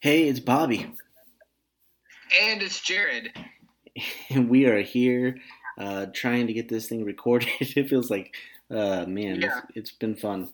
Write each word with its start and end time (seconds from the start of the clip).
Hey, 0.00 0.28
it's 0.28 0.40
Bobby. 0.40 0.90
And 2.40 2.62
it's 2.62 2.80
Jared. 2.80 3.32
And 4.30 4.48
we 4.50 4.64
are 4.64 4.80
here 4.80 5.36
uh, 5.78 6.06
trying 6.14 6.46
to 6.46 6.54
get 6.54 6.70
this 6.70 6.88
thing 6.88 7.04
recorded. 7.04 7.50
it 7.60 7.88
feels 7.90 8.08
like, 8.10 8.34
uh, 8.70 9.04
man, 9.06 9.42
Yeah. 9.42 9.58
it's, 9.58 9.76
it's 9.76 9.90
been 9.92 10.14
fun. 10.14 10.52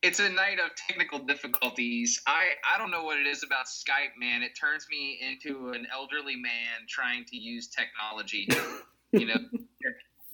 It's 0.00 0.18
a 0.18 0.30
night 0.30 0.58
of 0.58 0.74
technical 0.74 1.18
difficulties. 1.18 2.22
I, 2.26 2.52
I 2.74 2.78
don't 2.78 2.90
know 2.90 3.04
what 3.04 3.20
it 3.20 3.26
is 3.26 3.44
about 3.44 3.66
Skype, 3.66 4.18
man. 4.18 4.42
It 4.42 4.56
turns 4.58 4.86
me 4.90 5.20
into 5.20 5.68
an 5.70 5.86
elderly 5.92 6.34
man 6.34 6.86
trying 6.88 7.26
to 7.26 7.36
use 7.36 7.68
technology. 7.68 8.48
you 9.12 9.26
know, 9.26 9.36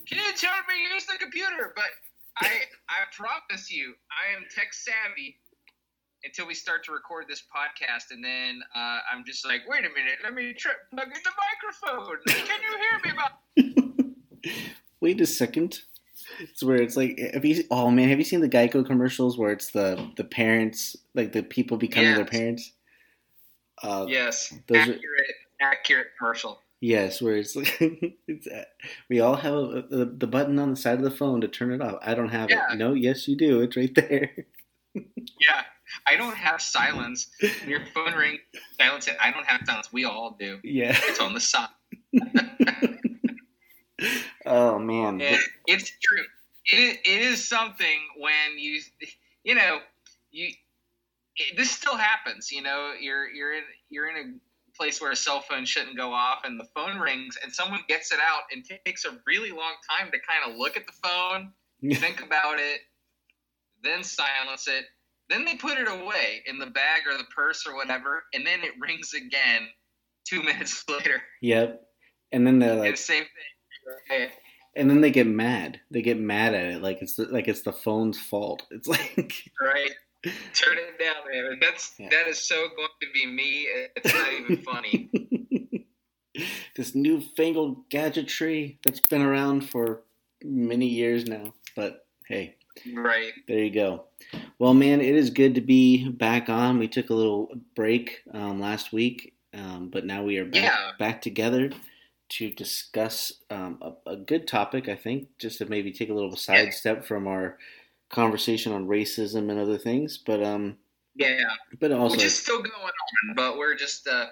kids 0.06 0.41
help 0.41 0.64
me 0.69 0.94
use 0.94 1.05
the 1.05 1.19
computer. 1.20 1.74
But 1.74 1.84
I 2.38 2.48
I 2.88 3.05
promise 3.14 3.70
you, 3.70 3.92
I 4.08 4.34
am 4.34 4.44
tech 4.55 4.72
savvy 4.72 5.36
until 6.24 6.46
we 6.46 6.54
start 6.54 6.84
to 6.84 6.92
record 6.92 7.27
this 7.28 7.42
podcast, 7.42 8.10
and 8.10 8.24
then 8.24 8.60
uh, 8.74 8.98
I'm 9.12 9.24
just 9.24 9.46
like, 9.46 9.62
wait 9.68 9.80
a 9.80 9.88
minute, 9.90 10.18
let 10.24 10.34
me 10.34 10.52
try, 10.54 10.72
plug 10.91 11.06
in 11.06 11.22
the 11.24 11.30
microphone. 11.92 12.18
Can 12.27 12.60
you 12.62 12.78
hear 12.78 13.00
me? 13.04 13.18
Bob? 13.18 14.54
Wait 15.00 15.20
a 15.20 15.27
second. 15.27 15.78
It's 16.41 16.62
where 16.62 16.77
it's 16.82 16.96
like, 16.96 17.18
have 17.32 17.44
you? 17.44 17.62
Oh 17.70 17.91
man, 17.91 18.08
have 18.08 18.18
you 18.18 18.24
seen 18.24 18.41
the 18.41 18.48
Geico 18.48 18.84
commercials 18.84 19.38
where 19.38 19.52
it's 19.52 19.70
the 19.70 20.10
the 20.16 20.24
parents, 20.24 20.96
like 21.14 21.33
the 21.33 21.42
people 21.42 21.77
becoming 21.77 22.14
their 22.14 22.24
parents? 22.24 22.72
Uh, 23.83 24.06
Yes, 24.08 24.52
Those 24.66 24.77
are- 24.89 24.92
accurate, 24.94 25.34
accurate 25.61 26.06
commercial. 26.19 26.61
Yes, 26.80 27.20
where 27.22 27.36
it's 27.36 27.55
like 27.56 27.77
it's, 28.28 28.46
uh, 28.46 28.64
we 29.08 29.20
all 29.20 29.36
have 29.36 29.55
a, 29.55 29.84
the 29.89 30.05
the 30.16 30.27
button 30.27 30.58
on 30.58 30.70
the 30.70 30.77
side 30.77 30.98
of 30.98 31.05
the 31.05 31.11
phone 31.11 31.41
to 31.42 31.48
turn 31.48 31.72
it 31.72 31.80
off. 31.80 31.98
I 32.02 32.14
don't 32.14 32.28
have 32.28 32.50
Yeah. 32.50 32.72
it. 32.72 32.77
No, 32.77 32.92
yes, 32.94 33.27
you 33.28 33.36
do. 33.36 33.61
It's 33.62 33.77
right 33.77 33.94
there. 33.94 34.30
Yeah, 35.16 35.62
I 36.06 36.16
don't 36.16 36.34
have 36.34 36.60
silence. 36.60 37.28
When 37.41 37.68
your 37.68 37.86
phone 37.94 38.14
rings, 38.14 38.41
silence 38.78 39.08
it. 39.08 39.16
I 39.20 39.30
don't 39.30 39.46
have 39.46 39.62
silence. 39.64 39.92
We 39.92 40.05
all 40.05 40.36
do. 40.38 40.58
Yeah. 40.64 40.98
It's 41.05 41.20
on 41.20 41.34
the 41.34 41.40
side. 41.40 41.68
Oh 44.46 44.78
man. 44.78 45.20
It's 45.66 45.92
true. 46.02 46.24
It 46.72 46.78
is, 46.78 46.96
it 47.05 47.22
is 47.22 47.46
something 47.46 48.00
when 48.16 48.58
you, 48.58 48.80
you 49.44 49.55
know, 49.55 49.80
you. 50.30 50.48
It, 51.36 51.56
this 51.56 51.70
still 51.70 51.96
happens. 51.96 52.50
You 52.50 52.62
know, 52.62 52.92
you're 52.98 53.28
you're 53.28 53.52
in 53.52 53.62
you're 53.90 54.08
in 54.08 54.16
a 54.16 54.77
place 54.77 55.00
where 55.00 55.10
a 55.10 55.16
cell 55.16 55.40
phone 55.40 55.64
shouldn't 55.64 55.96
go 55.96 56.12
off, 56.12 56.44
and 56.44 56.58
the 56.58 56.66
phone 56.74 56.98
rings, 56.98 57.36
and 57.42 57.52
someone 57.52 57.80
gets 57.88 58.12
it 58.12 58.18
out, 58.22 58.42
and 58.52 58.64
takes 58.86 59.05
a 59.05 59.18
really 59.27 59.50
long 59.50 59.74
time 59.90 60.10
to 60.12 60.18
kind 60.18 60.50
of 60.50 60.56
look 60.56 60.77
at 60.77 60.86
the 60.86 60.92
phone, 60.92 61.52
think 61.96 62.22
about 62.22 62.58
it, 62.58 62.80
then 63.82 64.02
silence 64.02 64.66
it. 64.68 64.84
Then 65.28 65.44
they 65.44 65.56
put 65.56 65.78
it 65.78 65.88
away 65.88 66.42
in 66.46 66.58
the 66.58 66.66
bag 66.66 67.02
or 67.06 67.16
the 67.18 67.24
purse 67.24 67.66
or 67.66 67.74
whatever, 67.76 68.24
and 68.32 68.46
then 68.46 68.60
it 68.62 68.72
rings 68.80 69.12
again 69.14 69.68
two 70.26 70.42
minutes 70.48 70.84
later. 70.88 71.22
Yep. 71.42 71.82
And 72.32 72.46
then 72.46 72.58
they're 72.58 72.74
like, 72.74 72.96
same 72.96 73.24
thing. 74.10 74.28
and 74.76 74.88
then 74.90 75.00
they 75.00 75.10
get 75.10 75.26
mad. 75.26 75.80
They 75.90 76.02
get 76.02 76.18
mad 76.18 76.54
at 76.54 76.66
it, 76.66 76.82
like 76.82 77.00
it's 77.02 77.16
the, 77.16 77.24
like 77.24 77.48
it's 77.48 77.62
the 77.62 77.72
phone's 77.72 78.18
fault. 78.18 78.62
It's 78.70 78.86
like, 78.88 79.32
Right. 79.60 79.90
Turn 80.52 80.76
it 80.78 80.98
down, 80.98 81.14
man. 81.30 81.58
That's 81.60 81.94
Yeah. 81.98 82.08
that 82.10 82.26
is 82.26 82.38
so 82.46 82.68
going 82.76 82.88
to 83.00 83.06
be 83.14 83.24
me. 83.26 83.68
It's 83.96 84.12
not 84.12 84.32
even 84.32 84.56
funny. 84.62 85.86
this 86.77 86.94
newfangled 86.94 87.88
gadgetry 87.88 88.78
that's 88.84 89.00
been 89.00 89.22
around 89.22 89.68
for 89.68 90.02
many 90.42 90.86
years 90.86 91.27
now. 91.27 91.55
But 91.77 92.06
hey, 92.27 92.56
right. 92.94 93.33
There 93.46 93.58
you 93.58 93.70
go. 93.70 94.05
Well, 94.58 94.74
man, 94.74 95.00
it 95.00 95.14
is 95.14 95.30
good 95.30 95.55
to 95.55 95.61
be 95.61 96.08
back 96.08 96.48
on. 96.48 96.78
We 96.78 96.89
took 96.89 97.11
a 97.11 97.14
little 97.14 97.48
break 97.74 98.22
um, 98.33 98.61
last 98.61 98.92
week, 98.92 99.34
um, 99.55 99.89
but 99.90 100.05
now 100.05 100.22
we 100.22 100.39
are 100.39 100.44
back, 100.44 100.62
Yeah. 100.62 100.90
back 100.98 101.22
together 101.22 101.70
to 102.30 102.50
discuss 102.50 103.33
um, 103.50 103.78
a, 103.80 104.11
a 104.11 104.17
good 104.17 104.46
topic, 104.46 104.88
I 104.88 104.96
think, 104.96 105.28
just 105.38 105.58
to 105.58 105.67
maybe 105.67 105.92
take 105.92 106.11
a 106.11 106.14
little 106.14 106.36
sidestep 106.36 107.06
from 107.06 107.27
our 107.27 107.58
conversation 108.11 108.72
on 108.72 108.86
racism 108.86 109.50
and 109.50 109.58
other 109.58 109.78
things. 109.78 110.18
But 110.18 110.42
um, 110.42 110.77
Yeah. 111.14 111.42
but 111.80 111.92
also, 111.92 112.17
Which 112.17 112.24
is 112.24 112.38
still 112.38 112.61
going 112.62 112.74
on, 112.74 113.34
but 113.34 113.56
we're 113.58 113.74
just 113.77 114.06
uh 114.08 114.27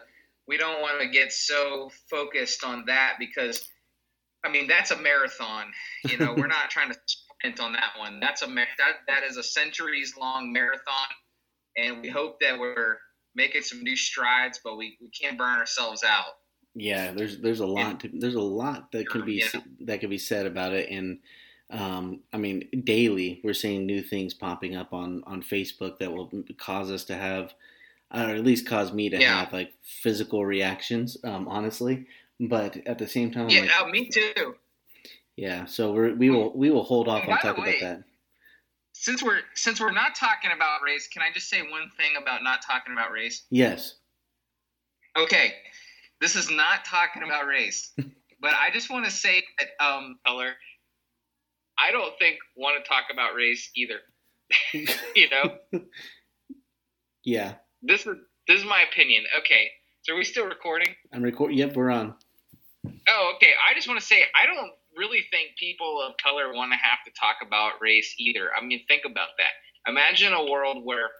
we 0.48 0.56
don't 0.56 0.80
want 0.80 1.00
to 1.00 1.08
get 1.08 1.32
so 1.32 1.90
focused 2.10 2.64
on 2.64 2.84
that 2.86 3.16
because 3.18 3.68
I 4.44 4.50
mean 4.50 4.66
that's 4.66 4.90
a 4.90 4.96
marathon. 5.00 5.72
You 6.08 6.18
know, 6.18 6.34
we're 6.36 6.46
not 6.58 6.70
trying 6.70 6.90
to 6.92 6.98
on 7.60 7.72
that 7.72 7.92
one. 7.98 8.20
That's 8.20 8.42
a 8.42 8.46
that 8.46 8.96
that 9.06 9.22
is 9.24 9.36
a 9.36 9.42
centuries 9.42 10.16
long 10.16 10.52
marathon 10.52 11.08
and 11.76 12.02
we 12.02 12.08
hope 12.08 12.40
that 12.40 12.58
we're 12.58 12.98
making 13.34 13.62
some 13.62 13.82
new 13.82 13.96
strides, 13.96 14.60
but 14.64 14.76
we, 14.76 14.96
we 15.00 15.08
can't 15.10 15.36
burn 15.38 15.58
ourselves 15.58 16.02
out. 16.02 16.24
yeah, 16.74 17.12
there's 17.12 17.38
there's 17.38 17.60
a 17.60 17.66
lot 17.66 18.00
to, 18.00 18.10
there's 18.12 18.34
a 18.34 18.40
lot 18.40 18.92
that 18.92 19.08
can 19.08 19.24
be 19.24 19.42
Yeah. 19.54 19.60
that 19.80 20.00
can 20.00 20.10
be 20.10 20.18
said 20.18 20.46
about 20.46 20.72
it, 20.72 20.90
and 20.90 21.20
um, 21.70 22.20
I 22.32 22.38
mean, 22.38 22.68
daily 22.84 23.40
we're 23.44 23.54
seeing 23.54 23.86
new 23.86 24.02
things 24.02 24.34
popping 24.34 24.76
up 24.76 24.92
on 24.92 25.22
on 25.26 25.42
Facebook 25.42 25.98
that 25.98 26.12
will 26.12 26.30
cause 26.58 26.90
us 26.90 27.04
to 27.04 27.14
have, 27.16 27.54
or 28.12 28.20
at 28.20 28.44
least 28.44 28.66
cause 28.66 28.92
me 28.92 29.08
to 29.10 29.20
Yeah. 29.20 29.44
have 29.44 29.52
like 29.52 29.74
physical 29.82 30.44
reactions. 30.46 31.16
Um, 31.24 31.48
honestly, 31.48 32.06
but 32.40 32.76
at 32.86 32.98
the 32.98 33.08
same 33.08 33.30
time, 33.32 33.48
Yeah, 33.48 33.62
like, 33.62 33.80
uh, 33.80 33.86
me 33.88 34.08
too. 34.08 34.56
Yeah. 35.36 35.64
So 35.66 35.92
we're, 35.92 36.14
we 36.14 36.30
will 36.30 36.56
we 36.56 36.70
will 36.70 36.82
hold 36.84 37.08
off 37.08 37.22
And 37.22 37.32
on 37.32 37.36
by 37.38 37.42
talking 37.42 37.64
way- 37.64 37.78
about 37.78 37.96
that. 37.98 38.04
Since 38.98 39.22
we're 39.22 39.40
since 39.54 39.78
we're 39.80 39.92
not 39.92 40.14
talking 40.14 40.50
about 40.54 40.80
race, 40.82 41.06
can 41.08 41.20
I 41.22 41.30
just 41.32 41.48
say 41.50 41.60
one 41.60 41.90
thing 41.98 42.12
about 42.20 42.42
not 42.42 42.60
talking 42.66 42.92
about 42.94 43.12
race? 43.12 43.44
Yes. 43.50 43.96
Okay, 45.18 45.52
this 46.20 46.34
is 46.36 46.50
not 46.50 46.84
talking 46.84 47.22
about 47.22 47.46
race, 47.46 47.92
but 48.40 48.54
I 48.54 48.70
just 48.72 48.88
want 48.90 49.04
to 49.04 49.10
say 49.10 49.42
that 49.58 49.84
um, 49.86 50.18
color. 50.26 50.52
I 51.78 51.90
don't 51.90 52.18
think 52.18 52.38
want 52.56 52.82
to 52.82 52.88
talk 52.88 53.04
about 53.12 53.34
race 53.34 53.70
either. 53.76 53.98
you 55.14 55.28
know, 55.30 55.58
Yeah. 57.24 57.54
this 57.82 58.06
is 58.06 58.16
this 58.48 58.60
is 58.60 58.64
my 58.64 58.82
opinion. 58.90 59.24
Okay, 59.40 59.70
so 60.02 60.14
are 60.14 60.16
we 60.16 60.24
still 60.24 60.46
recording? 60.46 60.94
I'm 61.12 61.22
recording. 61.22 61.58
Yep, 61.58 61.74
we're 61.76 61.90
on. 61.90 62.14
Oh, 63.08 63.32
okay. 63.36 63.50
I 63.70 63.74
just 63.74 63.88
want 63.88 64.00
to 64.00 64.06
say 64.06 64.22
I 64.34 64.46
don't 64.46 64.70
really 64.96 65.24
think 65.30 65.56
people 65.58 66.00
of 66.02 66.14
color 66.22 66.52
want 66.52 66.72
to 66.72 66.78
have 66.78 66.98
to 67.04 67.12
talk 67.18 67.36
about 67.46 67.80
race 67.80 68.14
either. 68.18 68.50
I 68.56 68.64
mean, 68.64 68.82
think 68.88 69.02
about 69.04 69.28
that. 69.38 69.90
Imagine 69.90 70.32
a 70.32 70.50
world 70.50 70.84
where, 70.84 71.10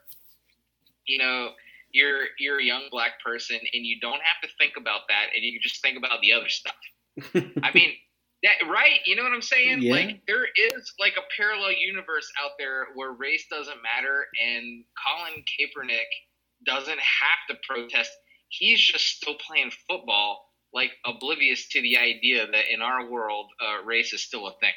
you 1.06 1.18
know, 1.18 1.50
you're 1.92 2.26
you're 2.38 2.60
a 2.60 2.64
young 2.64 2.88
black 2.90 3.22
person 3.24 3.56
and 3.56 3.86
you 3.86 4.00
don't 4.00 4.20
have 4.22 4.40
to 4.42 4.48
think 4.58 4.74
about 4.76 5.02
that, 5.08 5.34
and 5.34 5.44
you 5.44 5.52
can 5.52 5.62
just 5.62 5.80
think 5.80 5.96
about 5.96 6.20
the 6.20 6.32
other 6.32 6.48
stuff. 6.48 6.74
I 7.62 7.72
mean, 7.72 7.92
that 8.42 8.66
right? 8.68 9.00
You 9.06 9.16
know 9.16 9.22
what 9.22 9.32
I'm 9.32 9.42
saying? 9.42 9.82
Yeah. 9.82 9.92
Like 9.92 10.20
there 10.26 10.44
is 10.44 10.92
like 10.98 11.14
a 11.16 11.24
parallel 11.36 11.72
universe 11.72 12.30
out 12.42 12.52
there 12.58 12.88
where 12.94 13.12
race 13.12 13.46
doesn't 13.50 13.78
matter, 13.82 14.26
and 14.44 14.84
Colin 15.00 15.42
Kaepernick 15.44 16.10
doesn't 16.66 16.98
have 16.98 17.40
to 17.48 17.56
protest. 17.68 18.10
He's 18.48 18.80
just 18.80 19.04
still 19.04 19.34
playing 19.34 19.72
football, 19.88 20.45
like 20.76 20.92
oblivious 21.06 21.66
to 21.68 21.80
the 21.80 21.96
idea 21.96 22.46
that 22.46 22.72
in 22.72 22.82
our 22.82 23.10
world, 23.10 23.46
uh, 23.60 23.82
race 23.82 24.12
is 24.12 24.22
still 24.22 24.46
a 24.46 24.52
thing. 24.60 24.74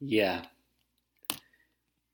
Yeah. 0.00 0.46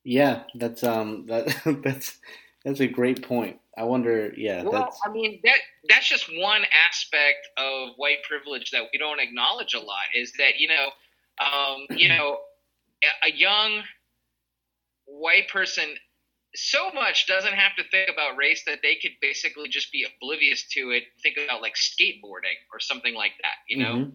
Yeah, 0.04 0.42
that's 0.56 0.82
um 0.82 1.26
that 1.26 1.46
that's 1.84 2.18
that's 2.64 2.80
a 2.80 2.88
great 2.88 3.22
point. 3.22 3.58
I 3.78 3.84
wonder, 3.84 4.34
yeah, 4.36 4.64
Well, 4.64 4.72
that's 4.72 5.00
I 5.06 5.10
mean 5.10 5.40
that 5.44 5.58
that's 5.88 6.08
just 6.08 6.28
one 6.36 6.62
aspect 6.88 7.48
of 7.56 7.90
white 7.96 8.22
privilege 8.28 8.72
that 8.72 8.82
we 8.92 8.98
don't 8.98 9.20
acknowledge 9.20 9.74
a 9.74 9.78
lot. 9.80 10.06
Is 10.14 10.32
that 10.38 10.58
you 10.58 10.68
know, 10.68 10.86
um, 11.40 11.86
you 11.96 12.08
know, 12.14 12.38
a- 13.04 13.28
a 13.28 13.32
young 13.32 13.82
white 15.06 15.48
person 15.48 15.94
so 16.54 16.90
much 16.92 17.26
doesn't 17.26 17.54
have 17.54 17.74
to 17.76 17.84
think 17.90 18.10
about 18.10 18.36
race 18.36 18.62
that 18.66 18.80
they 18.82 18.96
could 18.96 19.12
basically 19.20 19.68
just 19.68 19.90
be 19.92 20.04
oblivious 20.04 20.68
to 20.72 20.90
it. 20.90 21.04
Think 21.22 21.36
about 21.42 21.62
like 21.62 21.74
skateboarding 21.74 22.58
or 22.72 22.78
something 22.80 23.14
like 23.14 23.32
that. 23.42 23.54
You 23.68 23.78
know, 23.78 23.94
Mhm. 23.94 24.12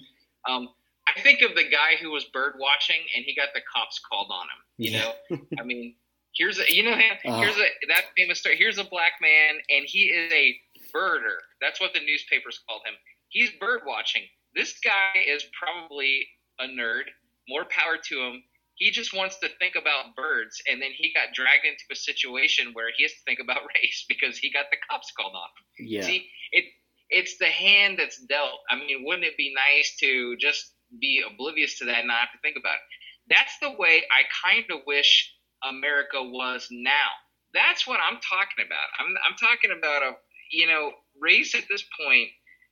um, 0.48 0.74
I 1.08 1.20
think 1.22 1.42
of 1.42 1.56
the 1.56 1.64
guy 1.68 1.96
who 1.96 2.12
was 2.12 2.26
bird 2.26 2.56
watching 2.60 3.02
and 3.16 3.24
he 3.26 3.34
got 3.34 3.54
the 3.54 3.62
cops 3.62 4.00
called 4.00 4.30
on 4.32 4.46
him. 4.50 4.64
You 4.78 4.92
Yeah. 4.92 5.00
know, 5.00 5.48
I 5.60 5.64
mean, 5.64 5.96
here's 6.36 6.60
a 6.60 6.72
you 6.72 6.84
know 6.84 6.92
Ah. 7.26 7.40
here's 7.42 7.58
a 7.58 7.70
that 7.88 8.06
famous 8.16 8.40
story. 8.40 8.58
Here's 8.58 8.78
a 8.78 8.84
black 8.84 9.14
man 9.22 9.60
and 9.70 9.86
he 9.88 10.06
is 10.12 10.32
a 10.32 10.62
birder. 10.94 11.38
That's 11.60 11.80
what 11.80 11.94
the 11.94 12.02
newspapers 12.02 12.60
called 12.68 12.86
him. 12.86 12.96
He's 13.30 13.50
bird 13.60 13.82
watching. 13.86 14.24
This 14.54 14.80
guy 14.80 15.14
is 15.26 15.44
probably 15.60 16.28
a 16.60 16.66
nerd. 16.68 17.06
More 17.48 17.66
power 17.66 17.98
to 17.98 18.22
him. 18.26 18.44
He 18.78 18.92
just 18.92 19.14
wants 19.14 19.38
to 19.40 19.50
think 19.60 19.76
about 19.76 20.16
birds, 20.16 20.62
and 20.70 20.82
then 20.82 20.92
he 20.96 21.12
got 21.14 21.34
dragged 21.34 21.66
into 21.66 21.84
a 21.92 21.96
situation 21.96 22.74
where 22.74 22.90
he 22.96 23.04
has 23.04 23.12
to 23.12 23.24
think 23.26 23.40
about 23.42 23.62
race 23.76 24.06
because 24.08 24.38
he 24.38 24.52
got 24.52 24.66
the 24.72 24.78
cops 24.90 25.12
called 25.12 25.34
on 25.34 25.50
him. 25.50 25.88
yeah. 25.90 26.02
See, 26.02 26.30
it 26.52 26.66
it's 27.10 27.38
the 27.38 27.48
hand 27.48 27.98
that's 28.00 28.20
dealt. 28.26 28.60
I 28.70 28.76
mean, 28.76 29.04
wouldn't 29.06 29.26
it 29.26 29.38
be 29.38 29.56
nice 29.56 29.96
to 30.02 30.36
just 30.38 30.74
be 31.00 31.24
oblivious 31.26 31.80
to 31.80 31.86
that 31.86 32.00
and 32.00 32.08
not 32.08 32.20
have 32.20 32.32
to 32.34 32.40
think 32.42 32.58
about 32.60 32.76
it? 32.76 32.82
That's 33.30 33.58
the 33.62 33.72
way 33.72 34.04
I 34.12 34.24
kind 34.44 34.66
of 34.72 34.86
wish 34.86 35.34
America 35.64 36.22
was 36.22 36.68
now. 36.70 37.10
That's 37.54 37.88
what 37.88 38.00
I'm 38.00 38.20
talking 38.20 38.66
about. 38.66 38.88
I'm 39.00 39.16
I'm 39.26 39.38
talking 39.38 39.72
about 39.72 40.04
a 40.04 40.18
you 40.52 40.68
know, 40.68 40.92
race 41.20 41.56
at 41.56 41.64
this 41.70 41.84
point 42.00 42.30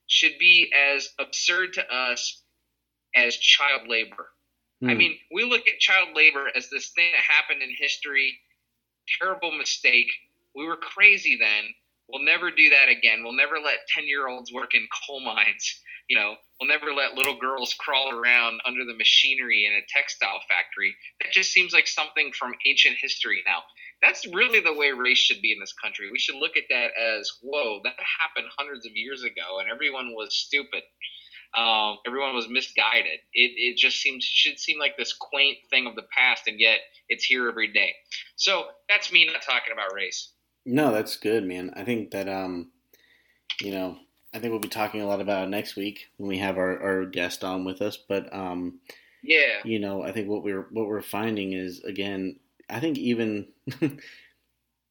should 0.07 0.37
be 0.39 0.71
as 0.93 1.09
absurd 1.19 1.73
to 1.73 1.93
us 1.93 2.43
as 3.15 3.35
child 3.37 3.87
labor. 3.87 4.29
Hmm. 4.85 4.91
I 4.91 4.93
mean, 4.93 5.17
we 5.31 5.43
look 5.43 5.67
at 5.67 5.79
child 5.79 6.09
labor 6.13 6.47
as 6.55 6.69
this 6.69 6.89
thing 6.89 7.09
that 7.11 7.21
happened 7.21 7.63
in 7.63 7.73
history, 7.75 8.37
terrible 9.19 9.51
mistake. 9.51 10.11
We 10.55 10.65
were 10.65 10.77
crazy 10.77 11.37
then. 11.39 11.73
We'll 12.07 12.23
never 12.23 12.51
do 12.51 12.69
that 12.69 12.89
again. 12.89 13.23
We'll 13.23 13.33
never 13.33 13.55
let 13.57 13.87
10 13.95 14.07
year 14.07 14.27
olds 14.27 14.53
work 14.53 14.75
in 14.75 14.87
coal 15.07 15.21
mines. 15.21 15.81
You 16.07 16.19
know, 16.19 16.35
we'll 16.59 16.69
never 16.69 16.93
let 16.93 17.15
little 17.15 17.39
girls 17.39 17.73
crawl 17.73 18.11
around 18.11 18.61
under 18.63 18.85
the 18.85 18.93
machinery 18.93 19.65
in 19.65 19.73
a 19.73 19.81
textile 19.89 20.39
factory. 20.47 20.95
That 21.19 21.31
just 21.31 21.51
seems 21.51 21.73
like 21.73 21.87
something 21.87 22.31
from 22.31 22.53
ancient 22.67 22.97
history 23.01 23.41
now. 23.47 23.63
That's 24.03 24.27
really 24.27 24.59
the 24.59 24.73
way 24.73 24.91
race 24.91 25.17
should 25.17 25.41
be 25.41 25.51
in 25.51 25.59
this 25.59 25.73
country. 25.73 26.11
We 26.11 26.19
should 26.19 26.35
look 26.35 26.57
at 26.57 26.69
that 26.69 26.91
as, 26.93 27.31
whoa, 27.41 27.79
that 27.83 27.95
happened 28.21 28.53
hundreds 28.55 28.85
of 28.85 28.95
years 28.95 29.23
ago 29.23 29.57
and 29.59 29.67
everyone 29.67 30.13
was 30.13 30.35
stupid. 30.35 30.83
Um, 31.55 31.97
everyone 32.05 32.35
was 32.35 32.49
misguided. 32.49 33.19
It, 33.33 33.51
it 33.55 33.77
just 33.77 34.01
seems 34.01 34.23
should 34.23 34.59
seem 34.59 34.79
like 34.79 34.97
this 34.97 35.13
quaint 35.13 35.57
thing 35.69 35.87
of 35.87 35.95
the 35.95 36.03
past, 36.15 36.47
and 36.47 36.59
yet 36.59 36.79
it's 37.07 37.23
here 37.23 37.47
every 37.47 37.71
day. 37.71 37.93
So 38.35 38.65
that's 38.89 39.11
me 39.11 39.25
not 39.25 39.41
talking 39.41 39.71
about 39.71 39.93
race. 39.93 40.31
No, 40.65 40.91
that's 40.91 41.17
good, 41.17 41.45
man. 41.45 41.71
I 41.75 41.83
think 41.83 42.11
that 42.11 42.27
um, 42.27 42.71
you 43.61 43.71
know, 43.71 43.97
I 44.33 44.39
think 44.39 44.51
we'll 44.51 44.59
be 44.59 44.67
talking 44.67 45.01
a 45.01 45.07
lot 45.07 45.21
about 45.21 45.49
next 45.49 45.75
week 45.75 46.07
when 46.17 46.27
we 46.27 46.37
have 46.39 46.57
our, 46.57 46.81
our 46.81 47.05
guest 47.05 47.43
on 47.43 47.63
with 47.63 47.81
us. 47.81 47.97
But 47.97 48.33
um, 48.33 48.79
yeah, 49.23 49.59
you 49.63 49.79
know, 49.79 50.03
I 50.03 50.11
think 50.11 50.27
what 50.27 50.43
we're 50.43 50.67
what 50.71 50.87
we're 50.87 51.01
finding 51.01 51.53
is 51.53 51.81
again, 51.83 52.37
I 52.69 52.79
think 52.79 52.97
even 52.97 53.47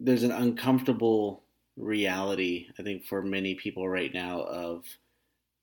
there's 0.01 0.23
an 0.23 0.33
uncomfortable 0.33 1.45
reality. 1.77 2.69
I 2.79 2.83
think 2.83 3.05
for 3.05 3.23
many 3.23 3.55
people 3.55 3.89
right 3.89 4.13
now 4.15 4.41
of 4.41 4.85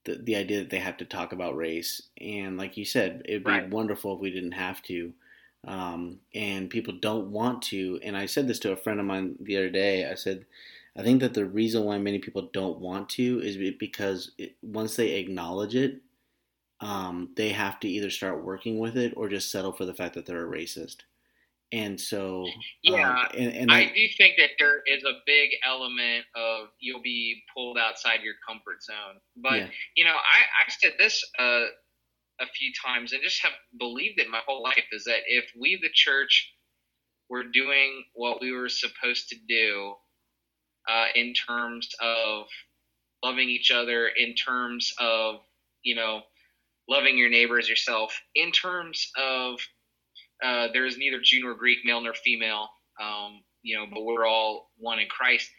the, 0.05 0.15
the 0.15 0.35
idea 0.35 0.59
that 0.59 0.69
they 0.69 0.79
have 0.79 0.97
to 0.97 1.05
talk 1.05 1.31
about 1.33 1.55
race. 1.55 2.01
And 2.19 2.57
like 2.57 2.77
you 2.77 2.85
said, 2.85 3.21
it'd 3.25 3.43
be 3.43 3.51
right. 3.51 3.69
wonderful 3.69 4.15
if 4.15 4.21
we 4.21 4.31
didn't 4.31 4.53
have 4.53 4.81
to. 4.83 5.13
Um, 5.67 6.19
and 6.33 6.69
people 6.69 6.95
don't 6.99 7.31
want 7.31 7.61
to. 7.63 7.99
And 8.03 8.17
I 8.17 8.25
said 8.25 8.47
this 8.47 8.59
to 8.59 8.71
a 8.71 8.77
friend 8.77 8.99
of 8.99 9.05
mine 9.05 9.35
the 9.39 9.57
other 9.57 9.69
day. 9.69 10.09
I 10.09 10.15
said, 10.15 10.45
I 10.97 11.03
think 11.03 11.21
that 11.21 11.33
the 11.33 11.45
reason 11.45 11.85
why 11.85 11.97
many 11.97 12.19
people 12.19 12.49
don't 12.51 12.79
want 12.79 13.09
to 13.09 13.39
is 13.41 13.57
because 13.77 14.31
it, 14.37 14.55
once 14.61 14.95
they 14.95 15.13
acknowledge 15.13 15.75
it, 15.75 16.01
um, 16.81 17.29
they 17.35 17.49
have 17.49 17.79
to 17.81 17.87
either 17.87 18.09
start 18.09 18.43
working 18.43 18.79
with 18.79 18.97
it 18.97 19.13
or 19.15 19.29
just 19.29 19.51
settle 19.51 19.71
for 19.71 19.85
the 19.85 19.93
fact 19.93 20.15
that 20.15 20.25
they're 20.25 20.45
a 20.45 20.57
racist. 20.57 20.97
And 21.73 21.99
so, 21.99 22.47
yeah, 22.83 23.11
um, 23.11 23.27
and, 23.37 23.53
and 23.53 23.71
I, 23.71 23.79
I, 23.79 23.85
do 23.85 24.05
think 24.17 24.35
that 24.37 24.49
there 24.59 24.81
is 24.85 25.03
a 25.03 25.13
big 25.25 25.51
element 25.65 26.25
of 26.35 26.67
you'll 26.79 27.01
be 27.01 27.43
pulled 27.55 27.77
outside 27.77 28.19
your 28.23 28.33
comfort 28.45 28.83
zone. 28.83 29.21
But 29.37 29.53
yeah. 29.53 29.67
you 29.95 30.03
know, 30.03 30.11
I 30.11 30.65
I 30.65 30.69
said 30.69 30.93
this 30.99 31.23
uh, 31.39 31.67
a 32.41 32.45
few 32.53 32.71
times 32.83 33.13
and 33.13 33.21
just 33.23 33.41
have 33.43 33.53
believed 33.79 34.19
it 34.19 34.29
my 34.29 34.41
whole 34.45 34.61
life 34.61 34.83
is 34.91 35.05
that 35.05 35.21
if 35.27 35.45
we 35.57 35.79
the 35.81 35.89
church 35.93 36.51
were 37.29 37.43
doing 37.43 38.03
what 38.13 38.41
we 38.41 38.51
were 38.51 38.67
supposed 38.67 39.29
to 39.29 39.37
do 39.47 39.93
uh, 40.89 41.05
in 41.15 41.33
terms 41.33 41.87
of 42.01 42.47
loving 43.23 43.49
each 43.49 43.71
other, 43.71 44.07
in 44.07 44.35
terms 44.35 44.93
of 44.99 45.35
you 45.83 45.95
know 45.95 46.21
loving 46.89 47.17
your 47.17 47.29
neighbor 47.29 47.57
as 47.57 47.69
yourself, 47.69 48.19
in 48.35 48.51
terms 48.51 49.09
of 49.17 49.59
uh, 50.41 50.67
there 50.73 50.85
is 50.85 50.97
neither 50.97 51.19
Jew 51.21 51.41
nor 51.43 51.55
Greek, 51.55 51.79
male 51.83 52.01
nor 52.01 52.13
female, 52.13 52.69
um, 53.01 53.41
you 53.61 53.77
know, 53.77 53.85
but 53.91 54.03
we're 54.03 54.25
all 54.25 54.71
one 54.77 54.99
in 54.99 55.07
Christ. 55.07 55.49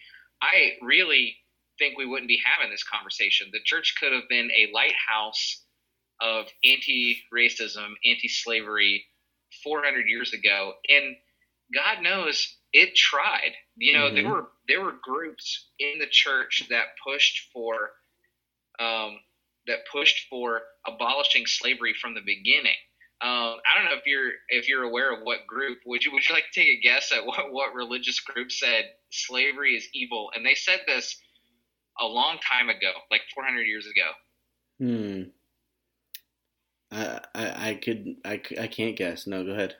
I 0.40 0.72
really 0.82 1.36
think 1.78 1.96
we 1.96 2.06
wouldn't 2.06 2.28
be 2.28 2.40
having 2.44 2.70
this 2.70 2.84
conversation. 2.84 3.48
The 3.52 3.60
church 3.64 3.94
could 3.98 4.12
have 4.12 4.28
been 4.28 4.50
a 4.50 4.72
lighthouse 4.72 5.62
of 6.20 6.46
anti-racism, 6.64 7.88
anti-slavery 8.04 9.04
400 9.62 10.06
years 10.06 10.32
ago, 10.32 10.74
and 10.88 11.16
God 11.74 12.02
knows 12.02 12.56
it 12.72 12.94
tried. 12.94 13.52
You 13.76 13.94
know, 13.94 14.06
mm-hmm. 14.06 14.14
there 14.14 14.28
were 14.28 14.48
there 14.68 14.80
were 14.80 14.94
groups 15.02 15.68
in 15.78 15.98
the 15.98 16.06
church 16.10 16.64
that 16.70 16.96
pushed 17.04 17.50
for 17.52 17.74
um, 18.78 19.18
that 19.66 19.86
pushed 19.90 20.26
for 20.28 20.62
abolishing 20.86 21.46
slavery 21.46 21.94
from 22.00 22.14
the 22.14 22.20
beginning. 22.20 22.78
Um, 23.22 23.58
I 23.62 23.78
don't 23.78 23.84
know 23.84 23.96
if 23.96 24.04
you're 24.04 24.32
if 24.48 24.68
you're 24.68 24.82
aware 24.82 25.14
of 25.14 25.20
what 25.22 25.46
group. 25.46 25.78
Would 25.86 26.04
you 26.04 26.10
would 26.12 26.28
you 26.28 26.34
like 26.34 26.44
to 26.52 26.60
take 26.60 26.68
a 26.68 26.80
guess 26.80 27.12
at 27.12 27.24
what 27.24 27.52
what 27.52 27.72
religious 27.72 28.18
group 28.18 28.50
said 28.50 28.84
slavery 29.10 29.76
is 29.76 29.86
evil? 29.94 30.32
And 30.34 30.44
they 30.44 30.54
said 30.54 30.80
this 30.88 31.16
a 32.00 32.04
long 32.04 32.38
time 32.38 32.68
ago, 32.68 32.90
like 33.12 33.20
400 33.32 33.62
years 33.62 33.86
ago. 33.86 34.10
Hmm. 34.80 35.22
I 36.90 37.20
I, 37.32 37.68
I 37.70 37.74
could 37.74 38.16
I, 38.24 38.40
I 38.60 38.66
can't 38.66 38.96
guess. 38.96 39.28
No, 39.28 39.44
go 39.44 39.52
ahead. 39.52 39.76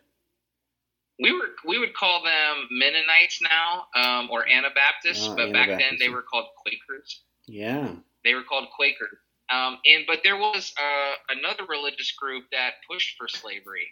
We 1.20 1.32
were 1.32 1.48
we 1.66 1.80
would 1.80 1.94
call 1.94 2.22
them 2.22 2.68
Mennonites 2.70 3.40
now, 3.42 3.86
um, 3.96 4.30
or 4.30 4.48
Anabaptists, 4.48 5.26
oh, 5.26 5.34
but 5.34 5.48
Anabaptists. 5.48 5.52
back 5.52 5.78
then 5.78 5.98
they 5.98 6.08
were 6.08 6.22
called 6.22 6.46
Quakers. 6.64 7.22
Yeah. 7.48 7.94
They 8.24 8.34
were 8.34 8.44
called 8.44 8.68
Quakers. 8.76 9.18
Um, 9.52 9.78
and 9.84 10.04
but 10.06 10.20
there 10.24 10.36
was 10.36 10.72
uh, 10.78 11.36
another 11.36 11.64
religious 11.68 12.12
group 12.12 12.44
that 12.52 12.74
pushed 12.88 13.18
for 13.18 13.28
slavery, 13.28 13.88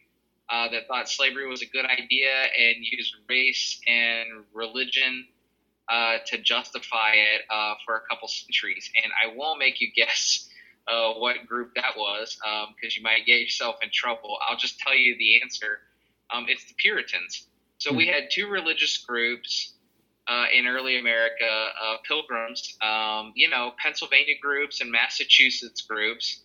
uh, 0.51 0.69
that 0.71 0.89
thought 0.89 1.09
slavery 1.09 1.47
was 1.49 1.63
a 1.63 1.67
good 1.67 1.85
idea 1.85 2.31
and 2.59 2.77
used 2.81 3.15
race 3.29 3.81
and 3.87 4.45
religion 4.53 5.27
uh, 5.89 6.19
to 6.27 6.39
justify 6.39 7.13
it 7.13 7.43
uh, 7.51 7.75
for 7.85 7.97
a 7.97 8.01
couple 8.09 8.27
centuries. 8.29 8.91
And 9.03 9.13
I 9.13 9.35
won't 9.37 9.59
make 9.59 9.81
you 9.81 9.89
guess 9.97 10.49
uh, 10.89 11.13
what 11.15 11.47
group 11.47 11.75
that 11.77 11.97
was 11.97 12.37
because 12.37 12.67
um, 12.67 12.97
you 12.97 13.03
might 13.03 13.27
get 13.27 13.41
yourself 13.41 13.77
in 13.83 13.91
trouble. 13.93 14.39
I'll 14.49 14.57
just 14.57 14.79
tell 14.81 14.97
you 14.97 15.17
the 15.19 15.41
answer. 15.43 15.79
Um, 16.33 16.47
it's 16.49 16.65
the 16.65 16.75
Puritans. 16.75 17.47
So 17.79 17.93
we 17.93 18.07
hmm. 18.07 18.13
had 18.13 18.31
two 18.31 18.49
religious 18.49 18.99
groups 18.99 19.75
uh, 20.31 20.45
in 20.57 20.67
early 20.69 20.99
America, 20.99 21.45
uh, 21.45 21.97
pilgrims, 22.07 22.77
um, 22.81 23.33
you 23.35 23.49
know, 23.49 23.73
Pennsylvania 23.83 24.37
groups 24.41 24.81
and 24.81 24.91
Massachusetts 24.91 25.81
groups, 25.83 26.43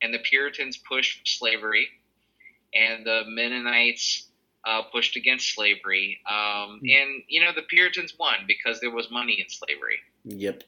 and 0.00 0.14
the 0.14 0.20
Puritans 0.20 0.76
pushed 0.76 1.18
for 1.18 1.26
slavery, 1.26 1.88
and 2.72 3.04
the 3.04 3.22
Mennonites 3.26 4.28
uh, 4.64 4.82
pushed 4.92 5.16
against 5.16 5.54
slavery. 5.54 6.20
Um, 6.28 6.80
mm. 6.84 7.02
And, 7.02 7.22
you 7.28 7.44
know, 7.44 7.50
the 7.54 7.62
Puritans 7.62 8.14
won 8.18 8.34
because 8.46 8.80
there 8.80 8.92
was 8.92 9.10
money 9.10 9.40
in 9.40 9.48
slavery. 9.48 9.98
Yep. 10.24 10.62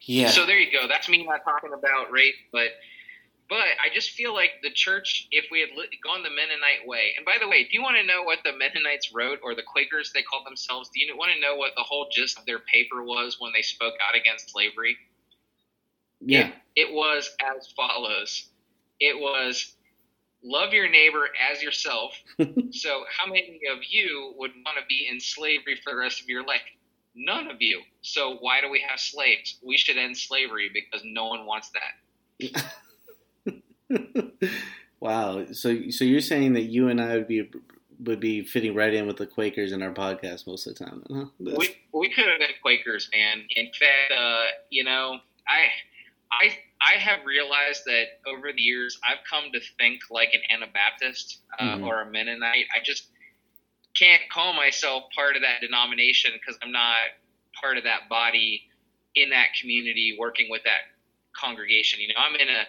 Yeah. 0.00 0.30
So 0.30 0.44
there 0.44 0.58
you 0.58 0.72
go. 0.72 0.88
That's 0.88 1.08
me 1.08 1.24
not 1.24 1.44
talking 1.44 1.70
about 1.72 2.10
rape, 2.10 2.34
but 2.50 2.70
but 3.50 3.58
I 3.58 3.92
just 3.92 4.12
feel 4.12 4.32
like 4.32 4.62
the 4.62 4.70
church, 4.70 5.28
if 5.30 5.46
we 5.50 5.60
had 5.60 5.70
gone 6.02 6.22
the 6.22 6.30
Mennonite 6.30 6.86
way, 6.86 7.12
and 7.16 7.26
by 7.26 7.36
the 7.40 7.48
way, 7.48 7.64
do 7.64 7.70
you 7.72 7.82
want 7.82 7.96
to 7.96 8.06
know 8.06 8.22
what 8.22 8.38
the 8.44 8.52
Mennonites 8.56 9.12
wrote, 9.12 9.40
or 9.42 9.54
the 9.54 9.66
Quakers 9.66 10.12
they 10.14 10.22
called 10.22 10.46
themselves? 10.46 10.88
Do 10.94 11.04
you 11.04 11.14
want 11.16 11.32
to 11.34 11.40
know 11.40 11.56
what 11.56 11.72
the 11.76 11.82
whole 11.82 12.08
gist 12.10 12.38
of 12.38 12.46
their 12.46 12.60
paper 12.60 13.02
was 13.02 13.36
when 13.38 13.52
they 13.52 13.62
spoke 13.62 13.94
out 14.00 14.16
against 14.16 14.50
slavery? 14.50 14.96
Yeah. 16.20 16.52
It, 16.76 16.88
it 16.88 16.94
was 16.94 17.28
as 17.44 17.66
follows 17.72 18.50
it 19.00 19.18
was 19.18 19.74
love 20.44 20.72
your 20.72 20.88
neighbor 20.88 21.28
as 21.50 21.62
yourself. 21.62 22.12
so, 22.70 23.04
how 23.16 23.26
many 23.26 23.60
of 23.72 23.78
you 23.88 24.34
would 24.36 24.52
want 24.64 24.78
to 24.78 24.84
be 24.88 25.08
in 25.10 25.18
slavery 25.18 25.80
for 25.82 25.92
the 25.92 25.96
rest 25.96 26.20
of 26.20 26.28
your 26.28 26.44
life? 26.44 26.60
None 27.14 27.50
of 27.50 27.56
you. 27.60 27.80
So, 28.02 28.36
why 28.40 28.60
do 28.60 28.70
we 28.70 28.84
have 28.88 29.00
slaves? 29.00 29.58
We 29.66 29.76
should 29.78 29.96
end 29.96 30.16
slavery 30.16 30.70
because 30.72 31.04
no 31.04 31.26
one 31.26 31.46
wants 31.46 31.70
that. 31.70 32.62
wow. 35.00 35.46
So 35.52 35.90
so 35.90 36.04
you're 36.04 36.20
saying 36.20 36.54
that 36.54 36.62
you 36.62 36.88
and 36.88 37.00
I 37.00 37.16
would 37.16 37.28
be 37.28 37.48
would 38.04 38.20
be 38.20 38.42
fitting 38.42 38.74
right 38.74 38.92
in 38.92 39.06
with 39.06 39.18
the 39.18 39.26
Quakers 39.26 39.72
in 39.72 39.82
our 39.82 39.92
podcast 39.92 40.46
most 40.46 40.66
of 40.66 40.76
the 40.76 40.84
time. 40.84 41.02
Huh? 41.10 41.24
We 41.38 41.76
we 41.92 42.10
could 42.10 42.26
have 42.26 42.38
been 42.38 42.48
Quakers, 42.62 43.10
man. 43.12 43.44
In 43.56 43.66
fact, 43.66 44.12
uh, 44.16 44.44
you 44.70 44.84
know, 44.84 45.18
I 45.48 45.66
I 46.32 46.56
I 46.80 46.98
have 46.98 47.26
realized 47.26 47.84
that 47.86 48.04
over 48.26 48.52
the 48.52 48.62
years 48.62 48.98
I've 49.08 49.24
come 49.28 49.52
to 49.52 49.60
think 49.78 50.02
like 50.10 50.30
an 50.32 50.40
Anabaptist 50.50 51.38
uh, 51.58 51.64
mm-hmm. 51.64 51.84
or 51.84 52.02
a 52.02 52.10
Mennonite. 52.10 52.66
I 52.74 52.82
just 52.82 53.08
can't 53.96 54.22
call 54.30 54.54
myself 54.54 55.04
part 55.14 55.36
of 55.36 55.42
that 55.42 55.60
denomination 55.60 56.30
because 56.34 56.58
I'm 56.62 56.72
not 56.72 56.96
part 57.60 57.76
of 57.76 57.84
that 57.84 58.08
body 58.08 58.62
in 59.14 59.30
that 59.30 59.48
community 59.60 60.16
working 60.18 60.48
with 60.48 60.62
that 60.64 60.80
congregation. 61.32 62.00
You 62.00 62.08
know, 62.08 62.14
I'm 62.18 62.34
in 62.36 62.48
a 62.48 62.64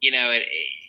you 0.00 0.10
know, 0.10 0.30
an 0.30 0.42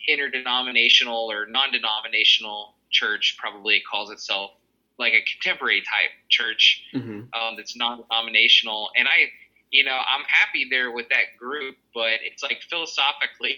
interdenominational 0.08 1.30
or 1.30 1.46
non-denominational 1.46 2.74
church 2.90 3.36
probably 3.38 3.82
calls 3.90 4.10
itself 4.10 4.52
like 4.98 5.12
a 5.14 5.22
contemporary 5.22 5.80
type 5.80 6.10
church 6.28 6.82
mm-hmm. 6.94 7.20
um, 7.32 7.56
that's 7.56 7.76
non-denominational. 7.76 8.90
And 8.96 9.08
I, 9.08 9.30
you 9.70 9.84
know, 9.84 9.96
I'm 9.96 10.24
happy 10.26 10.66
there 10.70 10.92
with 10.92 11.08
that 11.08 11.38
group, 11.38 11.76
but 11.94 12.20
it's 12.22 12.42
like 12.42 12.60
philosophically, 12.68 13.56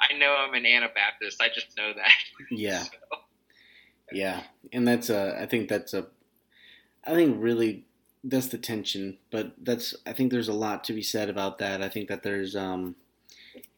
I, 0.00 0.10
I 0.14 0.18
know 0.18 0.34
I'm 0.36 0.54
an 0.54 0.66
Anabaptist. 0.66 1.40
I 1.40 1.48
just 1.48 1.76
know 1.76 1.92
that. 1.96 2.12
Yeah. 2.50 2.84
So. 4.08 4.16
Yeah, 4.18 4.44
and 4.72 4.86
that's 4.86 5.10
a. 5.10 5.36
I 5.36 5.46
think 5.46 5.68
that's 5.68 5.92
a. 5.92 6.06
I 7.04 7.14
think 7.14 7.38
really 7.40 7.86
that's 8.22 8.46
the 8.46 8.56
tension. 8.56 9.18
But 9.32 9.54
that's 9.60 9.96
I 10.06 10.12
think 10.12 10.30
there's 10.30 10.46
a 10.46 10.52
lot 10.52 10.84
to 10.84 10.92
be 10.92 11.02
said 11.02 11.28
about 11.28 11.58
that. 11.58 11.82
I 11.82 11.88
think 11.88 12.08
that 12.08 12.22
there's 12.22 12.54
um, 12.54 12.94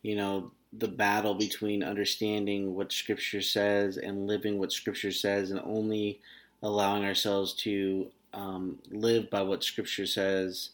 you 0.02 0.16
know, 0.16 0.52
the 0.72 0.88
battle 0.88 1.34
between 1.34 1.82
understanding 1.82 2.74
what 2.74 2.92
Scripture 2.92 3.42
says 3.42 3.96
and 3.96 4.26
living 4.26 4.58
what 4.58 4.72
Scripture 4.72 5.12
says, 5.12 5.50
and 5.50 5.60
only 5.64 6.20
allowing 6.62 7.04
ourselves 7.04 7.54
to 7.54 8.10
um, 8.34 8.78
live 8.90 9.30
by 9.30 9.42
what 9.42 9.64
Scripture 9.64 10.06
says. 10.06 10.70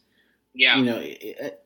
Yeah. 0.56 0.76
You 0.78 0.84
know, 0.84 1.04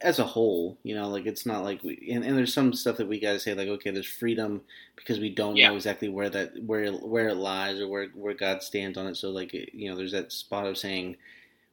as 0.01 0.19
a 0.19 0.25
whole, 0.25 0.79
you 0.83 0.95
know, 0.95 1.09
like 1.09 1.27
it's 1.27 1.45
not 1.45 1.63
like 1.63 1.83
we 1.83 2.09
and, 2.11 2.25
and 2.25 2.37
there's 2.37 2.55
some 2.55 2.73
stuff 2.73 2.97
that 2.97 3.07
we 3.09 3.21
got 3.21 3.33
to 3.33 3.39
say 3.41 3.53
like, 3.53 3.69
okay, 3.69 3.91
there's 3.91 4.07
freedom 4.07 4.63
because 4.97 5.19
we 5.21 5.29
don't 5.29 5.57
Yeah. 5.57 5.69
know 5.69 5.77
exactly 5.77 6.09
where 6.09 6.31
that 6.31 6.63
where 6.65 6.91
where 6.93 7.29
it 7.29 7.35
lies 7.37 7.81
or 7.81 7.89
where 7.89 8.07
where 8.15 8.33
God 8.33 8.63
stands 8.63 8.97
on 8.97 9.07
it. 9.07 9.17
So 9.17 9.29
like, 9.29 9.53
you 9.53 9.91
know, 9.91 9.97
there's 9.97 10.13
that 10.13 10.33
spot 10.33 10.67
of 10.67 10.79
saying 10.79 11.17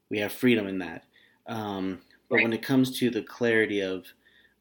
we 0.10 0.20
have 0.20 0.34
freedom 0.34 0.68
in 0.68 0.80
that. 0.80 1.04
Um, 1.48 2.02
but 2.30 2.36
Right. 2.36 2.44
when 2.44 2.54
it 2.54 2.62
comes 2.62 2.98
to 3.00 3.10
the 3.10 3.22
clarity 3.24 3.80
of 3.82 4.06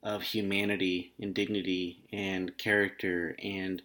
of 0.05 0.23
humanity 0.23 1.13
and 1.21 1.35
dignity 1.35 2.05
and 2.13 2.57
character 2.59 3.35
and 3.43 3.83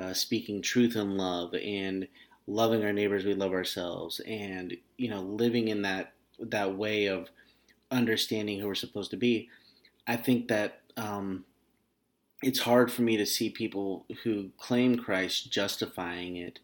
uh, 0.00 0.12
speaking 0.12 0.60
truth 0.60 0.96
and 0.96 1.16
love 1.16 1.54
and 1.54 2.06
loving 2.46 2.84
our 2.84 2.92
neighbors 2.92 3.24
we 3.24 3.34
love 3.34 3.52
ourselves 3.52 4.20
and 4.26 4.76
you 4.96 5.08
know 5.08 5.20
living 5.20 5.68
in 5.68 5.82
that 5.82 6.12
that 6.40 6.76
way 6.76 7.06
of 7.06 7.28
understanding 7.90 8.58
who 8.58 8.66
we're 8.66 8.74
supposed 8.74 9.10
to 9.10 9.16
be 9.16 9.48
i 10.06 10.16
think 10.16 10.48
that 10.48 10.80
um, 10.96 11.44
it's 12.42 12.60
hard 12.60 12.90
for 12.90 13.02
me 13.02 13.16
to 13.16 13.26
see 13.26 13.48
people 13.48 14.04
who 14.24 14.50
claim 14.58 14.96
christ 14.96 15.50
justifying 15.50 16.36
it 16.36 16.58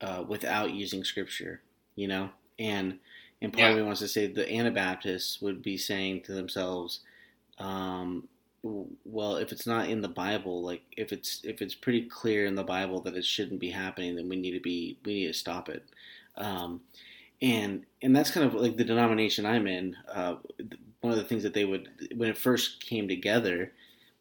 uh, 0.00 0.24
without 0.26 0.74
using 0.74 1.04
scripture 1.04 1.60
you 1.96 2.08
know? 2.08 2.30
And 2.58 2.98
and 3.42 3.52
part 3.52 3.72
of 3.72 3.76
me 3.76 3.82
wants 3.82 4.00
to 4.00 4.08
say 4.08 4.26
the 4.26 4.50
anabaptists 4.50 5.42
would 5.42 5.62
be 5.62 5.76
saying 5.76 6.22
to 6.22 6.32
themselves 6.32 7.00
um, 7.58 8.28
well 8.62 9.36
if 9.36 9.52
it's 9.52 9.66
not 9.66 9.88
in 9.88 10.00
the 10.00 10.08
bible 10.08 10.62
like 10.62 10.82
if 10.96 11.12
it's 11.12 11.40
if 11.44 11.60
it's 11.60 11.74
pretty 11.74 12.02
clear 12.02 12.46
in 12.46 12.54
the 12.54 12.64
bible 12.64 13.00
that 13.02 13.14
it 13.14 13.24
shouldn't 13.24 13.60
be 13.60 13.70
happening 13.70 14.16
then 14.16 14.28
we 14.28 14.36
need 14.36 14.52
to 14.52 14.60
be 14.60 14.98
we 15.04 15.14
need 15.14 15.26
to 15.26 15.34
stop 15.34 15.68
it. 15.68 15.84
Um, 16.36 16.80
and 17.42 17.84
and 18.02 18.14
that's 18.16 18.30
kind 18.30 18.46
of 18.46 18.54
like 18.54 18.76
the 18.76 18.84
denomination 18.84 19.44
i'm 19.44 19.66
in 19.66 19.96
uh, 20.12 20.36
one 21.00 21.12
of 21.12 21.18
the 21.18 21.24
things 21.24 21.42
that 21.42 21.52
they 21.52 21.64
would 21.64 21.88
when 22.16 22.30
it 22.30 22.38
first 22.38 22.84
came 22.84 23.08
together 23.08 23.72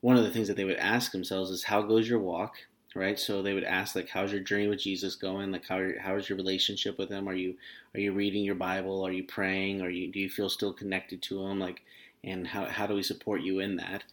one 0.04 0.18
of 0.18 0.24
the 0.26 0.32
things 0.32 0.50
that 0.50 0.58
they 0.58 0.66
would 0.66 0.76
ask 0.76 1.14
themselves 1.14 1.50
is 1.50 1.64
how 1.64 1.82
goes 1.82 2.10
your 2.10 2.20
walk? 2.20 2.58
Right? 2.94 3.18
So 3.18 3.42
they 3.42 3.54
would 3.54 3.64
ask 3.64 3.96
like 3.96 4.10
how's 4.10 4.34
your 4.34 4.42
journey 4.42 4.68
with 4.68 4.82
jesus 4.82 5.16
going? 5.16 5.50
Like 5.52 5.66
how 5.66 5.82
how 6.00 6.16
is 6.18 6.28
your 6.28 6.38
relationship 6.38 6.98
with 7.00 7.10
him? 7.10 7.28
Are 7.28 7.34
you 7.34 7.56
are 7.96 8.02
you 8.02 8.12
reading 8.12 8.44
your 8.44 8.56
bible? 8.56 9.02
Are 9.04 9.14
you 9.14 9.24
praying? 9.24 9.82
Are 9.82 9.90
you 9.90 10.12
do 10.12 10.20
you 10.20 10.30
feel 10.30 10.50
still 10.50 10.74
connected 10.74 11.22
to 11.24 11.42
him? 11.46 11.58
Like 11.58 11.82
and 12.24 12.48
how, 12.48 12.66
how 12.66 12.88
do 12.88 12.96
we 12.96 13.04
support 13.04 13.42
you 13.42 13.60
in 13.60 13.78
that? 13.78 14.04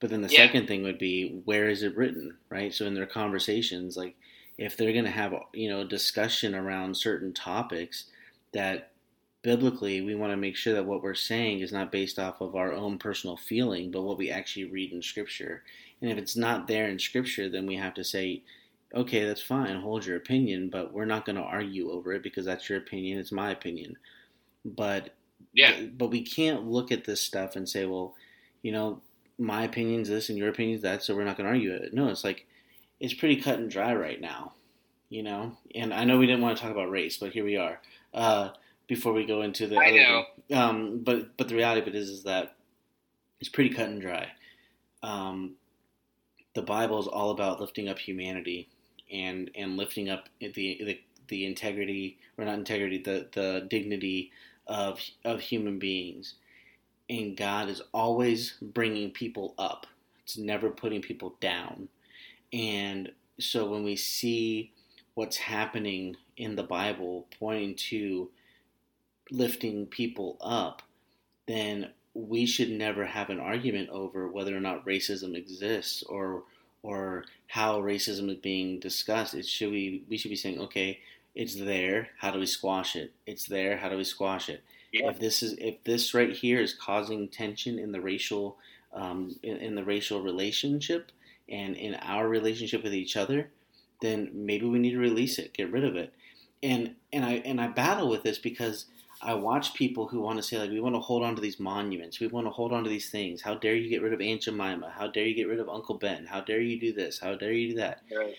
But 0.00 0.10
then 0.10 0.22
the 0.22 0.28
Yeah. 0.28 0.36
second 0.36 0.66
thing 0.66 0.82
would 0.82 0.98
be 0.98 1.42
where 1.44 1.68
is 1.68 1.82
it 1.82 1.96
written 1.96 2.38
right? 2.50 2.72
So 2.74 2.86
in 2.86 2.94
their 2.94 3.06
conversations 3.06 3.96
like 3.96 4.16
if 4.58 4.76
they're 4.76 4.92
going 4.92 5.04
to 5.06 5.10
have 5.10 5.34
you 5.54 5.68
know 5.70 5.84
discussion 5.86 6.54
around 6.54 6.96
certain 6.96 7.32
topics 7.32 8.04
that 8.52 8.92
biblically 9.42 10.00
we 10.02 10.14
want 10.14 10.32
to 10.32 10.36
make 10.36 10.56
sure 10.56 10.74
that 10.74 10.86
what 10.86 11.02
we're 11.02 11.14
saying 11.14 11.60
is 11.60 11.72
not 11.72 11.92
based 11.92 12.18
off 12.18 12.40
of 12.42 12.56
our 12.56 12.72
own 12.72 12.98
personal 12.98 13.36
feeling 13.36 13.90
but 13.90 14.02
what 14.02 14.18
we 14.18 14.30
actually 14.30 14.64
read 14.66 14.92
in 14.92 15.02
scripture. 15.02 15.62
And 16.02 16.10
if 16.10 16.18
it's 16.18 16.36
not 16.36 16.66
there 16.68 16.88
in 16.88 16.98
scripture 16.98 17.48
then 17.48 17.66
we 17.66 17.76
have 17.76 17.94
to 17.94 18.04
say 18.04 18.42
okay 18.94 19.24
that's 19.26 19.42
fine 19.42 19.76
hold 19.80 20.06
your 20.06 20.16
opinion 20.16 20.70
but 20.70 20.92
we're 20.92 21.04
not 21.06 21.24
going 21.26 21.36
to 21.36 21.42
argue 21.42 21.90
over 21.90 22.12
it 22.12 22.22
because 22.22 22.44
that's 22.46 22.68
your 22.68 22.78
opinion 22.78 23.18
it's 23.18 23.32
my 23.32 23.50
opinion. 23.50 23.96
But 24.64 25.14
Yeah. 25.52 25.82
but 25.96 26.10
we 26.10 26.22
can't 26.22 26.66
look 26.66 26.92
at 26.92 27.04
this 27.04 27.20
stuff 27.20 27.56
and 27.56 27.68
say 27.68 27.84
well 27.86 28.14
you 28.62 28.72
know 28.72 29.00
my 29.38 29.64
opinion's 29.64 30.08
this 30.08 30.28
and 30.28 30.38
your 30.38 30.48
opinion's 30.48 30.82
that 30.82 31.02
so 31.02 31.14
we're 31.14 31.24
not 31.24 31.36
going 31.36 31.46
to 31.46 31.52
argue 31.52 31.72
it 31.72 31.92
no 31.94 32.08
it's 32.08 32.24
like 32.24 32.46
it's 33.00 33.14
pretty 33.14 33.36
cut 33.36 33.58
and 33.58 33.70
dry 33.70 33.94
right 33.94 34.20
now 34.20 34.52
you 35.08 35.22
know 35.22 35.56
and 35.74 35.92
i 35.94 36.04
know 36.04 36.18
we 36.18 36.26
didn't 36.26 36.42
want 36.42 36.56
to 36.56 36.62
talk 36.62 36.70
about 36.72 36.90
race 36.90 37.16
but 37.16 37.32
here 37.32 37.44
we 37.44 37.56
are 37.56 37.80
uh, 38.14 38.50
before 38.86 39.12
we 39.12 39.24
go 39.24 39.42
into 39.42 39.66
the 39.66 39.76
I 39.76 39.88
other 39.88 39.96
know. 39.96 40.24
thing. 40.48 40.56
um, 40.58 40.98
but 41.04 41.36
but 41.36 41.48
the 41.48 41.54
reality 41.54 41.80
of 41.80 41.88
it 41.88 41.94
is 41.94 42.08
is 42.10 42.22
that 42.24 42.56
it's 43.40 43.48
pretty 43.48 43.70
cut 43.70 43.88
and 43.88 44.00
dry 44.00 44.28
um, 45.02 45.54
the 46.54 46.62
bible 46.62 47.00
is 47.00 47.06
all 47.06 47.30
about 47.30 47.60
lifting 47.60 47.88
up 47.88 47.98
humanity 47.98 48.68
and 49.12 49.50
and 49.54 49.76
lifting 49.76 50.10
up 50.10 50.28
the 50.40 50.52
the, 50.52 51.00
the 51.28 51.46
integrity 51.46 52.18
or 52.36 52.44
not 52.44 52.54
integrity 52.58 52.98
the 52.98 53.26
the 53.32 53.66
dignity 53.70 54.30
of 54.66 55.00
of 55.24 55.40
human 55.40 55.78
beings. 55.78 56.34
And 57.08 57.36
god 57.36 57.68
is 57.68 57.82
always 57.92 58.54
bringing 58.60 59.10
people 59.10 59.54
up. 59.58 59.86
It's 60.22 60.38
never 60.38 60.70
putting 60.70 61.02
people 61.02 61.36
down. 61.40 61.88
And 62.52 63.12
so 63.38 63.68
when 63.68 63.84
we 63.84 63.96
see 63.96 64.72
what's 65.14 65.36
happening 65.36 66.16
in 66.36 66.56
the 66.56 66.62
bible 66.62 67.26
pointing 67.38 67.74
to 67.74 68.30
lifting 69.30 69.86
people 69.86 70.36
up 70.40 70.82
then 71.46 71.90
we 72.14 72.46
should 72.46 72.70
never 72.70 73.04
have 73.04 73.30
an 73.30 73.40
argument 73.40 73.88
over 73.90 74.28
whether 74.28 74.56
or 74.56 74.60
not 74.60 74.84
racism 74.86 75.36
exists 75.36 76.02
or 76.04 76.44
or 76.82 77.24
how 77.48 77.80
racism 77.80 78.30
is 78.30 78.38
being 78.38 78.78
discussed. 78.78 79.34
It 79.34 79.46
should 79.46 79.70
we 79.70 80.04
we 80.08 80.16
should 80.16 80.30
be 80.30 80.36
saying, 80.36 80.60
okay, 80.60 81.00
it's 81.34 81.54
there. 81.54 82.08
How 82.18 82.30
do 82.30 82.38
we 82.38 82.46
squash 82.46 82.96
it? 82.96 83.12
It's 83.26 83.46
there. 83.46 83.76
How 83.76 83.88
do 83.88 83.96
we 83.96 84.04
squash 84.04 84.48
it? 84.48 84.62
Yeah. 84.92 85.10
If 85.10 85.20
this 85.20 85.42
is 85.42 85.54
if 85.58 85.82
this 85.84 86.14
right 86.14 86.32
here 86.32 86.60
is 86.60 86.74
causing 86.74 87.28
tension 87.28 87.78
in 87.78 87.92
the 87.92 88.00
racial 88.00 88.58
um, 88.92 89.36
in, 89.42 89.56
in 89.58 89.74
the 89.74 89.84
racial 89.84 90.22
relationship 90.22 91.12
and 91.48 91.76
in 91.76 91.94
our 91.94 92.28
relationship 92.28 92.82
with 92.82 92.94
each 92.94 93.16
other, 93.16 93.50
then 94.00 94.30
maybe 94.34 94.66
we 94.66 94.78
need 94.78 94.92
to 94.92 94.98
release 94.98 95.38
it, 95.38 95.54
get 95.54 95.70
rid 95.70 95.84
of 95.84 95.96
it. 95.96 96.12
And 96.62 96.96
and 97.12 97.24
I 97.24 97.34
and 97.44 97.60
I 97.60 97.68
battle 97.68 98.08
with 98.08 98.22
this 98.22 98.38
because 98.38 98.86
I 99.22 99.34
watch 99.34 99.74
people 99.74 100.08
who 100.08 100.20
want 100.20 100.38
to 100.38 100.42
say 100.42 100.58
like 100.58 100.70
we 100.70 100.80
want 100.80 100.94
to 100.94 101.00
hold 101.00 101.22
on 101.22 101.36
to 101.36 101.40
these 101.40 101.60
monuments, 101.60 102.20
we 102.20 102.26
want 102.26 102.46
to 102.46 102.50
hold 102.50 102.72
on 102.72 102.82
to 102.84 102.90
these 102.90 103.10
things. 103.10 103.42
How 103.42 103.54
dare 103.54 103.74
you 103.74 103.88
get 103.88 104.02
rid 104.02 104.12
of 104.12 104.20
Aunt 104.20 104.42
Jemima? 104.42 104.92
How 104.96 105.06
dare 105.06 105.24
you 105.24 105.34
get 105.34 105.48
rid 105.48 105.60
of 105.60 105.68
Uncle 105.68 105.96
Ben? 105.96 106.26
How 106.26 106.40
dare 106.40 106.60
you 106.60 106.80
do 106.80 106.92
this? 106.92 107.18
How 107.20 107.34
dare 107.36 107.52
you 107.52 107.70
do 107.70 107.76
that? 107.76 108.02
Right. 108.14 108.34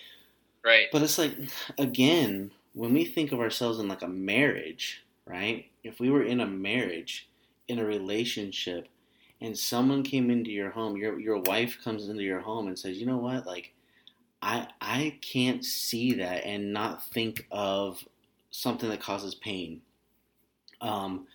Right. 0.63 0.88
But 0.91 1.01
it's 1.01 1.17
like 1.17 1.36
again, 1.77 2.51
when 2.74 2.94
we 2.94 3.06
think 3.06 3.32
of 3.32 3.40
ourselves 3.40 3.80
in 3.80 3.88
like 3.88 4.01
a 4.01 4.08
marriage, 4.08 5.04
right? 5.25 5.66
If 5.84 6.00
we 6.00 6.10
were 6.10 6.24
in 6.24 6.40
a 6.40 6.48
marriage, 6.48 7.30
in 7.68 7.80
a 7.80 7.86
relationship, 7.86 8.88
and 9.42 9.58
someone 9.58 10.04
came 10.04 10.30
into 10.30 10.51
your 10.51 10.72
home, 10.72 10.98
your 10.98 11.20
your 11.20 11.40
wife 11.40 11.78
comes 11.84 12.08
into 12.10 12.24
your 12.24 12.42
home 12.42 12.68
and 12.68 12.78
says, 12.78 13.00
"You 13.00 13.06
know 13.08 13.18
what? 13.18 13.46
Like 13.46 13.74
I 14.42 14.68
I 14.82 15.20
can't 15.22 15.66
see 15.66 16.13
that 16.16 16.46
and 16.46 16.74
not 16.74 17.06
think 17.08 17.48
of 17.51 18.08
something 18.51 18.90
that 18.90 19.01
causes 19.01 19.36
pain." 19.36 19.82
Um 20.82 21.28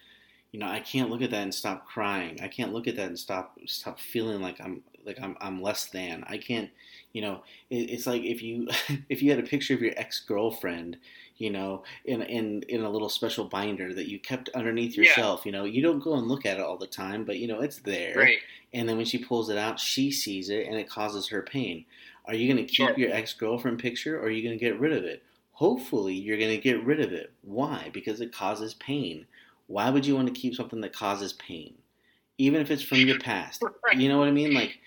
you 0.53 0.61
know, 0.61 0.69
I 0.69 0.81
can't 0.81 1.11
look 1.11 1.23
at 1.23 1.31
that 1.33 1.43
and 1.43 1.55
stop 1.55 1.87
crying. 1.87 2.41
I 2.43 2.49
can't 2.49 2.73
look 2.73 2.87
at 2.89 2.97
that 2.97 3.09
and 3.09 3.19
stop 3.19 3.59
stop 3.67 4.01
feeling 4.01 4.41
like 4.41 4.61
I'm 4.61 4.83
like 5.05 5.21
I'm 5.21 5.37
I'm 5.41 5.63
less 5.63 5.87
than. 5.87 6.25
I 6.29 6.39
can't, 6.39 6.71
you 7.13 7.23
know, 7.23 7.43
it, 7.71 7.91
it's 7.91 8.07
like 8.07 8.23
if 8.25 8.43
you 8.43 8.69
if 9.09 9.23
you 9.23 9.31
had 9.31 9.41
a 9.41 9.45
picture 9.49 9.75
of 9.75 9.83
your 9.83 9.95
ex 9.97 10.21
girlfriend, 10.21 10.99
you 11.39 11.51
know, 11.51 11.83
in 12.05 12.23
in 12.23 12.63
in 12.69 12.83
a 12.83 12.91
little 12.91 13.09
special 13.09 13.45
binder 13.45 13.93
that 13.95 14.09
you 14.09 14.19
kept 14.19 14.49
underneath 14.51 14.97
Yeah. 14.97 15.05
yourself. 15.05 15.45
You 15.47 15.53
know, 15.53 15.65
you 15.65 15.83
don't 15.83 16.01
go 16.03 16.15
and 16.15 16.27
look 16.29 16.47
at 16.47 16.59
it 16.59 16.63
all 16.63 16.77
the 16.79 16.87
time, 16.87 17.25
but 17.25 17.39
you 17.39 17.47
know 17.47 17.61
it's 17.61 17.79
there. 17.81 18.15
Right. 18.17 18.39
And 18.73 18.89
then 18.89 18.97
when 18.97 19.07
she 19.07 19.19
pulls 19.19 19.49
it 19.51 19.59
out, 19.59 19.79
she 19.81 20.11
sees 20.11 20.51
it 20.51 20.67
and 20.67 20.77
it 20.77 20.89
causes 20.89 21.29
her 21.29 21.43
pain. 21.43 21.85
Are 22.27 22.35
you 22.35 22.53
going 22.53 22.67
to 22.67 22.71
keep 22.73 22.99
your 22.99 23.13
ex 23.13 23.33
girlfriend 23.35 23.79
picture 23.79 24.19
or 24.19 24.25
are 24.25 24.31
you 24.31 24.43
going 24.43 24.59
to 24.59 24.65
get 24.65 24.79
rid 24.81 24.93
of 24.93 25.05
it? 25.05 25.23
Hopefully, 25.53 26.15
you're 26.15 26.37
going 26.39 26.51
to 26.51 26.59
get 26.59 26.85
rid 26.85 27.01
of 27.01 27.13
it. 27.13 27.33
Why? 27.43 27.89
Because 27.93 28.21
it 28.21 28.33
causes 28.33 28.75
pain. 28.75 29.27
Why 29.69 29.89
would 29.91 30.05
you 30.05 30.15
want 30.15 30.29
to 30.29 30.35
keep 30.39 30.55
something 30.55 30.81
that 30.83 30.93
causes 30.93 31.33
pain? 31.35 31.75
Even 32.39 32.61
if 32.61 32.71
it's 32.71 32.83
from 32.83 32.99
your 32.99 33.19
past. 33.21 33.63
You 33.97 34.09
know 34.09 34.19
what 34.19 34.29
I 34.29 34.33
mean? 34.33 34.53
Like. 34.53 34.79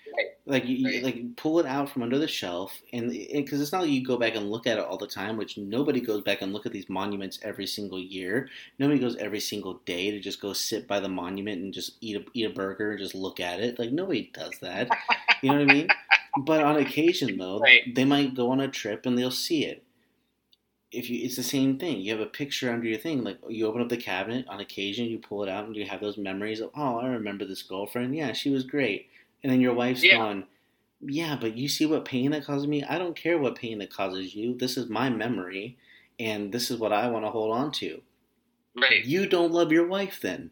Like 0.46 0.64
you, 0.66 0.76
you- 0.76 1.00
like 1.02 1.36
pull 1.36 1.58
it 1.60 1.66
out 1.66 1.90
from 1.90 2.02
under 2.02 2.18
the 2.18 2.28
shelf, 2.28 2.80
and 2.92 3.10
because 3.10 3.60
it's 3.60 3.72
not 3.72 3.82
like 3.82 3.90
you 3.90 4.04
go 4.04 4.16
back 4.16 4.34
and 4.34 4.50
look 4.50 4.66
at 4.66 4.78
it 4.78 4.84
all 4.84 4.96
the 4.98 5.06
time, 5.06 5.36
which 5.36 5.56
nobody 5.58 6.00
goes 6.00 6.22
back 6.22 6.42
and 6.42 6.52
look 6.52 6.66
at 6.66 6.72
these 6.72 6.88
monuments 6.88 7.38
every 7.42 7.66
single 7.66 7.98
year. 7.98 8.48
Nobody 8.78 8.98
goes 8.98 9.16
every 9.16 9.40
single 9.40 9.74
day 9.84 10.10
to 10.10 10.20
just 10.20 10.40
go 10.40 10.52
sit 10.52 10.86
by 10.88 11.00
the 11.00 11.08
monument 11.08 11.62
and 11.62 11.72
just 11.74 11.92
eat 12.00 12.16
a 12.16 12.24
eat 12.34 12.46
a 12.46 12.50
burger 12.50 12.90
and 12.92 13.00
just 13.00 13.14
look 13.14 13.40
at 13.40 13.60
it. 13.60 13.78
Like 13.78 13.92
nobody 13.92 14.30
does 14.32 14.58
that. 14.60 14.88
You 15.42 15.50
know 15.52 15.58
what 15.64 15.70
I 15.70 15.74
mean? 15.74 15.88
But 16.46 16.62
on 16.62 16.76
occasion, 16.76 17.38
though, 17.38 17.58
Right. 17.58 17.92
they 17.92 18.04
might 18.04 18.36
go 18.36 18.50
on 18.52 18.60
a 18.60 18.68
trip 18.68 19.04
and 19.04 19.18
they'll 19.18 19.32
see 19.32 19.64
it. 19.64 19.82
If 20.92 21.08
you, 21.08 21.24
it's 21.24 21.36
the 21.36 21.42
same 21.44 21.78
thing. 21.78 22.00
You 22.00 22.12
have 22.12 22.20
a 22.20 22.26
picture 22.26 22.72
under 22.72 22.86
your 22.86 22.98
thing. 22.98 23.22
Like 23.22 23.38
you 23.48 23.66
open 23.66 23.80
up 23.80 23.88
the 23.88 23.96
cabinet 23.96 24.46
on 24.48 24.60
occasion, 24.60 25.06
you 25.06 25.18
pull 25.18 25.42
it 25.44 25.48
out, 25.48 25.66
and 25.66 25.76
you 25.76 25.86
have 25.86 26.00
those 26.00 26.18
memories 26.18 26.60
of, 26.60 26.70
oh, 26.74 26.98
I 26.98 27.06
remember 27.06 27.44
this 27.44 27.62
girlfriend. 27.62 28.14
Yeah, 28.16 28.32
she 28.32 28.50
was 28.50 28.64
great. 28.64 29.08
And 29.42 29.52
then 29.52 29.60
your 29.60 29.74
wife's 29.74 30.02
Yeah. 30.04 30.16
gone. 30.16 30.46
Yeah, 31.00 31.36
but 31.40 31.56
you 31.56 31.68
see 31.68 31.86
what 31.86 32.04
pain 32.04 32.30
that 32.32 32.44
causes 32.44 32.66
me. 32.66 32.84
I 32.84 32.98
don't 32.98 33.16
care 33.16 33.38
what 33.38 33.54
pain 33.56 33.78
that 33.78 33.92
causes 33.92 34.34
you. 34.34 34.54
This 34.56 34.76
is 34.76 34.88
my 34.90 35.08
memory, 35.08 35.78
and 36.18 36.52
this 36.52 36.70
is 36.70 36.78
what 36.78 36.92
I 36.92 37.08
want 37.08 37.24
to 37.24 37.30
hold 37.30 37.54
on 37.54 37.72
to. 37.72 38.02
Right. 38.76 39.04
You 39.04 39.26
don't 39.26 39.52
love 39.52 39.72
your 39.72 39.86
wife 39.86 40.20
then, 40.20 40.50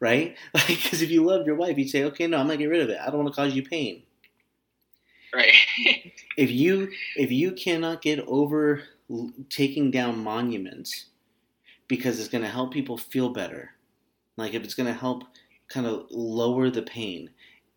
right? 0.00 0.36
Like, 0.54 0.66
because 0.68 1.02
if 1.02 1.10
you 1.10 1.22
love 1.24 1.46
your 1.46 1.56
wife, 1.56 1.76
you'd 1.76 1.90
say, 1.90 2.04
okay, 2.04 2.26
no, 2.26 2.38
I'm 2.38 2.46
gonna 2.46 2.56
get 2.56 2.66
rid 2.70 2.80
of 2.82 2.88
it. 2.88 2.98
I 3.00 3.06
don't 3.10 3.22
want 3.22 3.28
to 3.34 3.36
cause 3.40 3.54
you 3.54 3.62
pain. 3.62 4.02
Right. 5.34 5.54
if 6.36 6.50
you 6.50 6.90
if 7.16 7.30
you 7.30 7.52
cannot 7.52 8.02
get 8.02 8.18
over 8.26 8.82
taking 9.48 9.90
down 9.90 10.22
monuments 10.24 11.06
because 11.88 12.18
it's 12.18 12.28
going 12.28 12.44
to 12.44 12.50
help 12.50 12.72
people 12.72 12.96
feel 12.96 13.30
better 13.30 13.72
like 14.36 14.54
if 14.54 14.62
it's 14.62 14.74
going 14.74 14.86
to 14.86 14.98
help 14.98 15.24
kind 15.68 15.86
of 15.86 16.06
lower 16.10 16.70
the 16.70 16.82
pain 16.82 17.30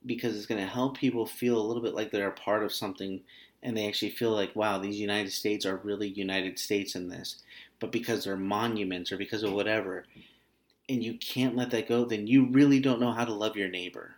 because 0.05 0.35
it's 0.35 0.45
going 0.45 0.61
to 0.61 0.67
help 0.67 0.97
people 0.97 1.25
feel 1.25 1.57
a 1.57 1.65
little 1.65 1.81
bit 1.81 1.93
like 1.93 2.11
they're 2.11 2.29
a 2.29 2.31
part 2.31 2.63
of 2.63 2.73
something 2.73 3.21
and 3.61 3.77
they 3.77 3.87
actually 3.87 4.11
feel 4.11 4.31
like 4.31 4.55
wow 4.55 4.77
these 4.77 4.99
united 4.99 5.31
states 5.31 5.65
are 5.65 5.77
really 5.77 6.07
united 6.09 6.59
states 6.59 6.95
in 6.95 7.09
this 7.09 7.37
but 7.79 7.91
because 7.91 8.23
they're 8.23 8.37
monuments 8.37 9.11
or 9.11 9.17
because 9.17 9.43
of 9.43 9.53
whatever 9.53 10.05
and 10.89 11.03
you 11.03 11.17
can't 11.17 11.55
let 11.55 11.71
that 11.71 11.87
go 11.87 12.05
then 12.05 12.27
you 12.27 12.45
really 12.47 12.79
don't 12.79 12.99
know 12.99 13.11
how 13.11 13.25
to 13.25 13.33
love 13.33 13.55
your 13.55 13.69
neighbor 13.69 14.15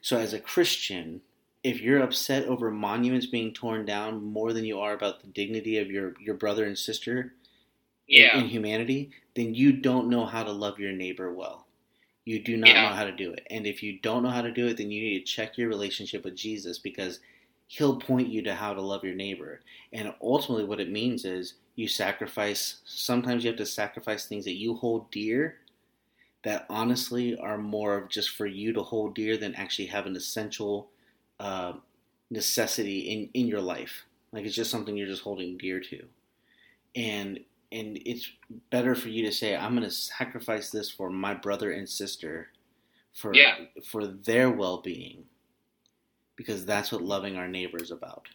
so 0.00 0.16
as 0.18 0.32
a 0.32 0.40
christian 0.40 1.20
if 1.64 1.80
you're 1.80 2.02
upset 2.02 2.46
over 2.46 2.70
monuments 2.70 3.26
being 3.26 3.52
torn 3.52 3.84
down 3.84 4.22
more 4.24 4.52
than 4.52 4.64
you 4.64 4.78
are 4.78 4.94
about 4.94 5.20
the 5.20 5.26
dignity 5.26 5.78
of 5.78 5.90
your, 5.90 6.14
your 6.20 6.34
brother 6.34 6.64
and 6.64 6.78
sister 6.78 7.32
yeah. 8.08 8.36
in, 8.36 8.44
in 8.44 8.48
humanity, 8.48 9.10
then 9.34 9.54
you 9.54 9.72
don't 9.72 10.08
know 10.08 10.24
how 10.24 10.42
to 10.42 10.50
love 10.50 10.78
your 10.78 10.92
neighbor 10.92 11.32
well. 11.32 11.66
You 12.28 12.40
do 12.42 12.58
not 12.58 12.76
Yeah. 12.76 12.82
know 12.82 12.90
how 12.90 13.04
to 13.04 13.12
do 13.12 13.32
it. 13.32 13.46
And 13.50 13.66
if 13.66 13.82
you 13.82 13.98
don't 14.00 14.22
know 14.22 14.30
how 14.30 14.42
to 14.42 14.52
do 14.52 14.66
it, 14.68 14.76
then 14.76 14.90
you 14.90 15.00
need 15.02 15.20
to 15.20 15.32
check 15.32 15.56
your 15.56 15.68
relationship 15.68 16.24
with 16.24 16.36
Jesus 16.36 16.78
because 16.78 17.20
he'll 17.68 17.98
point 17.98 18.28
you 18.28 18.42
to 18.42 18.54
how 18.54 18.74
to 18.74 18.82
love 18.82 19.02
your 19.04 19.14
neighbor. 19.14 19.60
And 19.94 20.14
ultimately, 20.20 20.64
what 20.66 20.80
it 20.80 20.90
means 20.92 21.24
is 21.24 21.54
you 21.74 21.88
sacrifice, 21.88 22.82
sometimes 22.84 23.44
you 23.44 23.50
have 23.50 23.58
to 23.58 23.66
sacrifice 23.66 24.26
things 24.26 24.44
that 24.44 24.58
you 24.58 24.74
hold 24.74 25.10
dear 25.10 25.56
that 26.44 26.66
honestly 26.70 27.36
are 27.38 27.58
more 27.58 27.96
of 27.98 28.10
just 28.10 28.30
for 28.30 28.46
you 28.46 28.72
to 28.74 28.82
hold 28.82 29.14
dear 29.14 29.38
than 29.38 29.54
actually 29.54 29.86
have 29.86 30.06
an 30.06 30.16
essential 30.16 30.90
uh, 31.40 31.74
necessity 32.30 33.00
in, 33.00 33.30
in 33.34 33.48
your 33.48 33.62
life. 33.62 34.04
Like 34.32 34.44
it's 34.46 34.56
just 34.56 34.70
something 34.70 34.96
you're 34.96 35.08
just 35.08 35.22
holding 35.22 35.58
dear 35.58 35.80
to. 35.80 36.04
And 36.96 37.40
and 37.72 37.98
it's 38.06 38.30
better 38.70 38.94
for 38.94 39.08
you 39.08 39.24
to 39.26 39.32
say, 39.32 39.54
I'm 39.56 39.74
gonna 39.74 39.90
sacrifice 39.90 40.70
this 40.70 40.90
for 40.90 41.10
my 41.10 41.34
brother 41.34 41.72
and 41.72 41.88
sister 41.88 42.48
for 43.14 43.34
Yeah. 43.34 43.66
for 43.84 44.06
their 44.06 44.50
well 44.50 44.80
being. 44.80 45.24
Because 46.36 46.64
that's 46.64 46.92
what 46.92 47.02
loving 47.02 47.36
our 47.36 47.48
neighbor 47.48 47.78
is 47.82 47.90
about. 47.90 48.26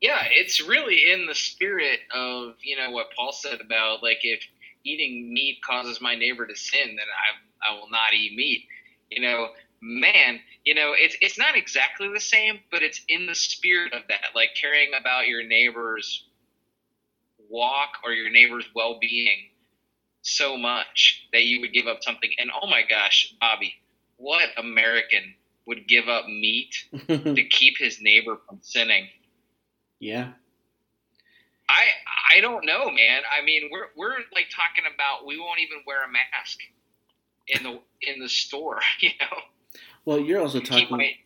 Yeah, 0.00 0.24
it's 0.30 0.60
really 0.60 1.10
in 1.12 1.26
the 1.26 1.34
spirit 1.34 2.00
of 2.12 2.56
you 2.62 2.76
know 2.76 2.90
what 2.90 3.06
Paul 3.16 3.32
said 3.32 3.60
about 3.60 4.02
like 4.02 4.18
if 4.22 4.42
eating 4.84 5.32
meat 5.32 5.58
causes 5.64 6.00
my 6.00 6.14
neighbor 6.14 6.46
to 6.46 6.56
sin, 6.56 6.88
then 6.96 7.06
I 7.06 7.70
I 7.72 7.74
will 7.78 7.88
not 7.90 8.12
eat 8.14 8.36
meat. 8.36 8.66
You 9.10 9.22
know, 9.22 9.48
man, 9.80 10.40
you 10.64 10.74
know 10.74 10.92
it's 10.96 11.16
it's 11.20 11.38
not 11.38 11.56
exactly 11.56 12.08
the 12.12 12.20
same, 12.20 12.60
but 12.70 12.82
it's 12.82 13.00
in 13.08 13.26
the 13.26 13.34
spirit 13.34 13.92
of 13.94 14.02
that, 14.08 14.34
like 14.34 14.50
caring 14.60 14.90
about 14.98 15.28
your 15.28 15.42
neighbor's 15.42 16.24
walk 17.52 17.90
or 18.02 18.12
your 18.12 18.30
neighbor's 18.30 18.64
well 18.74 18.98
being 19.00 19.50
so 20.22 20.56
much 20.56 21.28
that 21.32 21.44
you 21.44 21.60
would 21.60 21.72
give 21.72 21.86
up 21.86 22.02
something. 22.02 22.30
And 22.38 22.50
oh 22.60 22.66
my 22.66 22.82
gosh, 22.88 23.34
Bobby, 23.40 23.74
what 24.16 24.48
American 24.56 25.34
would 25.66 25.86
give 25.86 26.08
up 26.08 26.26
meat 26.26 26.74
to 27.08 27.44
keep 27.50 27.74
his 27.78 28.00
neighbor 28.00 28.38
from 28.48 28.58
sinning? 28.62 29.06
yeah. 30.00 30.32
I 31.68 31.84
I 32.36 32.40
don't 32.40 32.66
know, 32.66 32.90
man. 32.90 33.22
I 33.30 33.42
mean, 33.44 33.68
we're 33.72 33.86
we're 33.96 34.16
like 34.34 34.48
talking 34.50 34.84
about 34.92 35.26
we 35.26 35.38
won't 35.38 35.60
even 35.60 35.78
wear 35.86 36.04
a 36.04 36.08
mask 36.12 36.58
in 37.48 37.62
the 37.62 37.80
in 38.02 38.20
the 38.20 38.28
store, 38.28 38.80
you 39.00 39.10
know. 39.20 39.38
Well, 40.04 40.18
you're 40.20 40.40
also 40.40 40.60
talking. 40.60 40.88
might- 40.90 41.16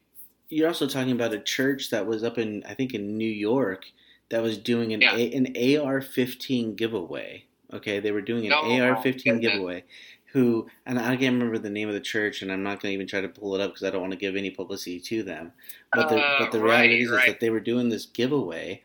You're 0.48 0.68
also 0.68 0.86
talking 0.86 1.12
about 1.12 1.32
a 1.32 1.40
church 1.40 1.90
that 1.90 2.06
was 2.06 2.22
up 2.22 2.38
in, 2.38 2.62
I 2.68 2.74
think, 2.74 2.94
in 2.94 3.16
New 3.18 3.28
York, 3.28 3.86
that 4.30 4.42
was 4.42 4.58
doing 4.58 4.92
an 4.92 5.00
Yeah. 5.00 5.14
a, 5.14 5.32
an 5.32 5.46
AR-15 5.56 6.76
giveaway. 6.76 7.46
Okay, 7.72 8.00
they 8.00 8.12
were 8.12 8.22
doing 8.22 8.46
an 8.46 8.58
my 8.62 8.80
AR-15 8.80 9.40
goodness. 9.40 9.40
giveaway. 9.40 9.84
Who 10.32 10.68
and 10.84 10.98
I 10.98 11.16
can't 11.16 11.34
remember 11.34 11.58
the 11.58 11.70
name 11.70 11.88
of 11.88 11.94
the 11.94 12.00
church, 12.00 12.42
and 12.42 12.52
I'm 12.52 12.62
not 12.62 12.80
going 12.80 12.90
to 12.90 12.94
even 12.94 13.06
try 13.06 13.20
to 13.22 13.28
pull 13.28 13.54
it 13.54 13.60
up 13.60 13.70
because 13.70 13.84
I 13.86 13.90
don't 13.90 14.02
want 14.02 14.12
to 14.12 14.18
give 14.18 14.36
any 14.36 14.50
publicity 14.50 15.00
to 15.00 15.22
them. 15.22 15.52
But 15.94 16.08
the 16.08 16.16
Uh, 16.16 16.38
but 16.38 16.52
the 16.52 16.60
right, 16.60 16.80
reality 16.80 17.02
is, 17.04 17.10
right. 17.10 17.28
is 17.28 17.34
that 17.34 17.40
they 17.40 17.50
were 17.50 17.60
doing 17.60 17.88
this 17.88 18.06
giveaway, 18.06 18.82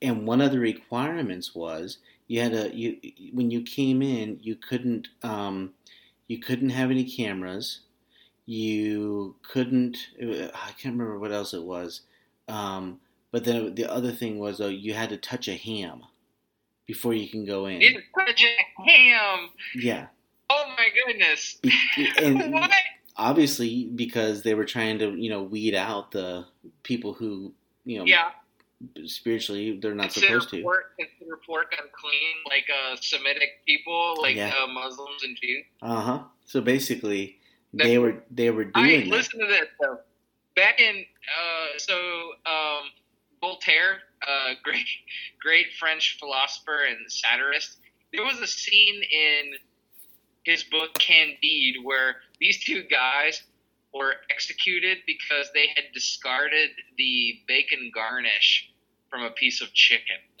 and 0.00 0.26
one 0.26 0.40
of 0.40 0.50
the 0.52 0.58
requirements 0.60 1.54
was 1.54 1.98
you 2.28 2.40
had 2.40 2.54
a 2.54 2.74
you 2.74 2.98
when 3.32 3.50
you 3.50 3.62
came 3.62 4.02
in, 4.02 4.38
you 4.40 4.56
couldn't 4.56 5.08
um, 5.22 5.74
you 6.28 6.38
couldn't 6.38 6.70
have 6.70 6.90
any 6.90 7.04
cameras 7.04 7.80
you 8.46 9.36
couldn't 9.42 10.08
i 10.20 10.70
can't 10.78 10.94
remember 10.94 11.18
what 11.18 11.32
else 11.32 11.54
it 11.54 11.62
was 11.62 12.02
um, 12.48 13.00
but 13.34 13.42
then 13.42 13.74
the 13.74 13.90
other 13.90 14.12
thing 14.12 14.38
was 14.38 14.58
though 14.58 14.68
you 14.68 14.94
had 14.94 15.08
to 15.10 15.16
touch 15.16 15.48
a 15.48 15.54
ham 15.56 16.02
before 16.86 17.14
you 17.14 17.28
can 17.28 17.44
go 17.44 17.66
in 17.66 17.82
It's 17.82 17.98
such 18.16 18.44
a 18.44 18.82
ham. 18.90 19.50
yeah 19.74 20.06
Oh 20.50 20.66
my 20.78 20.88
goodness. 20.94 21.58
Be- 21.62 22.12
and 22.22 22.52
what? 22.58 22.70
obviously 23.16 23.86
because 23.86 24.42
they 24.42 24.54
were 24.54 24.64
trying 24.64 24.98
to 25.00 25.10
you 25.18 25.30
know 25.30 25.42
weed 25.42 25.74
out 25.74 26.12
the 26.12 26.44
people 26.84 27.12
who 27.12 27.52
you 27.84 27.98
know 27.98 28.04
Yeah. 28.04 28.30
spiritually 29.06 29.78
they're 29.80 29.94
not 29.94 30.12
Consider 30.12 30.26
supposed 30.40 30.50
to 30.50 30.62
pork, 30.62 30.92
consider 30.98 31.36
pork 31.46 31.72
unclean, 31.72 32.36
like 32.48 32.66
uh, 32.70 32.96
Semitic 33.00 33.64
people, 33.66 34.16
like 34.20 34.36
Yeah. 34.36 34.52
uh, 34.62 34.66
Muslims 34.68 35.22
and 35.24 35.36
Jews. 35.42 35.64
uh-huh 35.82 36.20
so 36.44 36.60
basically 36.60 37.38
That's- 37.72 37.90
they 37.90 37.98
were 37.98 38.22
they 38.30 38.50
were 38.50 38.64
doing 38.64 39.08
that. 39.10 39.16
listen 39.16 39.40
to 39.40 39.46
this 39.46 39.66
though. 39.80 39.98
Back 40.54 40.78
in 40.80 41.04
uh, 41.40 41.66
so 41.78 41.96
um, 42.46 42.82
Voltaire, 43.44 43.98
uh, 44.26 44.54
great 44.62 44.86
great 45.42 45.66
French 45.78 46.16
philosopher 46.18 46.84
and 46.88 47.12
satirist. 47.12 47.76
There 48.10 48.24
was 48.24 48.40
a 48.40 48.46
scene 48.46 49.02
in 49.02 49.52
his 50.44 50.64
book 50.64 50.94
Candide 50.94 51.82
where 51.82 52.16
these 52.40 52.64
two 52.64 52.84
guys 52.84 53.42
were 53.92 54.14
executed 54.30 54.98
because 55.06 55.50
they 55.52 55.66
had 55.76 55.84
discarded 55.92 56.70
the 56.96 57.40
bacon 57.46 57.90
garnish 57.94 58.70
from 59.10 59.24
a 59.24 59.30
piece 59.30 59.60
of 59.60 59.72
chicken. 59.74 60.16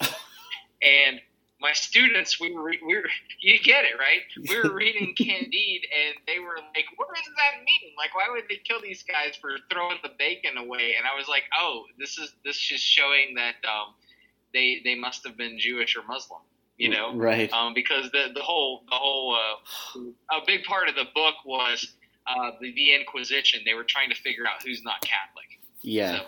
and 0.82 1.20
my 1.64 1.72
students, 1.72 2.38
we 2.38 2.52
were, 2.52 2.74
we 2.86 2.94
were, 2.94 3.08
you 3.40 3.58
get 3.58 3.84
it, 3.86 3.98
right? 3.98 4.20
We 4.48 4.60
were 4.62 4.74
reading 4.82 5.14
Candide, 5.16 5.84
and 5.88 6.14
they 6.26 6.38
were 6.38 6.56
like, 6.76 6.84
"What 6.96 7.08
does 7.14 7.24
that 7.24 7.64
mean? 7.64 7.92
Like, 7.96 8.14
why 8.14 8.26
would 8.30 8.44
they 8.50 8.60
kill 8.68 8.82
these 8.82 9.02
guys 9.02 9.34
for 9.40 9.56
throwing 9.72 9.96
the 10.02 10.10
bacon 10.18 10.58
away?" 10.58 10.94
And 10.98 11.06
I 11.10 11.16
was 11.16 11.26
like, 11.26 11.44
"Oh, 11.58 11.84
this 11.98 12.18
is 12.18 12.34
this 12.44 12.56
is 12.56 12.62
just 12.62 12.84
showing 12.84 13.34
that 13.36 13.54
um, 13.64 13.94
they 14.52 14.82
they 14.84 14.94
must 14.94 15.26
have 15.26 15.38
been 15.38 15.58
Jewish 15.58 15.96
or 15.96 16.02
Muslim, 16.06 16.42
you 16.76 16.90
know." 16.90 17.16
right 17.16 17.50
um, 17.54 17.72
because 17.72 18.10
the 18.12 18.28
the 18.34 18.42
whole 18.42 18.82
the 18.90 18.96
whole 18.96 19.34
uh, 19.34 20.00
a 20.36 20.40
big 20.46 20.64
part 20.64 20.90
of 20.90 20.94
the 20.94 21.06
book 21.14 21.34
was 21.46 21.94
uh, 22.26 22.50
the, 22.60 22.74
the 22.74 22.94
Inquisition. 22.94 23.60
They 23.64 23.72
were 23.72 23.84
trying 23.84 24.10
to 24.10 24.16
figure 24.16 24.46
out 24.46 24.62
who's 24.62 24.82
not 24.84 25.00
Catholic. 25.00 25.48
yeah 25.80 26.18
So, 26.18 26.24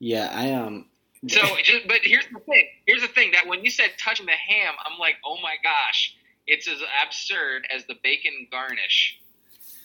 yeah 0.00 0.30
i 0.34 0.52
um 0.52 0.87
so 1.26 1.40
just, 1.62 1.88
but 1.88 2.00
here's 2.02 2.26
the 2.32 2.40
thing. 2.40 2.66
Here's 2.86 3.02
the 3.02 3.08
thing 3.08 3.32
that 3.32 3.46
when 3.46 3.64
you 3.64 3.70
said 3.70 3.90
touching 4.02 4.26
the 4.26 4.32
ham, 4.32 4.74
I'm 4.84 4.98
like, 4.98 5.16
oh 5.24 5.36
my 5.42 5.56
gosh, 5.62 6.14
it's 6.46 6.68
as 6.68 6.78
absurd 7.04 7.66
as 7.74 7.84
the 7.86 7.94
bacon 8.02 8.46
garnish, 8.50 9.20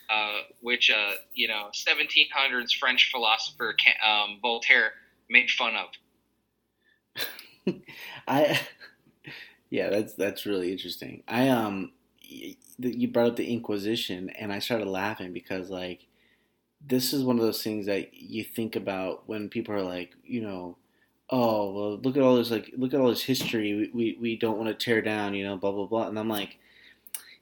uh, 0.09 0.41
which 0.61 0.91
uh, 0.91 1.13
you 1.33 1.47
know 1.47 1.69
1700s 1.73 2.73
French 2.79 3.09
philosopher 3.11 3.75
um, 4.05 4.39
Voltaire 4.41 4.93
made 5.29 5.49
fun 5.49 5.73
of. 5.75 7.73
I 8.27 8.59
yeah, 9.69 9.89
that's 9.89 10.13
that's 10.13 10.45
really 10.45 10.71
interesting. 10.71 11.23
I 11.27 11.49
um, 11.49 11.93
you 12.21 13.07
brought 13.07 13.27
up 13.27 13.35
the 13.37 13.51
Inquisition, 13.51 14.29
and 14.29 14.53
I 14.53 14.59
started 14.59 14.87
laughing 14.87 15.33
because 15.33 15.69
like 15.69 16.05
this 16.85 17.13
is 17.13 17.23
one 17.23 17.37
of 17.37 17.43
those 17.43 17.63
things 17.63 17.85
that 17.85 18.13
you 18.13 18.43
think 18.43 18.75
about 18.75 19.27
when 19.27 19.49
people 19.49 19.73
are 19.73 19.81
like, 19.81 20.11
you 20.23 20.41
know, 20.41 20.77
oh 21.33 21.71
well, 21.73 21.97
look 22.03 22.15
at 22.15 22.21
all 22.23 22.35
this 22.37 22.51
like 22.51 22.71
look 22.77 22.93
at 22.93 22.99
all 22.99 23.09
this 23.09 23.23
history 23.23 23.73
we 23.73 23.89
we, 23.93 24.17
we 24.21 24.35
don't 24.37 24.57
want 24.57 24.69
to 24.69 24.85
tear 24.85 25.01
down, 25.01 25.33
you 25.33 25.43
know, 25.45 25.57
blah 25.57 25.71
blah 25.71 25.85
blah, 25.87 26.07
and 26.07 26.17
I'm 26.19 26.29
like, 26.29 26.57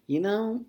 you 0.07 0.19
know. 0.21 0.63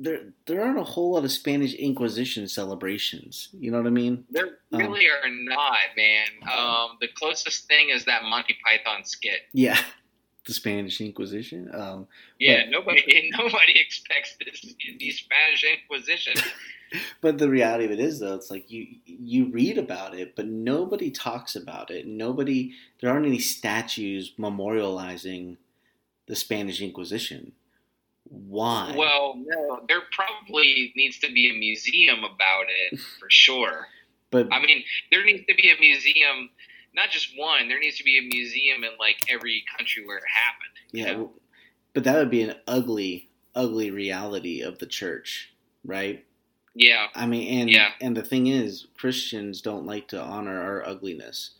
There, 0.00 0.26
there 0.46 0.62
aren't 0.62 0.78
a 0.78 0.84
whole 0.84 1.14
lot 1.14 1.24
of 1.24 1.32
Spanish 1.32 1.74
Inquisition 1.74 2.46
celebrations. 2.46 3.48
You 3.58 3.72
know 3.72 3.78
what 3.78 3.88
I 3.88 3.90
mean? 3.90 4.24
There 4.30 4.58
Um, 4.70 4.78
really 4.78 5.06
are 5.08 5.28
not, 5.28 5.76
man. 5.96 6.26
Um, 6.56 6.98
the 7.00 7.08
closest 7.16 7.66
thing 7.66 7.88
is 7.90 8.04
that 8.04 8.22
Monty 8.22 8.56
Python 8.64 9.04
skit. 9.04 9.40
Yeah, 9.52 9.76
the 10.46 10.54
Spanish 10.54 11.00
Inquisition. 11.00 11.68
Um, 11.74 12.06
Yeah, 12.38 12.60
But- 12.66 12.70
nobody 12.70 13.30
nobody 13.36 13.80
expects 13.80 14.36
this 14.38 14.60
the 15.00 15.10
Spanish 15.10 15.64
Inquisition. 15.64 16.34
But 17.20 17.38
the 17.38 17.48
reality 17.48 17.84
of 17.84 17.90
it 17.90 18.00
is, 18.00 18.20
though, 18.20 18.34
it's 18.34 18.50
like 18.50 18.70
you 18.70 18.86
you 19.04 19.46
read 19.50 19.78
about 19.78 20.14
it, 20.14 20.34
but 20.36 20.46
nobody 20.46 21.10
talks 21.10 21.56
about 21.56 21.90
it. 21.90 22.06
Nobody, 22.06 22.72
there 23.00 23.10
aren't 23.10 23.26
any 23.26 23.40
statues 23.40 24.32
memorializing 24.38 25.56
the 26.26 26.36
Spanish 26.36 26.80
Inquisition. 26.80 27.52
Why? 28.24 28.94
Well, 28.96 29.34
no, 29.36 29.80
there 29.88 30.02
probably 30.12 30.92
needs 30.94 31.18
to 31.20 31.32
be 31.32 31.50
a 31.50 31.58
museum 31.58 32.18
about 32.18 32.66
it 32.68 33.00
for 33.20 33.28
sure. 33.28 33.86
but 34.30 34.48
I 34.52 34.60
mean, 34.60 34.84
there 35.10 35.24
needs 35.24 35.44
to 35.48 35.54
be 35.54 35.70
a 35.70 35.80
museum, 35.80 36.50
not 36.94 37.10
just 37.10 37.36
one. 37.36 37.68
There 37.68 37.80
needs 37.80 37.96
to 37.98 38.04
be 38.04 38.18
a 38.18 38.22
museum 38.22 38.84
in 38.84 38.90
like 38.98 39.16
every 39.28 39.64
country 39.76 40.06
where 40.06 40.18
it 40.18 40.24
happened. 40.32 40.76
yeah, 40.92 41.12
know? 41.12 41.32
but 41.94 42.04
that 42.04 42.16
would 42.16 42.30
be 42.30 42.42
an 42.42 42.54
ugly, 42.66 43.30
ugly 43.54 43.90
reality 43.90 44.60
of 44.60 44.78
the 44.78 44.86
church, 44.86 45.52
right? 45.84 46.24
Yeah, 46.78 47.08
I 47.14 47.26
mean, 47.26 47.60
and 47.60 47.70
Yeah. 47.70 47.90
and 48.00 48.16
the 48.16 48.22
thing 48.22 48.46
is, 48.46 48.86
Christians 48.96 49.60
don't 49.60 49.84
like 49.84 50.06
to 50.08 50.20
honor 50.22 50.60
our 50.60 50.86
ugliness. 50.86 51.50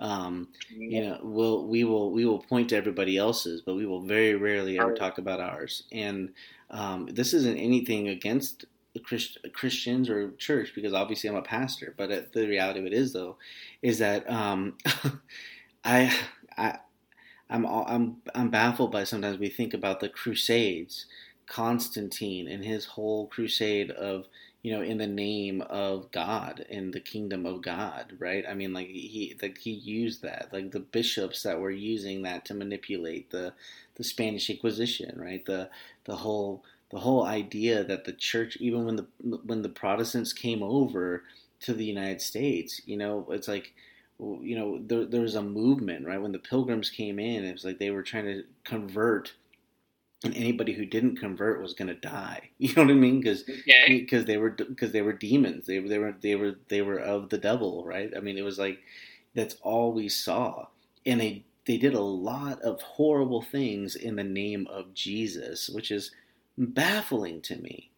Um, 0.00 0.48
you 0.68 1.00
know, 1.02 1.20
we'll 1.22 1.68
we 1.68 1.84
will 1.84 2.10
we 2.10 2.24
will 2.26 2.40
point 2.40 2.70
to 2.70 2.76
everybody 2.76 3.16
else's, 3.16 3.62
but 3.62 3.76
we 3.76 3.86
will 3.86 4.02
very 4.02 4.34
rarely 4.34 4.78
ever 4.78 4.92
talk 4.92 5.18
about 5.18 5.38
ours. 5.40 5.84
And 5.92 6.34
um, 6.70 7.06
this 7.06 7.32
isn't 7.34 7.56
anything 7.56 8.08
against 8.08 8.64
Christ, 9.04 9.38
Christians 9.52 10.10
or 10.10 10.32
church 10.32 10.72
because 10.74 10.92
obviously 10.92 11.30
I'm 11.30 11.36
a 11.36 11.42
pastor. 11.42 11.94
But 11.96 12.10
it, 12.10 12.32
the 12.32 12.48
reality 12.48 12.80
of 12.80 12.86
it 12.86 12.92
is, 12.92 13.12
though, 13.12 13.36
is 13.82 13.98
that 14.00 14.28
um, 14.28 14.76
I 15.84 16.12
I 16.56 16.78
I'm 17.48 17.64
all- 17.66 17.86
I'm 17.88 18.16
I'm 18.34 18.50
baffled 18.50 18.90
by 18.90 19.04
sometimes 19.04 19.38
we 19.38 19.48
think 19.48 19.74
about 19.74 20.00
the 20.00 20.08
Crusades, 20.08 21.06
Constantine 21.46 22.48
and 22.48 22.64
his 22.64 22.86
whole 22.86 23.28
crusade 23.28 23.90
of 23.92 24.26
you 24.64 24.72
know 24.72 24.82
in 24.82 24.96
the 24.96 25.06
name 25.06 25.60
of 25.60 26.10
God 26.10 26.64
in 26.70 26.90
the 26.90 26.98
kingdom 26.98 27.44
of 27.44 27.60
God, 27.60 28.14
right? 28.18 28.44
I 28.48 28.54
mean, 28.54 28.72
like 28.72 28.88
he 28.88 29.36
like 29.40 29.58
he 29.58 29.70
used 29.70 30.22
that, 30.22 30.48
like 30.52 30.72
the 30.72 30.80
bishops 30.80 31.42
that 31.42 31.60
were 31.60 31.70
using 31.70 32.22
that 32.22 32.46
to 32.46 32.54
manipulate 32.54 33.30
the 33.30 33.52
the 33.96 34.04
Spanish 34.04 34.48
Inquisition, 34.48 35.20
right? 35.20 35.44
The 35.44 35.68
the 36.06 36.16
whole 36.16 36.64
the 36.90 37.00
whole 37.00 37.26
idea 37.26 37.84
that 37.84 38.06
the 38.06 38.14
church, 38.14 38.56
even 38.58 38.86
when 38.86 38.96
the 38.96 39.06
when 39.44 39.60
the 39.60 39.68
Protestants 39.68 40.32
came 40.32 40.62
over 40.62 41.24
to 41.60 41.74
the 41.74 41.84
United 41.84 42.22
States, 42.22 42.80
you 42.86 42.96
know, 42.96 43.26
it's 43.30 43.48
like 43.48 43.74
you 44.18 44.56
know 44.56 44.80
there, 44.86 45.04
there 45.04 45.20
was 45.20 45.34
a 45.34 45.42
movement 45.42 46.06
right 46.06 46.22
when 46.22 46.32
the 46.32 46.38
pilgrims 46.38 46.88
came 46.88 47.18
in 47.18 47.44
it 47.44 47.52
was 47.52 47.64
like 47.64 47.80
they 47.80 47.90
were 47.90 48.02
trying 48.02 48.24
to 48.24 48.44
convert 48.62 49.32
and 50.24 50.34
anybody 50.36 50.72
who 50.72 50.86
didn't 50.86 51.16
convert 51.16 51.60
was 51.62 51.74
going 51.74 51.88
to 51.88 51.94
die. 51.94 52.50
You 52.58 52.74
know 52.74 52.82
what 52.84 52.90
i 52.92 52.94
mean? 52.94 53.20
Because 53.20 53.44
okay. 53.48 53.98
because 53.98 54.24
they 54.26 54.38
were 54.38 54.50
because 54.50 54.92
they 54.92 55.02
were 55.02 55.12
demons. 55.12 55.66
They, 55.66 55.78
they 55.80 55.98
were 55.98 56.14
they 56.20 56.34
were 56.36 56.56
they 56.68 56.82
were 56.82 56.98
of 56.98 57.30
the 57.30 57.38
devil 57.38 57.84
right? 57.84 58.12
I 58.16 58.20
mean 58.20 58.38
it 58.38 58.42
was 58.44 58.58
like 58.58 58.80
that's 59.34 59.56
all 59.62 59.92
we 59.92 60.08
saw. 60.08 60.66
And 61.06 61.20
they 61.20 61.44
they 61.66 61.76
did 61.78 61.94
a 61.94 62.00
lot 62.00 62.60
of 62.62 62.80
horrible 62.82 63.42
things 63.42 63.96
in 63.96 64.16
the 64.16 64.24
name 64.24 64.66
of 64.68 64.94
jesus 64.94 65.68
which 65.70 65.90
is 65.90 66.10
baffling 66.58 67.40
to 67.42 67.56
me. 67.56 67.90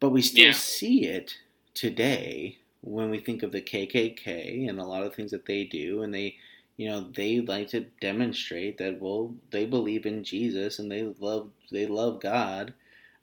But 0.00 0.10
we 0.10 0.22
still 0.22 0.46
Yeah. 0.46 0.52
see 0.52 1.04
it 1.06 1.38
today 1.74 2.58
when 2.82 3.10
we 3.10 3.20
think 3.20 3.42
of 3.42 3.52
the 3.52 3.62
kkk 3.62 4.68
and 4.68 4.80
a 4.80 4.84
lot 4.84 5.04
of 5.04 5.14
things 5.14 5.30
that 5.30 5.46
they 5.46 5.64
do 5.64 6.02
and 6.02 6.12
they 6.14 6.36
you 6.80 6.88
know 6.88 7.06
they 7.14 7.40
like 7.40 7.68
to 7.68 7.80
demonstrate 8.00 8.78
that 8.78 9.00
well 9.00 9.34
they 9.50 9.66
believe 9.66 10.06
in 10.06 10.24
jesus 10.24 10.78
and 10.78 10.90
they 10.90 11.02
love 11.20 11.50
they 11.70 11.86
love 11.86 12.20
god 12.20 12.72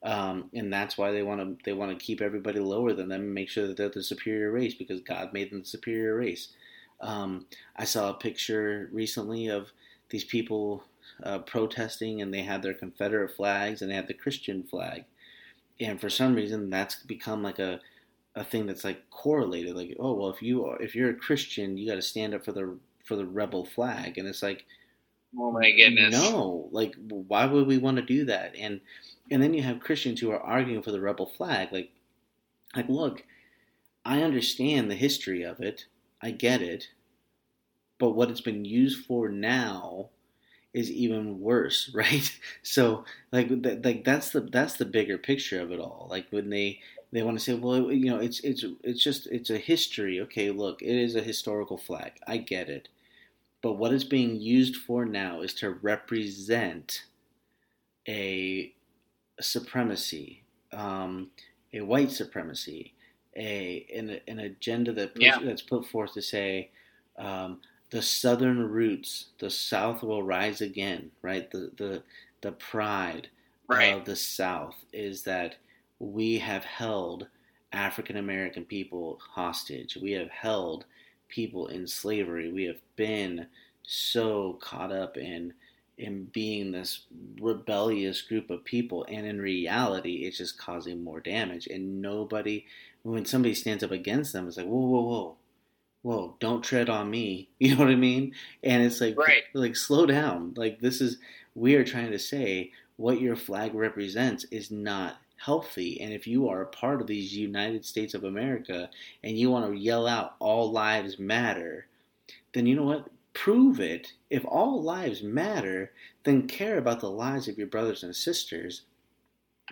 um, 0.04 0.50
and 0.54 0.72
that's 0.72 0.98
why 0.98 1.12
they 1.12 1.24
want 1.24 1.42
to 1.42 1.64
they 1.66 1.74
want 1.74 1.98
to 1.98 2.06
keep 2.06 2.22
everybody 2.22 2.60
lower 2.60 2.94
than 2.94 3.10
them 3.10 3.22
and 3.22 3.34
make 3.34 3.50
sure 3.50 3.68
that 3.68 3.78
they're 3.78 3.90
the 3.90 4.04
superior 4.04 4.52
race 4.52 4.76
because 4.76 5.02
God 5.02 5.34
made 5.34 5.52
them 5.52 5.62
the 5.62 5.66
superior 5.66 6.16
race. 6.16 6.50
Um, 7.02 7.48
I 7.76 7.86
saw 7.86 8.10
a 8.10 8.14
picture 8.14 8.90
recently 8.92 9.48
of 9.48 9.72
these 10.10 10.24
people 10.24 10.84
uh, 11.24 11.40
protesting, 11.40 12.22
and 12.22 12.34
they 12.34 12.44
had 12.44 12.62
their 12.62 12.74
Confederate 12.74 13.36
flags 13.36 13.82
and 13.82 13.90
they 13.90 13.96
had 13.96 14.08
the 14.08 14.14
Christian 14.14 14.64
flag, 14.64 15.06
and 15.80 16.00
for 16.00 16.10
some 16.10 16.36
reason 16.36 16.70
that's 16.70 16.98
become 17.04 17.42
like 17.42 17.60
a 17.60 17.80
a 18.36 18.44
thing 18.44 18.68
that's 18.68 18.84
like 18.84 19.10
correlated. 19.10 19.76
Like, 19.76 19.96
oh 20.00 20.14
well, 20.14 20.30
if 20.30 20.44
you 20.44 20.66
are 20.66 20.82
if 20.82 20.94
you're 20.96 21.10
a 21.10 21.16
Christian, 21.16 21.76
you 21.76 21.90
got 21.90 21.96
to 21.96 22.02
stand 22.04 22.36
up 22.36 22.46
for 22.46 22.52
the 22.52 22.78
for 23.08 23.16
the 23.18 23.26
rebel 23.28 23.66
flag, 23.66 24.18
and 24.18 24.28
it's 24.28 24.44
like 24.44 24.66
Oh 25.38 25.52
my 25.54 25.72
goodness. 25.72 26.36
no, 26.36 26.70
like 26.72 26.96
why 27.10 27.46
would 27.46 27.68
we 27.68 27.78
want 27.78 27.98
to 27.98 28.04
do 28.04 28.26
that? 28.26 28.56
And 28.56 28.82
and 29.30 29.42
then 29.42 29.54
you 29.54 29.64
have 29.64 29.80
Christians 29.80 30.20
who 30.22 30.32
are 30.32 30.40
arguing 30.40 30.82
for 30.82 30.92
the 30.92 31.02
rebel 31.02 31.26
flag. 31.26 31.72
Like, 31.72 31.92
like 32.76 32.90
look, 32.90 33.26
I 34.06 34.24
understand 34.24 34.92
the 34.92 34.96
history 34.96 35.44
of 35.44 35.62
it. 35.62 35.88
I 36.22 36.32
get 36.32 36.62
it. 36.62 36.90
But 38.00 38.12
what 38.14 38.32
it's 38.32 38.42
been 38.42 38.66
used 38.66 39.06
for 39.06 39.30
now 39.30 40.10
is 40.74 40.92
even 40.92 41.40
worse, 41.42 41.90
right? 41.96 42.40
So 42.64 43.06
like 43.32 43.50
th- 43.64 43.84
like 43.86 44.04
that's 44.06 44.32
the 44.32 44.42
that's 44.42 44.76
the 44.76 44.86
bigger 44.86 45.18
picture 45.18 45.62
of 45.62 45.72
it 45.72 45.80
all. 45.80 46.08
Like 46.12 46.30
when 46.32 46.50
they 46.52 46.82
they 47.12 47.24
want 47.24 47.38
to 47.40 47.44
say, 47.46 47.56
well, 47.56 47.92
you 47.92 48.10
know, 48.10 48.20
it's 48.20 48.40
it's 48.42 48.66
it's 48.84 49.04
just 49.04 49.28
it's 49.28 49.50
a 49.52 49.60
history. 49.60 50.20
Okay, 50.22 50.52
look, 50.52 50.82
it 50.82 50.96
is 50.96 51.16
a 51.16 51.24
historical 51.24 51.78
flag. 51.78 52.20
I 52.28 52.38
get 52.38 52.70
it. 52.70 52.90
But 53.62 53.74
what 53.74 53.94
it's 53.94 54.04
being 54.04 54.40
used 54.40 54.76
for 54.78 55.06
now 55.06 55.42
is 55.42 55.54
to 55.56 55.72
represent 55.72 57.06
a 58.08 58.76
supremacy, 59.42 60.46
um, 60.74 61.32
a 61.74 61.82
white 61.82 62.12
supremacy, 62.12 62.96
a 63.36 63.86
an, 63.94 64.20
an 64.28 64.40
agenda 64.40 64.94
that 64.94 65.16
puts, 65.16 65.24
Yeah. 65.26 65.40
that's 65.40 65.62
put 65.62 65.86
forth 65.88 66.14
to 66.14 66.22
say 66.22 66.72
um, 67.18 67.62
the 67.92 68.02
southern 68.02 68.60
roots, 68.70 69.32
the 69.40 69.50
South 69.50 70.04
will 70.04 70.24
rise 70.24 70.62
again. 70.62 71.12
Right, 71.22 71.50
the 71.52 71.72
the 71.78 72.04
the 72.42 72.52
pride 72.54 73.30
Right. 73.68 73.94
of 73.94 74.06
the 74.06 74.16
South 74.16 74.76
is 74.94 75.24
that 75.24 75.58
we 76.00 76.40
have 76.40 76.64
held 76.66 77.28
African 77.74 78.18
American 78.18 78.66
people 78.66 79.20
hostage. 79.20 79.98
We 79.98 80.12
have 80.14 80.30
held 80.30 80.86
people 81.30 81.68
in 81.68 81.88
slavery. 81.88 82.52
We 82.52 82.66
have 82.66 82.80
been 82.96 83.48
so 83.84 84.54
caught 84.62 84.92
up 84.92 85.18
in 85.18 85.54
in 85.98 86.26
being 86.26 86.72
this 86.72 87.06
rebellious 87.42 88.22
group 88.22 88.52
of 88.52 88.64
people 88.64 89.04
and 89.10 89.26
in 89.26 89.42
reality 89.42 90.18
it's 90.26 90.38
just 90.38 90.58
causing 90.58 91.04
more 91.04 91.20
damage. 91.20 91.68
And 91.68 92.02
nobody 92.02 92.66
when 93.04 93.26
somebody 93.26 93.54
stands 93.56 93.84
up 93.84 93.92
against 93.92 94.34
them 94.34 94.48
it's 94.48 94.58
like 94.58 94.66
whoa 94.68 94.80
whoa 94.80 95.02
whoa. 95.02 95.36
Whoa 96.04 96.36
don't 96.40 96.64
tread 96.64 96.90
on 96.90 97.10
me. 97.10 97.50
You 97.60 97.76
know 97.76 97.84
what 97.84 97.92
i 97.92 97.96
mean? 97.96 98.34
And 98.64 98.84
it's 98.84 99.02
like 99.02 99.18
Right. 99.18 99.44
like 99.54 99.76
slow 99.76 100.06
down. 100.06 100.54
Like 100.56 100.80
this 100.80 101.02
is 101.02 101.18
we 101.56 101.76
are 101.76 101.84
trying 101.84 102.12
to 102.12 102.20
say 102.20 102.72
what 102.98 103.22
your 103.22 103.36
flag 103.36 103.74
represents 103.74 104.44
is 104.46 104.72
not 104.72 105.18
healthy. 105.38 106.00
And 106.02 106.14
if 106.14 106.28
you 106.28 106.50
are 106.50 106.62
a 106.62 106.68
part 106.68 107.02
of 107.02 107.08
these 107.08 107.36
united 107.36 107.86
states 107.86 108.14
of 108.14 108.24
america 108.24 108.90
and 109.24 109.38
you 109.38 109.50
want 109.52 109.72
to 109.72 109.78
yell 109.80 110.08
out 110.08 110.36
all 110.40 110.72
lives 110.72 111.20
matter 111.20 111.88
then 112.54 112.66
you 112.66 112.76
know 112.76 112.84
what? 112.84 113.10
Prove 113.34 113.80
it. 113.80 114.14
If 114.32 114.44
all 114.46 114.82
lives 114.82 115.22
matter 115.22 115.92
then 116.24 116.48
care 116.48 116.78
about 116.78 117.00
the 117.02 117.10
lives 117.12 117.48
of 117.48 117.58
your 117.58 117.68
brothers 117.68 118.04
and 118.04 118.16
sisters. 118.16 118.82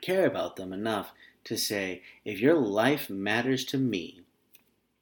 Care 0.01 0.25
about 0.27 0.55
them 0.55 0.71
enough 0.73 1.11
to 1.45 1.57
say 1.57 2.03
if 2.25 2.39
your 2.39 2.55
life 2.55 3.09
matters 3.09 3.65
to 3.65 3.77
me 3.77 4.21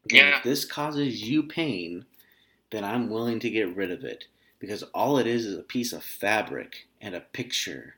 Yeah. 0.10 0.38
if 0.38 0.43
this 0.43 0.65
causes 0.65 1.23
you 1.30 1.43
pain 1.43 2.06
then 2.71 2.84
i'm 2.84 3.10
willing 3.10 3.39
to 3.39 3.49
get 3.49 3.76
rid 3.76 3.91
of 3.91 4.04
it. 4.04 4.26
Because 4.60 4.84
all 4.93 5.17
it 5.17 5.28
is 5.28 5.45
is 5.45 5.58
a 5.60 5.63
piece 5.63 5.91
of 5.93 6.04
fabric 6.04 6.88
and 7.02 7.13
a 7.15 7.19
picture. 7.19 7.95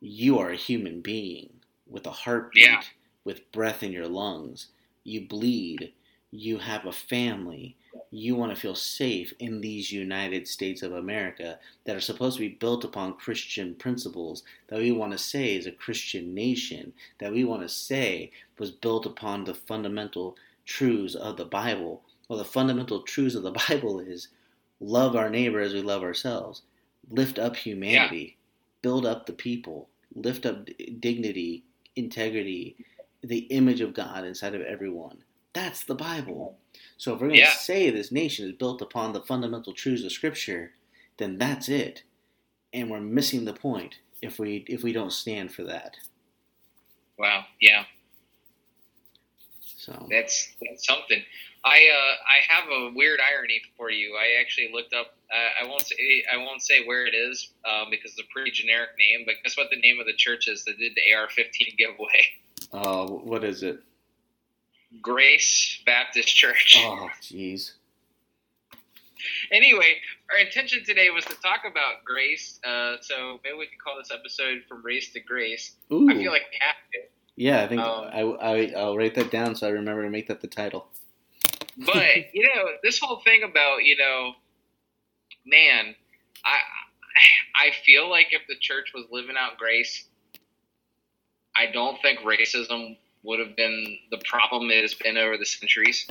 You 0.00 0.38
are 0.38 0.50
a 0.50 0.56
human 0.56 1.02
being 1.02 1.59
with 1.90 2.06
a 2.06 2.10
heartbeat 2.10 2.62
Yeah. 2.64 2.82
with 3.24 3.50
breath 3.52 3.82
in 3.82 3.92
your 3.92 4.08
lungs. 4.08 4.68
You 5.04 5.26
bleed. 5.26 5.92
You 6.30 6.58
have 6.58 6.86
a 6.86 6.92
family. 6.92 7.76
You 8.12 8.36
want 8.36 8.54
to 8.54 8.60
feel 8.60 8.74
safe 8.76 9.32
in 9.40 9.60
these 9.60 9.90
United 9.92 10.46
States 10.46 10.82
of 10.82 10.92
America 10.92 11.58
that 11.84 11.96
are 11.96 12.00
supposed 12.00 12.36
to 12.36 12.48
be 12.48 12.54
built 12.54 12.84
upon 12.84 13.14
Christian 13.18 13.74
principles, 13.74 14.44
that 14.68 14.78
we 14.78 14.92
want 14.92 15.12
to 15.12 15.18
say 15.18 15.56
is 15.56 15.66
a 15.66 15.72
Christian 15.72 16.32
nation, 16.34 16.92
that 17.18 17.32
we 17.32 17.44
want 17.44 17.62
to 17.62 17.68
say 17.68 18.30
was 18.58 18.70
built 18.70 19.06
upon 19.06 19.44
the 19.44 19.54
fundamental 19.54 20.36
truths 20.66 21.14
of 21.16 21.36
the 21.36 21.44
Bible. 21.44 22.02
Well, 22.28 22.38
the 22.38 22.44
fundamental 22.44 23.02
truths 23.02 23.34
of 23.34 23.42
the 23.42 23.50
Bible 23.68 23.98
is 24.00 24.28
love 24.80 25.16
our 25.16 25.28
neighbor 25.30 25.60
as 25.60 25.72
we 25.74 25.82
love 25.82 26.02
ourselves, 26.02 26.62
lift 27.10 27.38
up 27.40 27.56
humanity, 27.56 28.36
build 28.82 29.04
up 29.04 29.26
the 29.26 29.32
people, 29.32 29.88
lift 30.14 30.46
up 30.46 30.64
d- 30.66 30.96
dignity, 31.00 31.64
integrity, 31.96 32.76
the 33.22 33.38
image 33.50 33.80
of 33.80 33.94
God 33.94 34.24
inside 34.24 34.54
of 34.54 34.62
everyone. 34.62 35.22
That's 35.52 35.84
the 35.84 35.94
Bible. 35.94 36.58
So 36.96 37.14
if 37.14 37.20
we're 37.20 37.28
going 37.28 37.40
to 37.40 37.46
Yeah. 37.46 37.52
say 37.54 37.90
this 37.90 38.12
nation 38.12 38.46
is 38.48 38.52
built 38.56 38.82
upon 38.82 39.12
the 39.12 39.22
fundamental 39.22 39.72
truths 39.72 40.04
of 40.04 40.12
Scripture, 40.12 40.74
then 41.16 41.38
that's 41.38 41.68
it, 41.68 42.04
and 42.72 42.90
we're 42.90 43.00
missing 43.00 43.44
the 43.44 43.52
point 43.52 43.98
if 44.22 44.38
we 44.38 44.64
if 44.68 44.82
we 44.82 44.92
don't 44.92 45.12
stand 45.12 45.52
for 45.52 45.64
that. 45.64 45.96
Wow. 47.18 47.44
Yeah. 47.60 47.84
So 49.76 50.06
That's 50.10 50.54
that's 50.60 50.86
something. 50.86 51.22
I 51.62 51.76
uh, 51.92 52.14
I 52.24 52.54
have 52.54 52.64
a 52.70 52.90
weird 52.94 53.20
irony 53.20 53.60
for 53.76 53.90
you. 53.90 54.16
I 54.16 54.40
actually 54.40 54.70
looked 54.72 54.94
up. 54.94 55.14
Uh, 55.30 55.64
I 55.64 55.68
won't 55.68 55.86
say 55.86 56.24
I 56.32 56.38
won't 56.38 56.62
say 56.62 56.84
where 56.86 57.06
it 57.06 57.14
is 57.14 57.50
um, 57.66 57.88
because 57.90 58.12
it's 58.12 58.20
a 58.20 58.32
pretty 58.32 58.50
generic 58.50 58.90
name. 58.98 59.24
But 59.26 59.34
guess 59.44 59.56
what 59.56 59.68
the 59.70 59.78
name 59.78 60.00
of 60.00 60.06
the 60.06 60.14
church 60.14 60.48
is 60.48 60.64
that 60.64 60.78
did 60.78 60.92
the 60.94 61.14
AR-15 61.14 61.76
giveaway? 61.76 62.08
Uh, 62.72 63.04
what 63.06 63.42
is 63.42 63.64
it? 63.64 63.80
Grace 65.02 65.82
Baptist 65.86 66.28
Church. 66.28 66.76
Oh, 66.78 67.08
jeez. 67.20 67.72
anyway, 69.50 69.94
our 70.30 70.38
intention 70.38 70.84
today 70.84 71.10
was 71.10 71.24
to 71.24 71.34
talk 71.40 71.60
about 71.68 72.04
grace. 72.04 72.60
Uh, 72.62 72.96
so 73.00 73.40
maybe 73.42 73.56
we 73.58 73.66
could 73.66 73.82
call 73.82 73.96
this 73.98 74.12
episode 74.12 74.62
"From 74.68 74.84
Race 74.84 75.12
to 75.14 75.20
Grace." 75.20 75.72
Ooh. 75.90 76.08
I 76.10 76.14
feel 76.14 76.30
like 76.30 76.42
we 76.50 76.58
have 76.60 76.76
to. 76.92 76.98
Yeah, 77.34 77.62
I 77.62 77.66
think 77.66 77.80
Um, 77.80 78.04
I, 78.12 78.20
I 78.20 78.72
I'll 78.76 78.96
write 78.96 79.14
that 79.16 79.32
down 79.32 79.56
so 79.56 79.66
I 79.66 79.70
remember 79.70 80.04
to 80.04 80.10
make 80.10 80.28
that 80.28 80.40
the 80.42 80.46
title. 80.46 80.86
But 81.84 82.16
you 82.32 82.42
know, 82.54 82.64
this 82.82 82.98
whole 82.98 83.20
thing 83.24 83.42
about 83.42 83.84
you 83.84 83.96
know, 83.96 84.32
man, 85.46 85.94
I 86.44 86.58
I 87.54 87.70
feel 87.84 88.08
like 88.08 88.28
if 88.32 88.42
the 88.48 88.56
church 88.60 88.92
was 88.94 89.06
living 89.10 89.36
out 89.38 89.58
grace, 89.58 90.04
I 91.56 91.66
don't 91.72 92.00
think 92.02 92.20
racism 92.20 92.96
would 93.22 93.38
have 93.38 93.56
been 93.56 93.98
the 94.10 94.18
problem 94.24 94.70
it 94.70 94.82
has 94.82 94.94
been 94.94 95.16
over 95.18 95.36
the 95.36 95.44
centuries. 95.44 96.06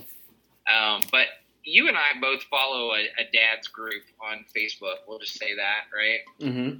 Um, 0.70 1.02
but 1.12 1.26
you 1.64 1.88
and 1.88 1.98
I 1.98 2.20
both 2.22 2.44
follow 2.44 2.92
a, 2.92 3.02
a 3.18 3.26
dad's 3.34 3.68
group 3.68 4.04
on 4.22 4.46
Facebook. 4.56 4.98
We'll 5.08 5.20
just 5.20 5.38
say 5.38 5.56
that, 5.56 5.86
right? 5.96 6.20
Mm-hmm. 6.48 6.80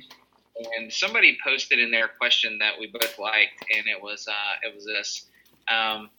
and 0.78 0.92
somebody 0.92 1.38
posted 1.44 1.80
in 1.80 1.90
there 1.90 2.06
a 2.06 2.18
question 2.18 2.58
that 2.60 2.74
we 2.80 2.88
both 2.88 3.18
liked, 3.18 3.66
and 3.76 3.88
it 3.88 4.02
was 4.02 4.28
uh, 4.28 4.68
it 4.68 4.76
was 4.76 4.86
this. 4.86 5.26
Um, 5.68 6.10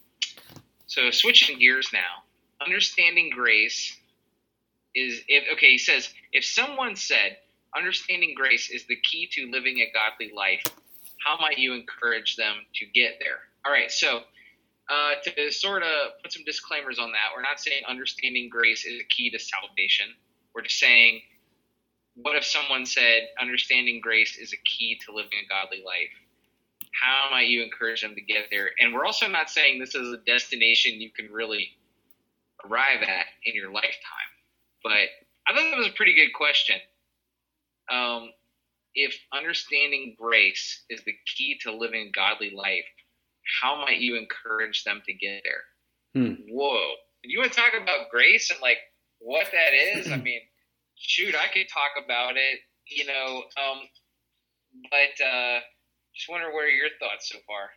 so 0.86 1.10
switching 1.10 1.58
gears 1.58 1.90
now, 1.92 2.24
understanding 2.64 3.30
grace 3.34 3.96
is 4.94 5.20
if 5.28 5.44
okay. 5.54 5.72
He 5.72 5.78
says 5.78 6.12
if 6.32 6.44
someone 6.44 6.96
said 6.96 7.36
understanding 7.76 8.34
grace 8.36 8.70
is 8.70 8.86
the 8.86 8.96
key 8.96 9.28
to 9.32 9.50
living 9.50 9.78
a 9.78 9.90
godly 9.92 10.34
life, 10.34 10.62
how 11.24 11.38
might 11.40 11.58
you 11.58 11.74
encourage 11.74 12.36
them 12.36 12.56
to 12.74 12.86
get 12.86 13.14
there? 13.20 13.38
All 13.64 13.72
right, 13.72 13.90
so. 13.90 14.22
Uh, 14.92 15.14
to 15.22 15.52
sort 15.52 15.84
of 15.84 16.20
put 16.20 16.32
some 16.32 16.42
disclaimers 16.44 16.98
on 16.98 17.12
that, 17.12 17.30
we're 17.32 17.42
not 17.42 17.60
saying 17.60 17.80
understanding 17.88 18.48
grace 18.50 18.84
is 18.84 19.00
a 19.00 19.04
key 19.04 19.30
to 19.30 19.38
salvation. 19.38 20.06
We're 20.52 20.62
just 20.62 20.80
saying 20.80 21.22
what 22.22 22.36
if 22.36 22.44
someone 22.44 22.86
said 22.86 23.28
understanding 23.40 24.00
grace 24.00 24.36
is 24.36 24.52
a 24.52 24.56
key 24.56 24.98
to 25.06 25.12
living 25.12 25.38
a 25.44 25.48
godly 25.48 25.82
life? 25.84 26.10
How 26.92 27.28
might 27.30 27.48
you 27.48 27.62
encourage 27.62 28.02
them 28.02 28.14
to 28.14 28.20
get 28.20 28.46
there? 28.50 28.70
And 28.78 28.92
we're 28.92 29.04
also 29.04 29.28
not 29.28 29.48
saying 29.48 29.78
this 29.78 29.94
is 29.94 30.12
a 30.12 30.18
destination 30.18 31.00
you 31.00 31.10
can 31.10 31.30
really 31.32 31.70
arrive 32.68 33.02
at 33.02 33.26
in 33.44 33.54
your 33.54 33.72
lifetime. 33.72 34.30
But 34.82 34.92
I 34.92 35.54
thought 35.54 35.70
that 35.70 35.78
was 35.78 35.88
a 35.88 35.96
pretty 35.96 36.14
good 36.14 36.32
question. 36.34 36.76
Um, 37.90 38.30
if 38.94 39.14
understanding 39.32 40.16
grace 40.18 40.84
is 40.90 41.02
the 41.04 41.14
key 41.36 41.58
to 41.62 41.72
living 41.72 42.08
a 42.08 42.12
godly 42.12 42.52
life, 42.54 42.84
how 43.62 43.80
might 43.80 43.98
you 43.98 44.16
encourage 44.16 44.84
them 44.84 45.02
to 45.06 45.12
get 45.12 45.42
there? 45.44 46.22
Hmm. 46.22 46.34
Whoa. 46.50 46.92
You 47.22 47.38
want 47.38 47.52
to 47.52 47.60
talk 47.60 47.72
about 47.80 48.10
grace 48.10 48.50
and 48.50 48.60
like 48.60 48.78
what 49.18 49.46
that 49.52 49.98
is? 49.98 50.10
I 50.10 50.16
mean, 50.22 50.40
shoot, 50.96 51.34
I 51.34 51.52
could 51.52 51.68
talk 51.68 51.92
about 52.02 52.36
it, 52.36 52.60
you 52.86 53.06
know, 53.06 53.44
um, 53.56 53.80
but 54.90 55.24
uh, 55.24 55.60
just 56.14 56.28
wonder 56.28 56.52
what 56.52 56.64
are 56.64 56.68
your 56.68 56.88
thoughts 56.98 57.28
so 57.28 57.38
far? 57.46 57.70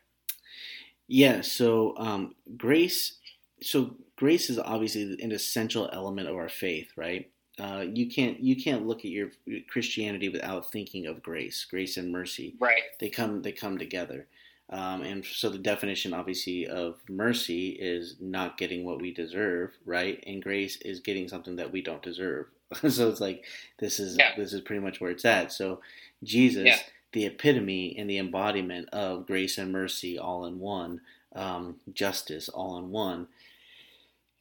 Yeah. 1.07 1.41
So 1.41 1.95
um, 1.97 2.35
grace. 2.57 3.17
So 3.61 3.95
grace 4.15 4.49
is 4.49 4.59
obviously 4.59 5.17
an 5.21 5.31
essential 5.31 5.89
element 5.91 6.27
of 6.29 6.35
our 6.35 6.49
faith, 6.49 6.89
right? 6.95 7.29
Uh, 7.59 7.85
you 7.93 8.09
can't 8.09 8.39
you 8.39 8.55
can't 8.55 8.87
look 8.87 8.99
at 8.99 9.11
your 9.11 9.29
Christianity 9.69 10.29
without 10.29 10.71
thinking 10.71 11.05
of 11.05 11.21
grace, 11.21 11.65
grace 11.69 11.97
and 11.97 12.11
mercy. 12.11 12.55
Right. 12.59 12.81
They 12.99 13.09
come 13.09 13.41
they 13.43 13.51
come 13.51 13.77
together. 13.77 14.27
Um, 14.69 15.03
and 15.03 15.23
so 15.23 15.49
the 15.49 15.59
definition, 15.59 16.13
obviously, 16.13 16.65
of 16.65 16.95
mercy 17.07 17.69
is 17.69 18.15
not 18.19 18.57
getting 18.57 18.83
what 18.85 18.99
we 19.01 19.13
deserve, 19.13 19.71
right? 19.85 20.23
And 20.25 20.41
grace 20.41 20.77
is 20.77 20.99
getting 21.01 21.27
something 21.27 21.57
that 21.57 21.71
we 21.71 21.81
don't 21.81 22.01
deserve. 22.01 22.47
so 22.89 23.09
it's 23.09 23.21
like 23.21 23.43
this 23.77 23.99
is 23.99 24.17
Yeah. 24.17 24.31
this 24.35 24.53
is 24.53 24.61
pretty 24.61 24.81
much 24.81 24.99
where 24.99 25.11
it's 25.11 25.25
at. 25.25 25.51
So 25.51 25.81
Jesus, 26.23 26.65
Yeah. 26.65 26.79
the 27.11 27.25
epitome 27.25 27.95
and 27.99 28.09
the 28.09 28.17
embodiment 28.17 28.89
of 28.89 29.27
grace 29.27 29.59
and 29.59 29.71
mercy 29.71 30.17
all 30.17 30.45
in 30.45 30.59
one, 30.59 31.01
um, 31.35 31.79
justice 31.93 32.49
all 32.49 32.79
in 32.79 32.89
one. 32.89 33.27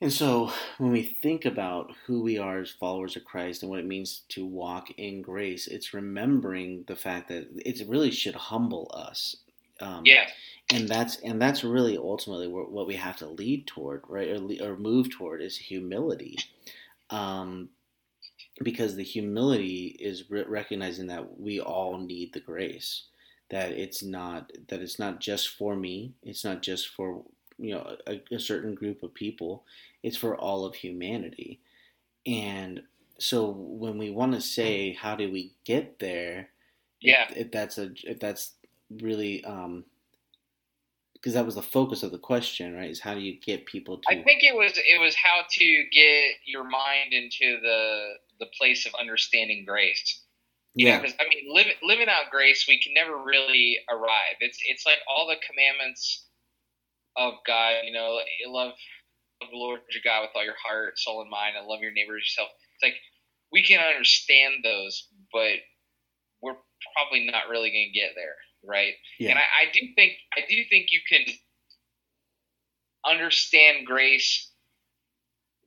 And 0.03 0.13
so 0.13 0.53
when 0.79 0.93
we 0.93 1.03
think 1.03 1.47
about 1.47 1.93
who 2.07 2.23
we 2.23 2.37
are 2.37 2.61
as 2.61 2.71
followers 2.73 3.17
of 3.17 3.25
Christ 3.25 3.63
and 3.63 3.71
what 3.71 3.79
it 3.81 3.87
means 3.87 4.25
to 4.31 4.45
walk 4.45 4.91
in 4.99 5.23
grace, 5.23 5.67
it's 5.69 5.95
remembering 5.95 6.85
the 6.89 6.97
fact 6.97 7.29
that 7.29 7.49
it 7.65 7.89
really 7.89 8.11
should 8.11 8.35
humble 8.35 8.91
us. 8.95 9.37
Um, 9.81 10.05
Yeah. 10.05 10.29
and 10.71 10.89
that's 10.89 11.17
and 11.21 11.41
that's 11.41 11.65
really 11.65 11.97
ultimately 11.99 12.49
what 12.49 12.87
we 12.87 12.97
have 12.97 13.17
to 13.19 13.29
lead 13.29 13.67
toward, 13.67 14.03
right, 14.09 14.29
or, 14.31 14.73
or 14.73 14.77
move 14.77 15.11
toward 15.11 15.43
is 15.43 15.57
humility, 15.57 16.37
um, 17.11 17.71
because 18.63 18.97
the 18.97 19.05
humility 19.05 19.97
is 20.01 20.31
re- 20.31 20.45
recognizing 20.45 21.07
that 21.09 21.39
we 21.41 21.61
all 21.61 21.99
need 21.99 22.33
the 22.33 22.41
grace, 22.41 23.05
that 23.51 23.73
it's 23.73 24.03
not 24.03 24.53
that 24.69 24.81
it's 24.83 24.99
not 24.99 25.21
just 25.21 25.49
for 25.51 25.77
me, 25.77 26.15
it's 26.23 26.45
not 26.45 26.63
just 26.63 26.89
for 26.89 27.25
you 27.59 27.75
know 27.75 27.97
a, 28.07 28.21
a 28.35 28.39
certain 28.41 28.75
group 28.75 29.03
of 29.03 29.15
people, 29.15 29.65
it's 30.03 30.17
for 30.17 30.37
all 30.37 30.65
of 30.65 30.75
humanity, 30.75 31.61
and 32.27 32.83
so 33.19 33.51
when 33.51 33.99
we 33.99 34.11
want 34.11 34.33
to 34.35 34.41
say 34.41 34.93
how 34.95 35.15
do 35.17 35.31
we 35.31 35.55
get 35.65 35.99
there, 35.99 36.51
Yeah. 37.01 37.27
if, 37.31 37.37
if 37.37 37.51
that's 37.53 37.79
a 37.79 37.93
if 38.05 38.19
that's 38.21 38.55
really 38.91 39.45
um 39.45 39.85
because 41.15 41.35
that 41.35 41.47
was 41.47 41.55
the 41.55 41.63
focus 41.63 42.03
of 42.03 42.11
the 42.11 42.19
question 42.19 42.75
right 42.75 42.91
is 42.91 43.01
how 43.01 43.15
do 43.15 43.21
you 43.21 43.39
get 43.41 43.65
people 43.67 43.99
to 43.99 44.11
I 44.11 44.23
think 44.25 44.43
it 44.43 44.55
was 44.57 44.73
it 44.77 45.01
was 45.01 45.15
how 45.15 45.45
to 45.49 45.85
get 45.93 46.35
your 46.47 46.65
mind 46.65 47.13
into 47.13 47.61
the 47.61 48.15
the 48.41 48.47
place 48.59 48.87
of 48.87 48.95
understanding 48.99 49.65
grace. 49.65 50.25
You 50.75 50.87
yeah 50.89 51.01
'cause, 51.01 51.15
I 51.21 51.29
mean, 51.29 51.45
live, 51.55 51.67
living 51.83 52.09
out 52.09 52.31
grace, 52.31 52.67
we 52.67 52.81
can 52.81 52.95
never 52.95 53.17
really 53.23 53.79
arrive. 53.91 54.37
It's 54.41 54.59
it's 54.67 54.85
like 54.87 54.99
all 55.09 55.29
the 55.29 55.37
commandments 55.47 56.27
of 57.17 57.35
God. 57.47 57.85
You 57.85 57.93
know, 57.93 58.21
you 58.41 58.51
love 58.51 58.73
the 59.51 59.57
Lord 59.59 59.81
your 59.91 60.03
God 60.05 60.23
with 60.23 60.31
all 60.35 60.45
your 60.45 60.55
heart, 60.63 60.99
soul, 60.99 61.23
and 61.23 61.31
mind, 61.31 61.57
and 61.57 61.67
love 61.67 61.81
your 61.81 61.93
neighbor 61.93 62.17
as 62.17 62.23
yourself. 62.23 62.49
It's 62.77 62.83
like 62.83 63.01
we 63.53 63.63
can 63.63 63.81
understand 63.81 64.65
those, 64.65 65.09
but 65.33 65.59
we're 66.43 66.57
probably 66.95 67.27
not 67.27 67.49
really 67.51 67.71
going 67.71 67.91
to 67.93 67.99
get 67.99 68.13
there, 68.15 68.37
right? 68.65 68.95
yeah 69.19 69.31
And 69.31 69.39
I, 69.39 69.43
I 69.43 69.73
do 69.73 69.81
think 69.95 70.13
I 70.37 70.41
do 70.49 70.57
think 70.71 70.89
you 70.91 71.01
can 71.09 71.25
understand 73.07 73.87
grace 73.87 74.51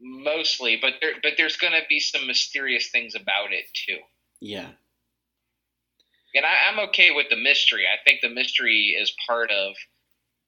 mostly, 0.02 0.78
but 0.82 0.96
there 1.02 1.14
but 1.24 1.34
there's 1.38 1.58
going 1.58 1.74
to 1.74 1.84
be 1.90 2.00
some 2.00 2.28
mysterious 2.28 2.90
things 2.90 3.16
about 3.16 3.54
it 3.54 3.66
too. 3.74 4.00
yeah 4.42 4.70
And 6.36 6.46
I, 6.46 6.70
I'm 6.70 6.90
okay 6.90 7.12
with 7.12 7.28
the 7.30 7.38
mystery. 7.38 7.86
I 7.86 8.04
think 8.04 8.22
the 8.22 8.30
mystery 8.30 8.98
is 9.00 9.14
part 9.28 9.52
of 9.52 9.74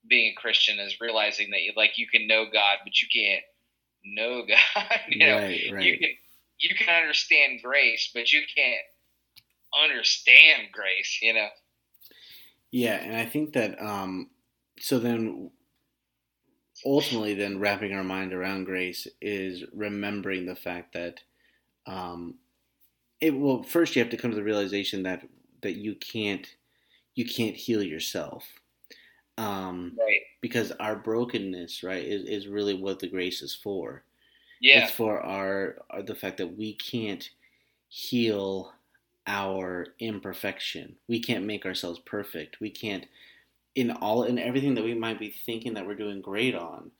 being 0.09 0.33
a 0.37 0.41
Christian 0.41 0.79
is 0.79 0.99
realizing 1.01 1.49
that 1.51 1.61
you 1.61 1.73
like 1.75 1.97
you 1.97 2.07
can 2.07 2.27
know 2.27 2.45
God, 2.51 2.77
but 2.83 3.01
you 3.01 3.07
can't 3.13 3.43
know 4.05 4.45
God. 4.47 4.99
you 5.07 5.19
know, 5.19 5.37
right 5.37 5.83
you 5.83 5.97
can 5.99 6.09
you 6.59 6.75
can 6.75 7.01
understand 7.01 7.59
grace, 7.63 8.09
but 8.13 8.31
you 8.33 8.41
can't 8.55 8.81
understand 9.83 10.69
grace. 10.71 11.19
You 11.21 11.33
know. 11.33 11.47
yeah 12.71 12.95
and 12.95 13.15
i 13.15 13.25
think 13.25 13.53
that 13.53 13.81
um 13.81 14.29
so 14.79 14.99
then 14.99 15.49
ultimately 16.85 17.33
then 17.33 17.59
wrapping 17.59 17.93
our 17.93 18.03
mind 18.03 18.33
around 18.33 18.65
grace 18.65 19.07
is 19.21 19.63
remembering 19.73 20.45
the 20.45 20.55
fact 20.55 20.93
that 20.93 21.19
um 21.85 22.35
it 23.21 23.31
well 23.35 23.63
first 23.63 23.95
you 23.95 24.01
have 24.01 24.11
to 24.11 24.17
come 24.17 24.31
to 24.31 24.37
the 24.37 24.43
realization 24.43 25.03
that 25.03 25.23
that 25.61 25.75
you 25.75 25.95
can't 25.95 26.55
you 27.15 27.25
can't 27.25 27.55
heal 27.55 27.81
yourself 27.81 28.43
um 29.37 29.97
Right. 29.97 30.21
because 30.41 30.71
our 30.73 30.95
brokenness 30.95 31.83
right 31.83 32.05
is, 32.05 32.23
is 32.23 32.47
really 32.47 32.73
what 32.73 32.99
the 32.99 33.07
grace 33.09 33.41
is 33.41 33.55
for 33.55 34.03
Yeah. 34.59 34.79
It's 34.79 34.91
for 34.91 35.21
our, 35.21 35.79
our 35.89 36.03
the 36.03 36.15
fact 36.15 36.37
that 36.37 36.57
we 36.57 36.75
can't 36.75 37.29
heal 37.89 38.73
our 39.27 39.87
imperfection. 39.99 40.97
We 41.07 41.21
can't 41.21 41.45
make 41.45 41.65
ourselves 41.65 41.99
perfect. 41.99 42.59
We 42.61 42.71
can't 42.71 43.07
in 43.75 43.91
all 43.91 44.23
in 44.23 44.39
everything 44.39 44.73
that 44.75 44.83
we 44.83 44.93
might 44.95 45.19
be 45.19 45.29
thinking 45.29 45.73
that 45.75 45.85
we're 45.87 45.95
doing 45.95 46.21
great 46.21 46.55
on. 46.55 46.91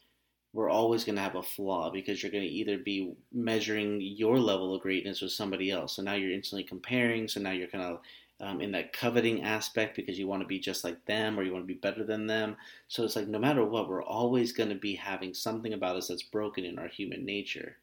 We're 0.53 0.69
always 0.69 1.03
going 1.03 1.15
to 1.17 1.21
have 1.21 1.35
a 1.35 1.43
flaw 1.43 1.91
because 1.91 2.23
you're 2.23 2.31
going 2.31 2.43
to 2.45 2.49
either 2.49 2.77
be 2.79 3.15
measuring 3.31 4.01
your 4.01 4.39
level 4.39 4.73
of 4.75 4.81
greatness 4.81 5.21
with 5.21 5.31
somebody 5.31 5.71
else. 5.71 5.95
So 5.95 6.01
now 6.03 6.13
you're 6.15 6.31
instantly 6.31 6.63
comparing. 6.63 7.27
So 7.27 7.39
now 7.41 7.51
you're 7.51 7.67
kind 7.67 7.83
of 7.83 8.01
um, 8.39 8.61
in 8.61 8.71
that 8.71 8.93
coveting 8.93 9.43
aspect 9.43 9.95
because 9.95 10.19
you 10.19 10.27
want 10.27 10.41
to 10.41 10.47
be 10.47 10.59
just 10.59 10.83
like 10.83 11.03
them 11.05 11.39
or 11.39 11.43
you 11.43 11.51
want 11.51 11.63
to 11.63 11.73
be 11.73 11.79
better 11.79 12.03
than 12.03 12.27
them. 12.27 12.55
So 12.87 13.03
it's 13.03 13.15
like 13.15 13.27
no 13.27 13.39
matter 13.39 13.65
what, 13.65 13.89
we're 13.89 14.03
always 14.03 14.51
going 14.51 14.69
to 14.69 14.75
be 14.75 14.95
having 14.95 15.33
something 15.33 15.73
about 15.73 15.95
us 15.95 16.07
that's 16.07 16.23
broken 16.23 16.63
in 16.63 16.77
our 16.77 16.87
human 16.87 17.25
nature. 17.25 17.77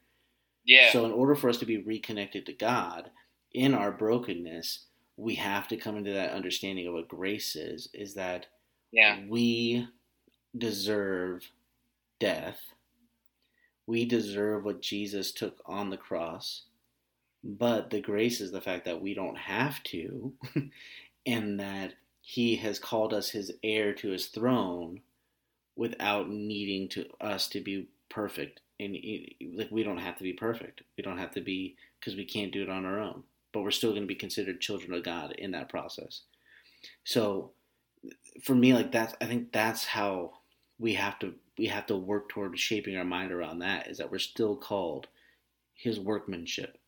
Yeah. 0.63 0.91
So 0.91 1.05
in 1.05 1.11
order 1.11 1.35
for 1.35 1.49
us 1.49 1.57
to 1.57 1.65
be 1.65 1.77
reconnected 1.77 2.45
to 2.45 2.53
God 2.53 3.11
in 3.53 3.73
our 3.73 3.91
brokenness, 3.91 4.85
we 5.17 5.35
have 5.35 5.67
to 5.69 5.77
come 5.77 5.97
into 5.97 6.13
that 6.13 6.31
understanding 6.31 6.87
of 6.87 6.93
what 6.93 7.07
grace 7.07 7.55
is. 7.55 7.89
Is 7.93 8.13
that 8.15 8.47
yeah. 8.91 9.19
we 9.27 9.87
deserve 10.57 11.43
death. 12.19 12.59
We 13.87 14.05
deserve 14.05 14.63
what 14.63 14.81
Jesus 14.81 15.31
took 15.31 15.57
on 15.65 15.89
the 15.89 15.97
cross 15.97 16.63
but 17.45 17.91
the 17.91 18.01
grace 18.01 18.41
is 18.41 18.51
the 18.51 18.59
fact 18.59 18.85
that 18.85 19.01
we 19.01 19.13
don't 19.13 19.37
have 19.37 19.81
to, 19.83 20.33
and 21.27 21.59
that 21.59 21.93
He 22.21 22.55
has 22.55 22.79
called 22.79 23.13
us 23.13 23.29
His 23.29 23.51
heir 23.63 23.93
to 23.93 24.09
His 24.09 24.25
throne 24.25 25.01
without 25.75 26.27
needing 26.27 26.89
to 26.89 27.05
us 27.21 27.47
to 27.49 27.61
be 27.61 27.87
perfect. 28.09 28.61
And 28.79 28.97
like 29.53 29.69
we 29.71 29.83
don't 29.83 29.99
have 29.99 30.17
to 30.17 30.23
be 30.23 30.33
perfect. 30.33 30.81
We 30.97 31.03
don't 31.03 31.19
have 31.19 31.31
to 31.35 31.41
be 31.41 31.75
because 31.99 32.15
we 32.15 32.25
can't 32.25 32.51
do 32.51 32.63
it 32.63 32.69
on 32.69 32.83
our 32.83 32.99
own. 32.99 33.23
But 33.53 33.61
we're 33.61 33.71
still 33.71 33.91
going 33.91 34.01
to 34.01 34.07
be 34.07 34.15
considered 34.15 34.59
children 34.59 34.93
of 34.93 35.03
God 35.03 35.33
in 35.33 35.51
that 35.51 35.69
process. 35.69 36.21
So, 37.03 37.51
for 38.43 38.55
me, 38.55 38.73
like 38.73 38.91
that's 38.91 39.13
I 39.21 39.25
think 39.25 39.51
that's 39.51 39.85
how 39.85 40.33
we 40.79 40.95
have 40.95 41.19
to 41.19 41.35
we 41.59 41.67
have 41.67 41.85
to 41.85 41.95
work 41.95 42.29
toward 42.29 42.57
shaping 42.59 42.97
our 42.97 43.05
mind 43.05 43.31
around 43.31 43.59
that. 43.59 43.87
Is 43.87 43.99
that 43.99 44.11
we're 44.11 44.17
still 44.17 44.55
called 44.55 45.07
His 45.75 45.99
workmanship 45.99 46.79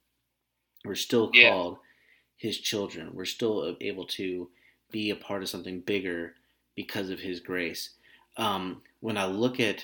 we're 0.85 0.95
still 0.95 1.31
called 1.31 1.77
yeah. 1.81 2.47
his 2.47 2.57
children. 2.57 3.11
We're 3.13 3.25
still 3.25 3.75
able 3.81 4.05
to 4.07 4.49
be 4.91 5.09
a 5.09 5.15
part 5.15 5.43
of 5.43 5.49
something 5.49 5.81
bigger 5.81 6.35
because 6.75 7.09
of 7.09 7.19
his 7.19 7.39
grace. 7.39 7.91
Um, 8.37 8.81
when 8.99 9.17
I 9.17 9.25
look 9.25 9.59
at 9.59 9.83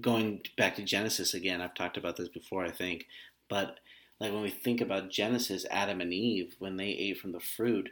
going 0.00 0.40
back 0.56 0.76
to 0.76 0.82
Genesis 0.82 1.34
again, 1.34 1.60
I've 1.60 1.74
talked 1.74 1.96
about 1.96 2.16
this 2.16 2.28
before, 2.28 2.64
I 2.64 2.70
think, 2.70 3.06
but 3.48 3.78
like 4.20 4.32
when 4.32 4.42
we 4.42 4.50
think 4.50 4.80
about 4.80 5.10
Genesis, 5.10 5.64
Adam 5.70 6.00
and 6.00 6.12
Eve, 6.12 6.56
when 6.58 6.76
they 6.76 6.88
ate 6.88 7.18
from 7.18 7.32
the 7.32 7.40
fruit 7.40 7.88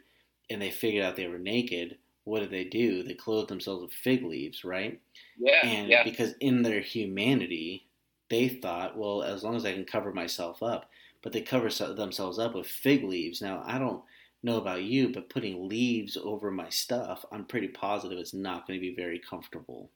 and 0.51 0.61
they 0.61 0.71
figured 0.71 1.05
out 1.05 1.17
they 1.17 1.29
were 1.29 1.39
naked, 1.39 1.99
what 2.25 2.41
did 2.41 2.51
they 2.51 2.65
do? 2.65 3.03
They 3.03 3.15
clothed 3.15 3.49
themselves 3.49 3.83
with 3.83 3.93
fig 3.93 4.25
leaves, 4.25 4.65
right? 4.65 5.01
Yeah. 5.39 5.65
And 5.65 5.89
yeah. 5.89 6.03
because 6.03 6.35
in 6.41 6.63
their 6.63 6.81
humanity, 6.81 7.87
they 8.29 8.49
thought, 8.49 8.99
well, 8.99 9.23
as 9.23 9.45
long 9.45 9.55
as 9.55 9.65
I 9.65 9.73
can 9.73 9.85
cover 9.85 10.13
myself 10.13 10.63
up, 10.63 10.91
but 11.27 11.33
they 11.33 11.41
cover 11.41 11.69
themselves 11.69 12.39
up 12.39 12.55
with 12.55 12.69
fig 12.69 13.03
leaves. 13.03 13.43
Now, 13.43 13.61
I 13.67 13.81
don't 13.81 14.01
know 14.45 14.59
about 14.59 14.85
you, 14.85 15.09
but 15.09 15.29
putting 15.29 15.69
leaves 15.69 16.17
over 16.17 16.53
my 16.53 16.69
stuff, 16.69 17.25
I'm 17.33 17.45
pretty 17.45 17.67
positive 17.67 18.17
it's 18.17 18.33
not 18.33 18.65
going 18.65 18.79
to 18.79 18.81
be 18.81 18.95
very 18.95 19.19
comfortable. 19.19 19.91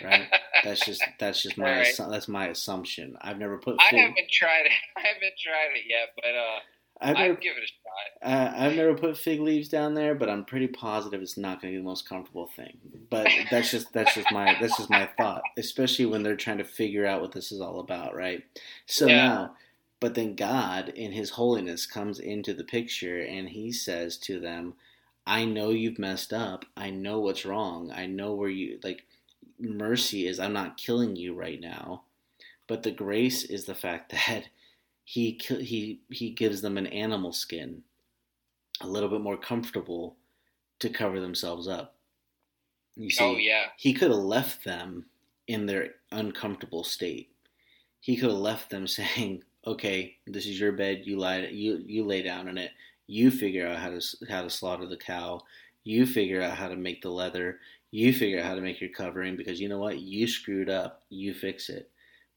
Right? 0.00 0.28
that's 0.62 0.86
just 0.86 1.02
that's 1.18 1.42
just 1.42 1.58
my 1.58 1.78
right. 1.78 1.86
assu- 1.88 2.08
that's 2.08 2.28
my 2.28 2.46
assumption. 2.50 3.16
I've 3.20 3.36
never 3.36 3.58
put. 3.58 3.82
Fig- 3.82 3.98
I 3.98 4.02
haven't 4.02 4.30
tried 4.30 4.66
it. 4.66 4.72
I 4.96 5.00
haven't 5.00 5.34
tried 5.42 5.74
it 5.74 5.86
yet, 5.88 6.10
but 6.14 6.36
uh. 6.36 6.60
I've 6.98 7.16
never, 7.16 7.32
I'd 7.34 7.40
give 7.42 7.56
it 7.56 7.64
a 7.64 7.66
shot. 7.66 8.32
Uh, 8.32 8.54
I've 8.56 8.76
never 8.76 8.94
put 8.94 9.18
fig 9.18 9.40
leaves 9.40 9.68
down 9.68 9.92
there, 9.92 10.14
but 10.14 10.30
I'm 10.30 10.44
pretty 10.44 10.68
positive 10.68 11.20
it's 11.20 11.36
not 11.36 11.60
going 11.60 11.74
to 11.74 11.78
be 11.78 11.82
the 11.82 11.86
most 11.86 12.08
comfortable 12.08 12.46
thing. 12.46 12.78
But 13.10 13.28
that's 13.50 13.72
just 13.72 13.92
that's 13.92 14.14
just 14.14 14.30
my 14.30 14.56
that's 14.60 14.78
just 14.78 14.88
my 14.88 15.06
thought, 15.18 15.42
especially 15.58 16.06
when 16.06 16.22
they're 16.22 16.36
trying 16.36 16.58
to 16.58 16.64
figure 16.64 17.04
out 17.04 17.20
what 17.20 17.32
this 17.32 17.50
is 17.50 17.60
all 17.60 17.80
about, 17.80 18.14
right? 18.14 18.44
So 18.86 19.08
yeah. 19.08 19.26
now 19.26 19.56
but 20.06 20.14
then 20.14 20.36
God, 20.36 20.90
in 20.90 21.10
His 21.10 21.30
holiness, 21.30 21.84
comes 21.84 22.20
into 22.20 22.54
the 22.54 22.62
picture 22.62 23.22
and 23.22 23.48
He 23.48 23.72
says 23.72 24.16
to 24.18 24.38
them, 24.38 24.74
I 25.26 25.44
know 25.44 25.70
you've 25.70 25.98
messed 25.98 26.32
up. 26.32 26.64
I 26.76 26.90
know 26.90 27.18
what's 27.18 27.44
wrong. 27.44 27.90
I 27.90 28.06
know 28.06 28.32
where 28.32 28.48
you, 28.48 28.78
like, 28.84 29.04
mercy 29.58 30.28
is 30.28 30.38
I'm 30.38 30.52
not 30.52 30.76
killing 30.76 31.16
you 31.16 31.34
right 31.34 31.60
now. 31.60 32.04
But 32.68 32.84
the 32.84 32.92
grace 32.92 33.42
is 33.42 33.64
the 33.64 33.74
fact 33.74 34.12
that 34.28 34.44
He, 35.02 35.40
he, 35.42 35.98
he 36.08 36.30
gives 36.30 36.60
them 36.60 36.78
an 36.78 36.86
animal 36.86 37.32
skin, 37.32 37.82
a 38.80 38.86
little 38.86 39.08
bit 39.08 39.22
more 39.22 39.36
comfortable 39.36 40.14
to 40.78 40.88
cover 40.88 41.18
themselves 41.18 41.66
up. 41.66 41.96
You 42.94 43.10
see, 43.10 43.24
oh, 43.24 43.36
yeah. 43.36 43.70
He 43.76 43.92
could 43.92 44.12
have 44.12 44.20
left 44.20 44.62
them 44.62 45.06
in 45.48 45.66
their 45.66 45.94
uncomfortable 46.12 46.84
state. 46.84 47.32
He 47.98 48.16
could 48.16 48.30
have 48.30 48.38
left 48.38 48.70
them 48.70 48.86
saying, 48.86 49.42
okay, 49.66 50.16
this 50.26 50.46
is 50.46 50.60
your 50.60 50.72
bed. 50.72 51.02
You 51.04 51.18
lie. 51.18 51.48
You 51.50 51.82
you 51.86 52.04
lay 52.04 52.22
down 52.22 52.48
in 52.48 52.58
it. 52.58 52.70
You 53.06 53.30
figure 53.30 53.66
out 53.68 53.78
how 53.78 53.90
to 53.90 54.00
how 54.28 54.42
to 54.42 54.50
slaughter 54.50 54.86
the 54.86 54.96
cow. 54.96 55.42
You 55.84 56.06
figure 56.06 56.42
out 56.42 56.56
how 56.56 56.68
to 56.68 56.76
make 56.76 57.02
the 57.02 57.10
leather. 57.10 57.58
You 57.90 58.12
figure 58.12 58.40
out 58.40 58.46
how 58.46 58.54
to 58.54 58.60
make 58.60 58.80
your 58.80 58.90
covering 58.90 59.36
because 59.36 59.60
you 59.60 59.68
know 59.68 59.78
what? 59.78 60.00
You 60.00 60.26
screwed 60.26 60.70
up. 60.70 61.02
You 61.08 61.34
fix 61.34 61.68
it. 61.68 61.90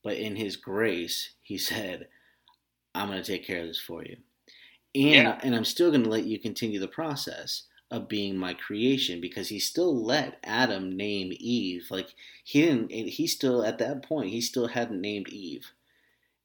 But 0.03 0.17
in 0.17 0.35
His 0.35 0.55
grace, 0.55 1.31
He 1.41 1.57
said, 1.69 2.07
"I'm 2.95 3.07
going 3.07 3.21
to 3.21 3.31
take 3.31 3.45
care 3.45 3.61
of 3.61 3.67
this 3.67 3.79
for 3.79 4.03
you." 4.03 4.17
And 4.95 5.05
yeah. 5.05 5.39
and 5.43 5.55
I'm 5.55 5.65
still 5.65 5.91
going 5.91 6.03
to 6.03 6.09
let 6.09 6.25
you 6.25 6.39
continue 6.39 6.79
the 6.79 6.87
process 6.87 7.63
of 7.91 8.07
being 8.07 8.37
my 8.37 8.53
creation 8.53 9.19
because 9.19 9.49
he 9.49 9.57
still 9.57 10.03
let 10.03 10.37
Adam 10.43 10.95
name 10.95 11.31
Eve. 11.39 11.87
Like 11.89 12.13
he 12.43 12.61
didn't. 12.61 12.91
He 12.91 13.27
still 13.27 13.63
at 13.63 13.77
that 13.79 14.03
point 14.03 14.29
he 14.29 14.41
still 14.41 14.67
hadn't 14.67 15.01
named 15.01 15.29
Eve 15.29 15.71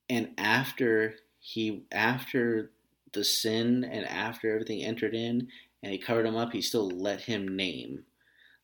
and 0.08 0.30
after 0.38 1.16
he 1.40 1.84
after 1.92 2.70
the 3.12 3.24
sin 3.24 3.84
and 3.84 4.06
after 4.06 4.52
everything 4.52 4.82
entered 4.82 5.14
in 5.14 5.48
and 5.82 5.92
he 5.92 5.98
covered 5.98 6.26
him 6.26 6.36
up 6.36 6.52
he 6.52 6.62
still 6.62 6.88
let 6.88 7.20
him 7.20 7.56
name. 7.56 8.04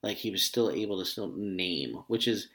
Like 0.02 0.16
he 0.16 0.30
was 0.30 0.42
still 0.42 0.70
able 0.70 0.98
to 0.98 1.04
still 1.04 1.32
name 1.36 2.02
which 2.08 2.26
is 2.26 2.48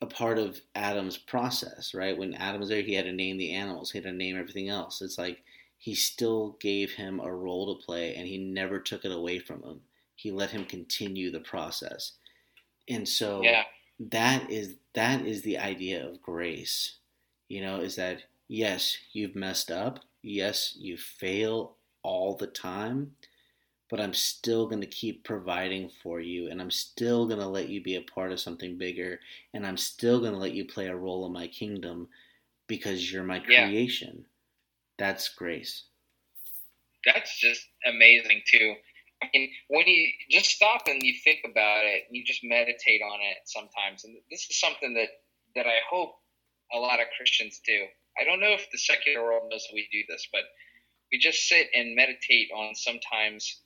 a 0.00 0.06
part 0.06 0.38
of 0.38 0.60
adam's 0.74 1.16
process 1.16 1.94
right? 1.94 2.16
When 2.16 2.34
adam 2.34 2.60
was 2.60 2.68
there 2.68 2.82
he 2.82 2.94
had 2.94 3.04
to 3.04 3.12
name 3.12 3.36
the 3.36 3.52
animals. 3.52 3.90
He 3.90 3.98
had 3.98 4.04
to 4.04 4.12
name 4.12 4.38
everything 4.38 4.68
else. 4.68 5.02
It's 5.02 5.18
like 5.18 5.42
he 5.76 5.94
still 5.94 6.56
gave 6.60 6.92
him 6.92 7.20
a 7.20 7.32
role 7.32 7.74
to 7.74 7.84
play 7.84 8.14
and 8.16 8.26
he 8.26 8.38
never 8.38 8.80
took 8.80 9.04
it 9.04 9.12
away 9.12 9.38
from 9.38 9.62
him. 9.62 9.80
He 10.16 10.32
let 10.32 10.50
him 10.50 10.64
continue 10.64 11.30
the 11.30 11.40
process. 11.40 12.12
And 12.88 13.08
so 13.08 13.42
yeah. 13.42 13.64
that 14.00 14.50
is 14.50 14.74
that 14.94 15.24
is 15.24 15.42
the 15.42 15.58
idea 15.58 16.04
of 16.04 16.22
grace 16.22 16.98
you 17.48 17.60
know, 17.62 17.80
is 17.80 17.96
that 17.96 18.22
yes, 18.48 18.96
you've 19.12 19.34
messed 19.34 19.70
up. 19.70 20.00
Yes, 20.22 20.74
you 20.78 20.96
fail 20.96 21.76
all 22.02 22.34
the 22.36 22.46
time, 22.46 23.12
but 23.88 24.00
I'm 24.00 24.14
still 24.14 24.66
going 24.66 24.80
to 24.80 24.86
keep 24.86 25.24
providing 25.24 25.90
for 26.02 26.20
you 26.20 26.50
and 26.50 26.60
I'm 26.60 26.70
still 26.70 27.26
going 27.26 27.40
to 27.40 27.46
let 27.46 27.68
you 27.68 27.82
be 27.82 27.96
a 27.96 28.02
part 28.02 28.32
of 28.32 28.40
something 28.40 28.76
bigger 28.76 29.20
and 29.54 29.66
I'm 29.66 29.76
still 29.76 30.20
going 30.20 30.32
to 30.32 30.38
let 30.38 30.54
you 30.54 30.64
play 30.64 30.88
a 30.88 30.96
role 30.96 31.26
in 31.26 31.32
my 31.32 31.46
kingdom 31.46 32.08
because 32.66 33.10
you're 33.10 33.24
my 33.24 33.38
creation. 33.38 34.14
Yeah. 34.16 34.24
That's 34.98 35.28
grace. 35.28 35.84
That's 37.06 37.38
just 37.38 37.64
amazing 37.86 38.42
too. 38.50 38.74
I 39.22 39.26
mean, 39.32 39.50
when 39.68 39.86
you 39.86 40.08
just 40.30 40.50
stop 40.50 40.82
and 40.86 41.02
you 41.02 41.14
think 41.24 41.40
about 41.44 41.84
it, 41.84 42.04
you 42.10 42.24
just 42.24 42.44
meditate 42.44 43.00
on 43.02 43.18
it 43.20 43.38
sometimes, 43.46 44.04
and 44.04 44.16
this 44.30 44.46
is 44.48 44.60
something 44.60 44.94
that 44.94 45.08
that 45.56 45.66
I 45.66 45.78
hope 45.90 46.14
a 46.72 46.78
lot 46.78 47.00
of 47.00 47.06
Christians 47.16 47.60
do. 47.64 47.86
I 48.20 48.24
don't 48.24 48.40
know 48.40 48.52
if 48.52 48.68
the 48.70 48.78
secular 48.78 49.22
world 49.22 49.48
knows 49.50 49.66
we 49.72 49.88
do 49.92 50.00
this, 50.08 50.26
but 50.32 50.42
we 51.12 51.18
just 51.18 51.48
sit 51.48 51.68
and 51.74 51.94
meditate 51.94 52.50
on 52.54 52.74
sometimes 52.74 53.60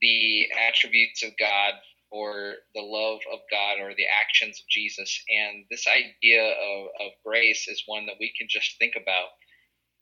the 0.00 0.46
attributes 0.68 1.22
of 1.22 1.30
God 1.38 1.74
or 2.10 2.54
the 2.74 2.82
love 2.82 3.20
of 3.32 3.40
God 3.50 3.80
or 3.80 3.94
the 3.94 4.06
actions 4.22 4.60
of 4.60 4.68
Jesus. 4.68 5.22
And 5.28 5.64
this 5.70 5.86
idea 5.86 6.42
of, 6.42 6.86
of 7.00 7.12
grace 7.24 7.68
is 7.68 7.82
one 7.86 8.06
that 8.06 8.16
we 8.18 8.32
can 8.36 8.48
just 8.50 8.78
think 8.78 8.94
about 9.00 9.28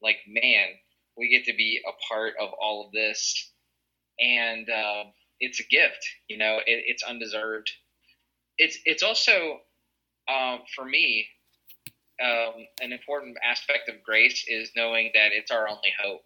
like, 0.03 0.19
man, 0.29 0.67
we 1.17 1.31
get 1.31 1.45
to 1.51 1.57
be 1.57 1.81
a 1.87 1.93
part 2.13 2.35
of 2.41 2.51
all 2.61 2.87
of 2.87 2.93
this. 2.93 3.53
And 4.21 4.69
uh, 4.69 5.05
it's 5.41 5.61
a 5.61 5.65
gift, 5.65 6.07
you 6.29 6.39
know, 6.39 6.59
it, 6.59 6.85
it's 6.87 7.03
undeserved. 7.03 7.71
It's, 8.59 8.79
it's 8.85 9.03
also, 9.03 9.61
uh, 10.29 10.59
for 10.77 10.85
me, 10.85 11.27
um, 12.23 12.67
an 12.81 12.93
important 12.93 13.37
aspect 13.45 13.89
of 13.89 14.03
grace 14.03 14.45
is 14.49 14.71
knowing 14.77 15.11
that 15.15 15.33
it's 15.33 15.51
our 15.51 15.69
only 15.69 15.93
hope. 16.03 16.23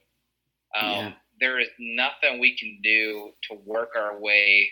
Um, 0.78 0.90
yeah. 0.90 1.12
There 1.40 1.60
is 1.60 1.68
nothing 1.78 2.40
we 2.40 2.56
can 2.56 2.80
do 2.82 3.30
to 3.48 3.58
work 3.64 3.90
our 3.96 4.18
way 4.18 4.70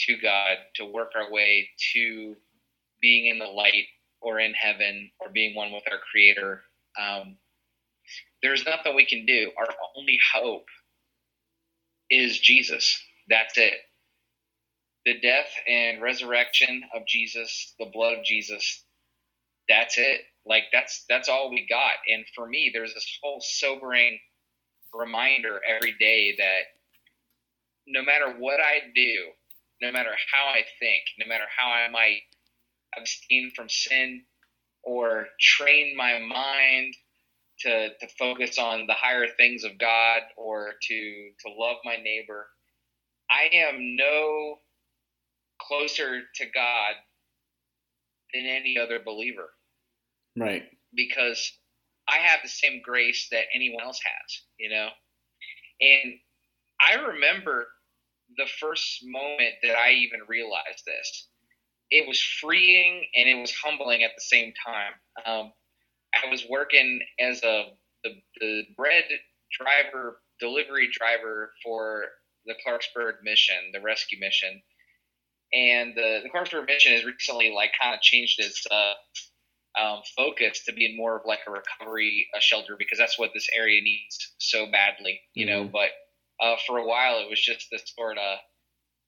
to 0.00 0.16
God, 0.16 0.56
to 0.76 0.86
work 0.86 1.12
our 1.14 1.30
way 1.30 1.68
to 1.94 2.36
being 3.00 3.26
in 3.26 3.38
the 3.38 3.46
light 3.46 3.84
or 4.20 4.40
in 4.40 4.54
heaven 4.54 5.10
or 5.20 5.30
being 5.30 5.54
one 5.54 5.72
with 5.72 5.84
our 5.90 5.98
Creator. 6.10 6.62
Um, 6.98 7.36
there's 8.42 8.64
nothing 8.66 8.94
we 8.94 9.06
can 9.06 9.26
do. 9.26 9.50
Our 9.58 9.68
only 9.96 10.18
hope 10.34 10.66
is 12.10 12.38
Jesus. 12.38 13.00
That's 13.28 13.58
it. 13.58 13.74
The 15.04 15.20
death 15.20 15.50
and 15.68 16.02
resurrection 16.02 16.82
of 16.94 17.06
Jesus, 17.06 17.74
the 17.78 17.90
blood 17.92 18.18
of 18.18 18.24
Jesus, 18.24 18.84
that's 19.68 19.98
it. 19.98 20.22
Like 20.46 20.64
that's 20.72 21.04
that's 21.08 21.28
all 21.28 21.50
we 21.50 21.66
got. 21.68 21.94
And 22.12 22.24
for 22.34 22.48
me, 22.48 22.70
there's 22.72 22.94
this 22.94 23.18
whole 23.22 23.40
sobering 23.40 24.18
reminder 24.94 25.60
every 25.68 25.94
day 26.00 26.34
that 26.38 26.62
no 27.86 28.02
matter 28.02 28.34
what 28.38 28.60
I 28.60 28.80
do, 28.94 29.14
no 29.82 29.92
matter 29.92 30.10
how 30.32 30.48
I 30.48 30.62
think, 30.78 31.02
no 31.18 31.26
matter 31.28 31.44
how 31.56 31.68
I 31.70 31.88
might 31.90 32.20
abstain 32.96 33.52
from 33.54 33.68
sin 33.68 34.22
or 34.82 35.26
train 35.40 35.96
my 35.96 36.18
mind 36.18 36.94
to, 37.60 37.88
to 37.90 38.08
focus 38.18 38.58
on 38.58 38.86
the 38.86 38.94
higher 38.94 39.26
things 39.36 39.64
of 39.64 39.78
God 39.78 40.20
or 40.36 40.72
to, 40.88 41.30
to 41.46 41.52
love 41.58 41.76
my 41.84 41.96
neighbor, 41.96 42.46
I 43.30 43.48
am 43.54 43.96
no 43.96 44.58
closer 45.60 46.22
to 46.36 46.44
God 46.54 46.94
than 48.34 48.46
any 48.46 48.78
other 48.78 49.00
believer. 49.04 49.50
Right. 50.40 50.64
Because 50.94 51.52
I 52.08 52.18
have 52.18 52.40
the 52.42 52.48
same 52.48 52.80
grace 52.82 53.28
that 53.30 53.44
anyone 53.54 53.82
else 53.82 54.00
has, 54.02 54.42
you 54.58 54.70
know? 54.70 54.88
And 55.80 56.14
I 56.80 56.94
remember 57.12 57.66
the 58.36 58.46
first 58.60 59.04
moment 59.04 59.54
that 59.62 59.76
I 59.76 59.92
even 59.92 60.20
realized 60.28 60.84
this. 60.86 61.28
It 61.90 62.06
was 62.06 62.20
freeing 62.20 63.06
and 63.16 63.28
it 63.28 63.40
was 63.40 63.52
humbling 63.52 64.02
at 64.02 64.10
the 64.14 64.20
same 64.20 64.52
time. 64.64 64.92
Um, 65.24 65.52
I 66.14 66.30
was 66.30 66.44
working 66.48 67.00
as 67.18 67.42
a 67.42 67.64
the, 68.04 68.10
the 68.40 68.62
bread 68.76 69.04
driver, 69.58 70.20
delivery 70.40 70.88
driver 70.92 71.52
for 71.64 72.04
the 72.46 72.54
Clarksburg 72.66 73.14
mission, 73.22 73.56
the 73.72 73.80
rescue 73.80 74.18
mission, 74.20 74.62
and 75.52 75.94
the, 75.96 76.20
the 76.22 76.28
Clarksburg 76.28 76.66
mission 76.66 76.92
has 76.92 77.04
recently 77.04 77.52
like 77.54 77.72
kind 77.80 77.94
of 77.94 78.00
changed 78.00 78.38
its 78.38 78.66
uh, 78.70 78.92
um, 79.76 80.00
focus 80.16 80.64
to 80.64 80.72
being 80.72 80.96
more 80.96 81.16
of 81.16 81.22
like 81.26 81.40
a 81.46 81.50
recovery 81.50 82.26
a 82.36 82.40
shelter 82.40 82.76
because 82.78 82.98
that's 82.98 83.18
what 83.18 83.30
this 83.34 83.48
area 83.56 83.80
needs 83.82 84.34
so 84.38 84.66
badly, 84.70 85.20
you 85.34 85.46
mm-hmm. 85.46 85.64
know. 85.64 85.70
But 85.70 85.90
uh, 86.44 86.56
for 86.66 86.78
a 86.78 86.86
while, 86.86 87.20
it 87.20 87.28
was 87.28 87.40
just 87.40 87.66
this 87.70 87.82
sort 87.96 88.18
of 88.18 88.38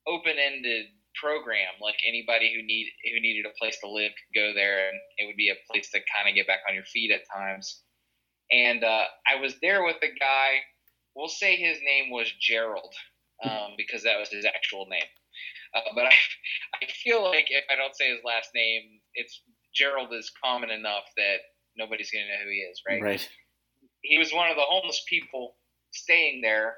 open-ended 0.07 0.87
program. 1.21 1.75
Like 1.81 1.97
anybody 2.07 2.53
who 2.55 2.63
need 2.67 2.91
who 3.05 3.21
needed 3.21 3.47
a 3.47 3.59
place 3.59 3.79
to 3.81 3.91
live 3.91 4.13
could 4.13 4.41
go 4.41 4.53
there, 4.55 4.89
and 4.89 4.99
it 5.19 5.27
would 5.27 5.37
be 5.37 5.51
a 5.51 5.59
place 5.71 5.91
to 5.91 5.99
kind 6.15 6.29
of 6.29 6.35
get 6.35 6.47
back 6.47 6.61
on 6.69 6.75
your 6.75 6.85
feet 6.85 7.11
at 7.11 7.23
times. 7.35 7.83
And 8.51 8.83
uh, 8.83 9.05
I 9.31 9.41
was 9.41 9.55
there 9.63 9.85
with 9.85 9.97
a 10.03 10.13
guy. 10.19 10.61
We'll 11.15 11.29
say 11.29 11.57
his 11.57 11.79
name 11.85 12.11
was 12.11 12.31
Gerald 12.41 12.95
um, 13.45 13.75
because 13.77 14.03
that 14.05 14.19
was 14.19 14.29
his 14.31 14.45
actual 14.45 14.87
name. 14.91 15.11
Uh, 15.75 15.81
but 15.95 16.07
I, 16.07 16.15
I 16.83 16.87
feel 16.87 17.23
like 17.23 17.47
if 17.49 17.65
I 17.71 17.77
don't 17.77 17.95
say 17.95 18.11
his 18.11 18.25
last 18.25 18.51
name, 18.55 19.01
it's 19.15 19.43
Gerald 19.75 20.13
is 20.13 20.31
common 20.43 20.71
enough 20.71 21.05
that 21.17 21.37
nobody's 21.77 22.11
going 22.11 22.25
to 22.25 22.31
know 22.33 22.45
who 22.45 22.51
he 22.51 22.59
is, 22.59 22.83
right? 22.89 23.03
Right. 23.03 23.29
He 24.03 24.19
was 24.19 24.33
one 24.33 24.51
of 24.51 24.57
the 24.57 24.65
homeless 24.67 25.03
people 25.09 25.57
staying 25.93 26.41
there 26.43 26.75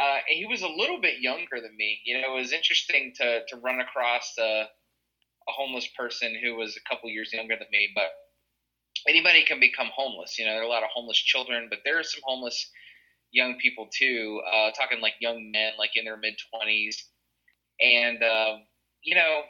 uh, 0.00 0.18
he 0.26 0.46
was 0.46 0.62
a 0.62 0.68
little 0.68 1.00
bit 1.00 1.20
younger 1.20 1.60
than 1.60 1.76
me. 1.76 2.00
You 2.04 2.20
know, 2.20 2.34
it 2.34 2.40
was 2.40 2.52
interesting 2.52 3.12
to 3.16 3.40
to 3.48 3.56
run 3.56 3.80
across 3.80 4.32
a, 4.38 4.62
a 4.62 5.52
homeless 5.52 5.88
person 5.98 6.34
who 6.42 6.56
was 6.56 6.76
a 6.76 6.88
couple 6.88 7.10
years 7.10 7.32
younger 7.32 7.56
than 7.56 7.66
me. 7.70 7.88
But 7.94 8.10
anybody 9.08 9.44
can 9.44 9.60
become 9.60 9.88
homeless. 9.94 10.38
You 10.38 10.46
know, 10.46 10.52
there 10.52 10.62
are 10.62 10.64
a 10.64 10.68
lot 10.68 10.82
of 10.82 10.90
homeless 10.94 11.18
children, 11.18 11.66
but 11.68 11.80
there 11.84 11.98
are 11.98 12.04
some 12.04 12.22
homeless 12.24 12.70
young 13.32 13.56
people 13.60 13.88
too. 13.92 14.40
Uh, 14.50 14.70
talking 14.72 15.00
like 15.00 15.14
young 15.20 15.50
men, 15.50 15.72
like 15.78 15.96
in 15.96 16.04
their 16.04 16.16
mid 16.16 16.34
twenties, 16.50 17.04
and 17.80 18.22
uh, 18.22 18.56
you 19.02 19.14
know, 19.16 19.42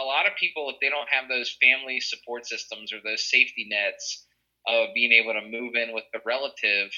a, 0.00 0.04
lot 0.04 0.26
of 0.26 0.36
people 0.38 0.70
if 0.70 0.76
they 0.80 0.88
don't 0.88 1.08
have 1.08 1.28
those 1.28 1.56
family 1.60 2.00
support 2.00 2.46
systems 2.46 2.92
or 2.92 2.98
those 3.04 3.28
safety 3.28 3.66
nets 3.68 4.26
of 4.66 4.88
being 4.94 5.12
able 5.12 5.32
to 5.32 5.42
move 5.42 5.74
in 5.74 5.92
with 5.92 6.04
a 6.14 6.18
relative 6.24 6.90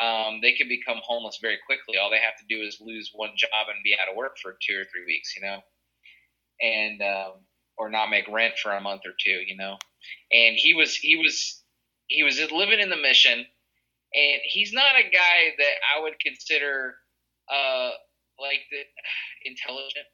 um, 0.00 0.40
they 0.40 0.52
can 0.52 0.66
become 0.66 0.96
homeless 1.04 1.38
very 1.42 1.58
quickly. 1.66 1.98
All 1.98 2.10
they 2.10 2.20
have 2.20 2.38
to 2.38 2.46
do 2.48 2.62
is 2.62 2.78
lose 2.80 3.10
one 3.14 3.32
job 3.36 3.68
and 3.68 3.84
be 3.84 3.94
out 4.00 4.08
of 4.08 4.16
work 4.16 4.38
for 4.40 4.56
two 4.66 4.80
or 4.80 4.84
three 4.84 5.04
weeks, 5.06 5.36
you 5.36 5.42
know, 5.42 5.58
and 6.60 7.02
um, 7.02 7.32
or 7.76 7.90
not 7.90 8.08
make 8.08 8.26
rent 8.28 8.54
for 8.56 8.72
a 8.72 8.80
month 8.80 9.02
or 9.04 9.12
two, 9.22 9.42
you 9.46 9.56
know. 9.56 9.76
And 10.32 10.56
he 10.56 10.72
was 10.72 10.96
he 10.96 11.16
was 11.16 11.62
he 12.06 12.22
was 12.22 12.40
living 12.50 12.80
in 12.80 12.88
the 12.88 12.96
mission, 12.96 13.38
and 14.14 14.40
he's 14.42 14.72
not 14.72 14.96
a 14.98 15.02
guy 15.02 15.54
that 15.58 15.74
I 15.94 16.02
would 16.02 16.18
consider 16.18 16.94
uh, 17.52 17.90
like 18.40 18.60
the, 18.70 18.80
intelligent. 19.44 20.06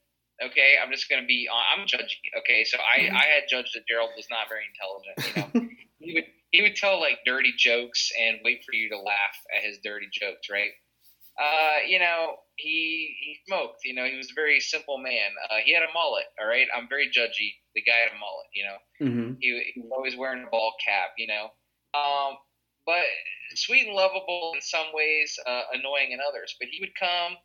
Okay, 0.43 0.77
I'm 0.83 0.93
just 0.93 1.09
gonna 1.09 1.27
be 1.27 1.49
on 1.49 1.81
I'm 1.81 1.87
judgy. 1.87 2.21
Okay, 2.39 2.65
so 2.65 2.79
I 2.79 3.05
mm-hmm. 3.05 3.17
I 3.17 3.25
had 3.25 3.45
judged 3.49 3.73
that 3.75 3.87
Gerald 3.89 4.11
was 4.17 4.27
not 4.31 4.49
very 4.49 4.65
intelligent. 4.69 5.17
You 5.55 5.61
know, 5.61 5.69
he 5.99 6.15
would 6.15 6.25
he 6.51 6.63
would 6.63 6.77
tell 6.77 7.01
like 7.01 7.19
dirty 7.25 7.53
jokes 7.57 8.11
and 8.21 8.39
wait 8.45 8.63
for 8.65 8.75
you 8.75 8.91
to 8.91 8.99
laugh 8.99 9.37
at 9.57 9.65
his 9.65 9.79
dirty 9.83 10.09
jokes, 10.13 10.49
right? 10.51 10.73
Uh, 11.37 11.85
you 11.87 11.99
know, 11.99 12.37
he 12.57 13.17
he 13.21 13.39
smoked. 13.47 13.81
You 13.85 13.95
know, 13.95 14.05
he 14.05 14.17
was 14.17 14.31
a 14.31 14.35
very 14.35 14.61
simple 14.61 14.99
man. 14.99 15.33
Uh, 15.51 15.61
he 15.65 15.73
had 15.73 15.83
a 15.83 15.93
mullet. 15.93 16.25
All 16.41 16.49
right, 16.49 16.67
I'm 16.75 16.89
very 16.89 17.09
judgy. 17.09 17.53
The 17.75 17.83
guy 17.83 18.09
had 18.09 18.17
a 18.17 18.21
mullet. 18.21 18.49
You 18.55 18.65
know, 18.65 18.79
mm-hmm. 19.03 19.33
he, 19.41 19.73
he 19.75 19.81
was 19.81 19.91
always 19.93 20.17
wearing 20.17 20.45
a 20.45 20.51
ball 20.51 20.73
cap. 20.85 21.11
You 21.19 21.29
know, 21.29 21.49
um, 21.93 22.37
but 22.87 23.05
sweet 23.55 23.87
and 23.87 23.97
lovable 23.97 24.53
in 24.55 24.63
some 24.63 24.87
ways, 24.95 25.39
uh, 25.47 25.63
annoying 25.73 26.13
in 26.13 26.21
others. 26.27 26.57
But 26.59 26.69
he 26.71 26.81
would 26.81 26.95
come 26.99 27.37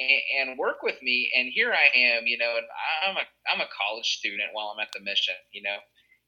and, 0.00 0.58
work 0.58 0.82
with 0.82 1.00
me, 1.02 1.30
and 1.36 1.48
here 1.52 1.72
I 1.72 1.96
am. 1.96 2.26
You 2.26 2.38
know, 2.38 2.56
and 2.56 2.66
I'm 3.06 3.16
a 3.16 3.24
I'm 3.52 3.60
a 3.60 3.70
college 3.70 4.06
student 4.18 4.50
while 4.52 4.72
I'm 4.74 4.80
at 4.80 4.92
the 4.92 5.00
mission. 5.00 5.34
You 5.52 5.62
know 5.62 5.76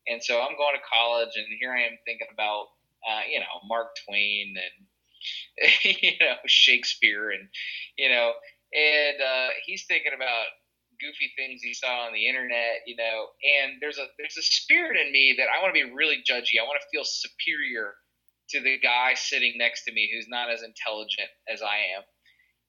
and 0.07 0.23
so 0.23 0.41
I'm 0.41 0.57
going 0.57 0.75
to 0.75 0.91
college, 0.91 1.31
and 1.37 1.47
here 1.61 1.73
I 1.73 1.83
am 1.83 1.99
thinking 2.05 2.29
about, 2.33 2.67
uh, 3.07 3.23
you 3.31 3.39
know, 3.41 3.61
Mark 3.69 3.95
Twain 4.05 4.55
and, 4.57 5.71
you 6.03 6.13
know, 6.21 6.35
Shakespeare, 6.47 7.31
and, 7.31 7.49
you 7.97 8.09
know, 8.09 8.33
and 8.75 9.17
uh, 9.21 9.49
he's 9.65 9.85
thinking 9.87 10.13
about 10.15 10.47
goofy 11.01 11.33
things 11.37 11.63
he 11.63 11.75
saw 11.75 12.07
on 12.07 12.13
the 12.13 12.29
internet, 12.29 12.83
you 12.87 12.97
know, 12.97 13.27
and 13.63 13.79
there's 13.81 13.99
a 13.99 14.07
there's 14.19 14.37
a 14.39 14.43
spirit 14.43 14.97
in 14.99 15.13
me 15.13 15.35
that 15.39 15.49
I 15.51 15.63
want 15.63 15.75
to 15.75 15.85
be 15.85 15.93
really 15.93 16.23
judgy. 16.29 16.59
I 16.59 16.67
want 16.67 16.81
to 16.81 16.89
feel 16.91 17.05
superior 17.05 17.95
to 18.51 18.61
the 18.61 18.79
guy 18.79 19.15
sitting 19.15 19.55
next 19.57 19.85
to 19.85 19.93
me 19.93 20.11
who's 20.13 20.29
not 20.29 20.51
as 20.51 20.63
intelligent 20.63 21.29
as 21.53 21.63
I 21.63 21.95
am. 21.97 22.03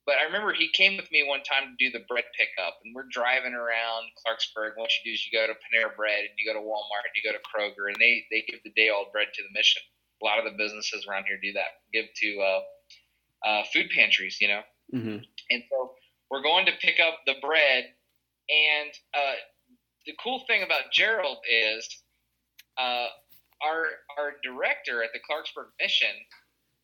But 0.05 0.19
I 0.19 0.27
remember 0.27 0.51
he 0.51 0.67
came 0.67 0.97
with 0.97 1.09
me 1.11 1.23
one 1.23 1.43
time 1.43 1.71
to 1.71 1.75
do 1.79 1.89
the 1.89 2.03
bread 2.09 2.25
pickup, 2.35 2.79
and 2.83 2.93
we're 2.93 3.07
driving 3.09 3.53
around 3.53 4.11
Clarksburg. 4.19 4.75
What 4.75 4.91
you 4.99 5.11
do 5.11 5.13
is 5.15 5.23
you 5.23 5.31
go 5.31 5.47
to 5.47 5.55
Panera 5.55 5.95
Bread, 5.95 6.27
and 6.27 6.35
you 6.37 6.43
go 6.43 6.59
to 6.59 6.65
Walmart, 6.65 7.07
and 7.07 7.15
you 7.15 7.23
go 7.23 7.31
to 7.31 7.43
Kroger, 7.47 7.87
and 7.87 7.95
they 7.99 8.25
they 8.29 8.43
give 8.43 8.59
the 8.63 8.75
day 8.75 8.89
old 8.91 9.11
bread 9.13 9.27
to 9.33 9.43
the 9.43 9.53
mission. 9.57 9.81
A 10.21 10.25
lot 10.25 10.39
of 10.39 10.45
the 10.45 10.57
businesses 10.57 11.07
around 11.07 11.25
here 11.25 11.39
do 11.41 11.53
that. 11.53 11.79
Give 11.93 12.05
to 12.11 12.29
uh, 12.41 12.61
uh, 13.47 13.63
food 13.71 13.87
pantries, 13.95 14.39
you 14.41 14.49
know. 14.49 14.61
Mm-hmm. 14.93 15.23
And 15.51 15.63
so 15.69 15.95
we're 16.29 16.43
going 16.43 16.65
to 16.65 16.73
pick 16.81 16.99
up 16.99 17.19
the 17.25 17.35
bread, 17.41 17.85
and 18.51 18.91
uh, 19.13 19.39
the 20.05 20.13
cool 20.21 20.43
thing 20.47 20.63
about 20.63 20.91
Gerald 20.91 21.37
is 21.47 21.87
uh, 22.77 23.07
our 23.63 23.85
our 24.19 24.33
director 24.43 25.01
at 25.01 25.11
the 25.13 25.19
Clarksburg 25.19 25.71
mission 25.79 26.11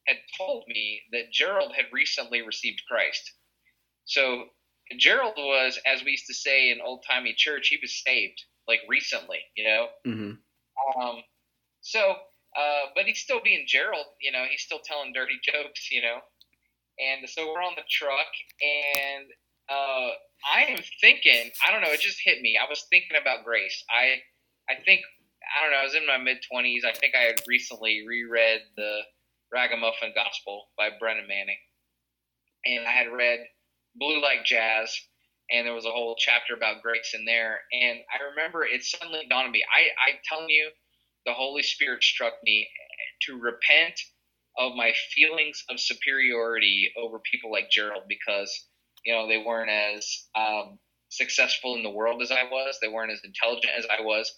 had 0.09 0.17
told 0.37 0.63
me 0.67 1.01
that 1.11 1.31
Gerald 1.31 1.71
had 1.75 1.85
recently 1.93 2.41
received 2.41 2.81
Christ. 2.89 3.31
So 4.05 4.45
Gerald 4.97 5.35
was, 5.37 5.79
as 5.85 6.03
we 6.03 6.11
used 6.11 6.25
to 6.27 6.33
say 6.33 6.71
in 6.71 6.81
old 6.81 7.05
timey 7.07 7.33
church, 7.37 7.67
he 7.67 7.77
was 7.81 8.01
saved 8.03 8.41
like 8.67 8.79
recently, 8.87 9.39
you 9.55 9.63
know. 9.63 9.87
Mm-hmm. 10.07 11.01
Um, 11.01 11.23
so, 11.81 12.15
uh, 12.57 12.85
but 12.95 13.05
he's 13.05 13.19
still 13.19 13.41
being 13.43 13.65
Gerald, 13.67 14.05
you 14.21 14.31
know. 14.31 14.45
He's 14.49 14.61
still 14.61 14.79
telling 14.83 15.13
dirty 15.13 15.39
jokes, 15.43 15.91
you 15.91 16.01
know. 16.01 16.17
And 16.99 17.29
so 17.29 17.47
we're 17.47 17.63
on 17.63 17.75
the 17.77 17.87
truck, 17.89 18.27
and 18.61 19.25
uh, 19.69 20.09
I 20.43 20.63
am 20.67 20.79
thinking, 20.99 21.51
I 21.65 21.71
don't 21.71 21.81
know, 21.81 21.93
it 21.93 22.01
just 22.01 22.19
hit 22.23 22.41
me. 22.41 22.57
I 22.57 22.67
was 22.69 22.85
thinking 22.89 23.15
about 23.21 23.45
grace. 23.45 23.85
I, 23.89 24.19
I 24.69 24.75
think, 24.83 25.01
I 25.55 25.63
don't 25.63 25.71
know, 25.71 25.79
I 25.79 25.85
was 25.85 25.95
in 25.95 26.05
my 26.05 26.17
mid 26.17 26.39
twenties. 26.51 26.83
I 26.83 26.91
think 26.91 27.13
I 27.15 27.21
had 27.21 27.41
recently 27.47 28.03
reread 28.05 28.61
the 28.75 28.99
Ragamuffin 29.53 30.13
Gospel 30.15 30.67
by 30.77 30.89
Brennan 30.99 31.27
Manning. 31.27 31.57
And 32.65 32.87
I 32.87 32.91
had 32.91 33.11
read 33.11 33.39
Blue 33.95 34.21
Like 34.21 34.45
Jazz, 34.45 34.93
and 35.51 35.65
there 35.65 35.73
was 35.73 35.85
a 35.85 35.91
whole 35.91 36.15
chapter 36.17 36.53
about 36.53 36.83
grace 36.83 37.13
in 37.13 37.25
there. 37.25 37.59
And 37.71 37.99
I 38.13 38.29
remember 38.29 38.63
it 38.63 38.83
suddenly 38.83 39.25
dawned 39.29 39.47
on 39.47 39.51
me. 39.51 39.63
I, 39.73 40.09
I'm 40.09 40.19
telling 40.27 40.49
you, 40.49 40.69
the 41.25 41.33
Holy 41.33 41.63
Spirit 41.63 42.03
struck 42.03 42.33
me 42.43 42.67
to 43.23 43.39
repent 43.39 43.99
of 44.57 44.75
my 44.75 44.93
feelings 45.15 45.63
of 45.69 45.79
superiority 45.79 46.91
over 46.97 47.19
people 47.19 47.51
like 47.51 47.71
Gerald 47.71 48.03
because, 48.07 48.67
you 49.05 49.13
know, 49.13 49.27
they 49.27 49.37
weren't 49.37 49.69
as 49.69 50.25
um, 50.35 50.79
successful 51.09 51.75
in 51.75 51.83
the 51.83 51.89
world 51.89 52.21
as 52.21 52.31
I 52.31 52.43
was, 52.43 52.77
they 52.81 52.87
weren't 52.87 53.11
as 53.11 53.21
intelligent 53.23 53.73
as 53.77 53.85
I 53.85 54.01
was, 54.01 54.31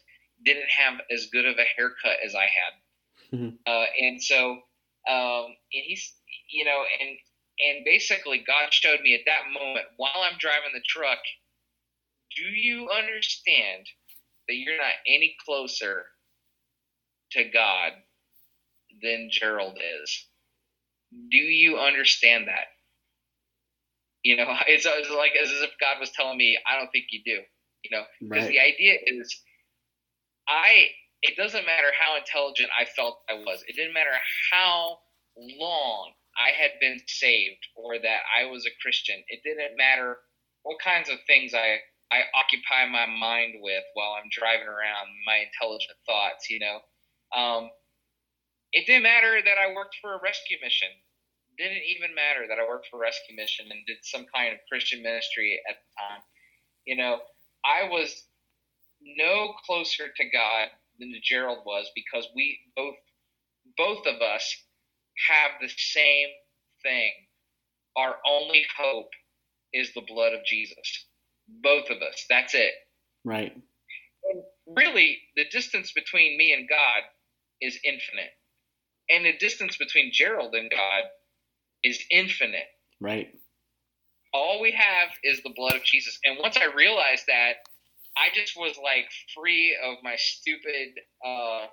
didn't 0.46 0.70
have 0.70 1.02
as 1.12 1.28
good 1.32 1.46
of 1.46 1.56
a 1.58 1.66
haircut 1.76 2.18
as 2.26 2.36
I 2.36 2.44
had. 2.44 3.38
Mm-hmm. 3.38 3.56
Uh, 3.66 3.86
and 4.00 4.22
so 4.22 4.60
um, 5.10 5.46
and 5.74 5.84
he's, 5.86 6.14
you 6.52 6.66
know, 6.66 6.84
and 7.02 7.18
and 7.60 7.86
basically 7.86 8.44
God 8.46 8.72
showed 8.74 9.02
me 9.02 9.16
at 9.16 9.22
that 9.28 9.52
moment 9.54 9.86
while 9.98 10.12
I'm 10.18 10.38
driving 10.40 10.72
the 10.74 10.82
truck, 10.88 11.20
do 12.36 12.44
you 12.44 12.90
understand 12.90 13.86
that 14.48 14.56
you're 14.56 14.78
not 14.78 14.94
any 15.08 15.36
closer 15.46 16.06
to 17.34 17.44
God 17.46 17.94
than 19.04 19.30
Gerald 19.32 19.78
is? 20.04 20.28
Do 21.32 21.38
you 21.38 21.78
understand 21.80 22.48
that? 22.48 22.68
You 24.24 24.38
know, 24.38 24.48
it's, 24.68 24.86
it's 24.88 25.10
like 25.12 25.32
as 25.42 25.52
if 25.52 25.72
God 25.80 26.00
was 26.00 26.12
telling 26.12 26.38
me, 26.38 26.58
I 26.68 26.78
don't 26.80 26.92
think 26.92 27.06
you 27.12 27.22
do. 27.26 27.42
You 27.84 27.98
know, 27.98 28.04
because 28.30 28.46
Right. 28.46 28.54
the 28.54 28.60
idea 28.60 28.98
is, 29.08 29.42
I. 30.48 30.88
It 31.22 31.38
doesn't 31.38 31.66
matter 31.66 31.92
how 32.00 32.18
intelligent 32.18 32.70
I 32.78 32.86
felt 32.86 33.22
I 33.30 33.36
was. 33.36 33.64
It 33.68 33.76
didn't 33.76 33.94
matter 33.94 34.16
how 34.52 34.98
long 35.38 36.14
I 36.38 36.50
had 36.60 36.72
been 36.80 37.00
saved 37.08 37.62
or 37.76 38.00
that 38.00 38.22
I 38.36 38.46
was 38.46 38.66
a 38.66 38.82
Christian. 38.82 39.24
It 39.28 39.42
didn't 39.44 39.78
matter 39.78 40.18
what 40.64 40.80
kinds 40.80 41.10
of 41.10 41.18
things 41.28 41.54
I 41.54 41.80
I 42.12 42.24
occupy 42.36 42.92
my 42.92 43.06
mind 43.06 43.56
with 43.62 43.84
while 43.94 44.20
I'm 44.20 44.28
driving 44.32 44.68
around, 44.68 45.08
my 45.26 45.48
intelligent 45.48 45.96
thoughts, 46.06 46.50
you 46.50 46.60
know. 46.60 46.80
Um, 47.32 47.70
it 48.74 48.86
didn't 48.86 49.04
matter 49.04 49.40
that 49.42 49.58
I 49.58 49.74
worked 49.74 49.96
for 50.02 50.14
a 50.16 50.20
rescue 50.22 50.58
mission. 50.62 50.90
It 51.56 51.64
didn't 51.64 51.84
even 51.88 52.14
matter 52.14 52.48
that 52.50 52.60
I 52.60 52.68
worked 52.68 52.88
for 52.92 52.98
a 52.98 53.00
rescue 53.08 53.36
mission 53.38 53.68
and 53.72 53.86
did 53.88 54.04
some 54.04 54.26
kind 54.34 54.54
of 54.54 54.60
Christian 54.70 55.02
ministry 55.02 55.62
at 55.70 55.78
the 55.80 55.90
time. 55.96 56.22
You 56.86 56.98
know, 56.98 57.20
I 57.64 57.88
was 57.88 58.28
no 59.02 59.54
closer 59.66 60.08
to 60.10 60.24
God 60.30 60.68
than 61.02 61.22
Gerald 61.24 61.60
was 61.66 61.90
because 61.96 62.28
we 62.36 62.60
both 62.76 62.96
both 63.78 64.06
of 64.08 64.22
us 64.22 64.56
have 65.30 65.52
the 65.62 65.70
same 65.70 66.30
thing. 66.84 67.12
Our 67.98 68.16
only 68.26 68.64
hope 68.78 69.10
is 69.74 69.94
the 69.94 70.06
blood 70.08 70.34
of 70.34 70.46
Jesus. 70.46 71.08
Both 71.48 71.90
of 71.90 71.98
us. 71.98 72.26
That's 72.30 72.54
it. 72.54 72.74
Right. 73.26 73.54
And 73.54 74.44
really, 74.76 75.20
the 75.36 75.46
distance 75.52 75.92
between 75.92 76.38
me 76.38 76.54
and 76.54 76.68
God 76.68 77.04
is 77.62 77.78
infinite. 77.84 78.32
And 79.10 79.26
the 79.26 79.38
distance 79.38 79.78
between 79.78 80.12
Gerald 80.14 80.56
and 80.56 80.72
God 80.72 81.04
is 81.84 82.04
infinite. 82.10 82.68
Right. 83.00 83.30
All 84.34 84.62
we 84.62 84.72
have 84.72 85.10
is 85.24 85.44
the 85.44 85.54
blood 85.56 85.76
of 85.76 85.84
Jesus. 85.84 86.18
And 86.24 86.38
once 86.40 86.58
I 86.58 86.74
realized 86.74 87.26
that, 87.28 87.56
I 88.18 88.30
just 88.34 88.58
was 88.58 88.78
like 88.82 89.08
free 89.34 89.78
of 89.82 89.98
my 90.04 90.16
stupid 90.18 91.00
uh, 91.24 91.68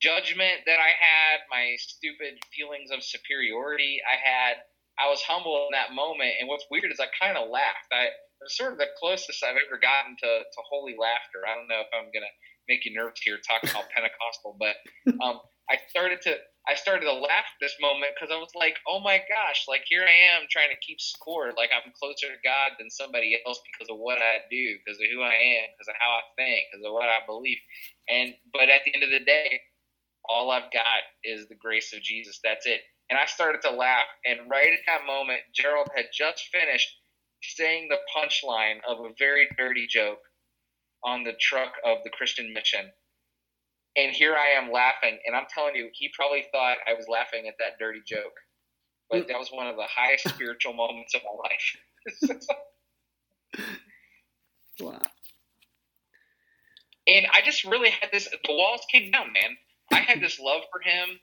judgment 0.00 0.64
that 0.66 0.78
I 0.78 0.92
had, 0.96 1.44
my 1.50 1.76
stupid 1.78 2.38
feelings 2.54 2.90
of 2.90 3.02
superiority 3.02 4.00
I 4.06 4.16
had. 4.16 4.56
I 4.98 5.10
was 5.10 5.22
humble 5.22 5.68
in 5.68 5.78
that 5.78 5.94
moment. 5.94 6.34
And 6.40 6.48
what's 6.48 6.66
weird 6.70 6.90
is 6.90 6.98
I 6.98 7.06
kind 7.20 7.36
of 7.36 7.50
laughed. 7.50 7.92
I 7.92 8.10
it 8.38 8.46
was 8.46 8.56
sort 8.56 8.72
of 8.72 8.78
the 8.78 8.86
closest 8.98 9.42
I've 9.42 9.58
ever 9.58 9.82
gotten 9.82 10.14
to, 10.22 10.30
to 10.46 10.60
holy 10.70 10.94
laughter. 10.94 11.42
I 11.42 11.58
don't 11.58 11.66
know 11.66 11.82
if 11.82 11.90
I'm 11.90 12.10
gonna 12.14 12.30
make 12.70 12.86
you 12.86 12.94
nervous 12.94 13.20
here 13.20 13.38
talking 13.42 13.70
about 13.70 13.90
Pentecostal, 13.94 14.54
but 14.58 14.78
um, 15.18 15.42
I 15.68 15.78
started 15.90 16.22
to 16.22 16.38
I 16.68 16.74
started 16.74 17.06
to 17.06 17.14
laugh 17.14 17.48
at 17.48 17.60
this 17.60 17.74
moment 17.80 18.12
because 18.14 18.30
I 18.34 18.38
was 18.38 18.52
like, 18.54 18.76
oh 18.86 19.00
my 19.00 19.18
gosh, 19.24 19.64
like 19.68 19.82
here 19.88 20.04
I 20.04 20.36
am 20.36 20.46
trying 20.50 20.68
to 20.70 20.84
keep 20.84 21.00
score, 21.00 21.52
like 21.56 21.70
I'm 21.72 21.92
closer 21.98 22.28
to 22.28 22.44
God 22.44 22.76
than 22.78 22.90
somebody 22.90 23.40
else 23.46 23.60
because 23.72 23.90
of 23.90 23.98
what 23.98 24.18
I 24.20 24.44
do, 24.50 24.76
because 24.78 25.00
of 25.00 25.08
who 25.10 25.22
I 25.22 25.32
am, 25.32 25.72
because 25.72 25.88
of 25.88 25.96
how 25.98 26.20
I 26.20 26.24
think, 26.36 26.68
because 26.70 26.84
of 26.84 26.92
what 26.92 27.08
I 27.08 27.24
believe. 27.26 27.58
And 28.08 28.34
but 28.52 28.68
at 28.68 28.84
the 28.84 28.94
end 28.94 29.02
of 29.02 29.10
the 29.10 29.24
day, 29.24 29.60
all 30.28 30.50
I've 30.50 30.72
got 30.72 31.02
is 31.24 31.48
the 31.48 31.56
grace 31.56 31.92
of 31.94 32.02
Jesus. 32.02 32.40
That's 32.44 32.66
it. 32.66 32.82
And 33.10 33.18
I 33.18 33.26
started 33.26 33.62
to 33.62 33.70
laugh, 33.70 34.06
and 34.26 34.50
right 34.50 34.68
at 34.68 34.84
that 34.86 35.06
moment, 35.06 35.40
Gerald 35.54 35.88
had 35.96 36.06
just 36.12 36.48
finished 36.52 36.90
saying 37.42 37.88
the 37.88 37.98
punchline 38.14 38.80
of 38.86 39.00
a 39.00 39.14
very 39.18 39.48
dirty 39.56 39.86
joke 39.88 40.20
on 41.04 41.24
the 41.24 41.34
truck 41.40 41.72
of 41.84 41.98
the 42.04 42.10
Christian 42.10 42.52
mission. 42.52 42.90
And 43.98 44.12
here 44.12 44.36
I 44.36 44.62
am 44.62 44.70
laughing, 44.70 45.18
and 45.26 45.34
I'm 45.34 45.46
telling 45.52 45.74
you, 45.74 45.88
he 45.92 46.08
probably 46.14 46.44
thought 46.52 46.76
I 46.86 46.94
was 46.94 47.06
laughing 47.08 47.48
at 47.48 47.54
that 47.58 47.80
dirty 47.80 47.98
joke. 48.06 48.38
But 49.10 49.26
that 49.26 49.38
was 49.38 49.48
one 49.50 49.66
of 49.66 49.74
the 49.74 49.88
highest 49.90 50.28
spiritual 50.34 50.72
moments 50.72 51.14
of 51.14 51.22
my 51.24 52.38
life. 52.38 52.42
Wow. 54.80 55.02
and 57.08 57.26
I 57.34 57.40
just 57.44 57.64
really 57.64 57.90
had 57.90 58.10
this. 58.12 58.28
The 58.28 58.52
walls 58.52 58.86
came 58.92 59.10
down, 59.10 59.32
man. 59.32 59.56
I 59.90 59.98
had 59.98 60.20
this 60.20 60.38
love 60.38 60.62
for 60.70 60.80
him, 60.80 61.18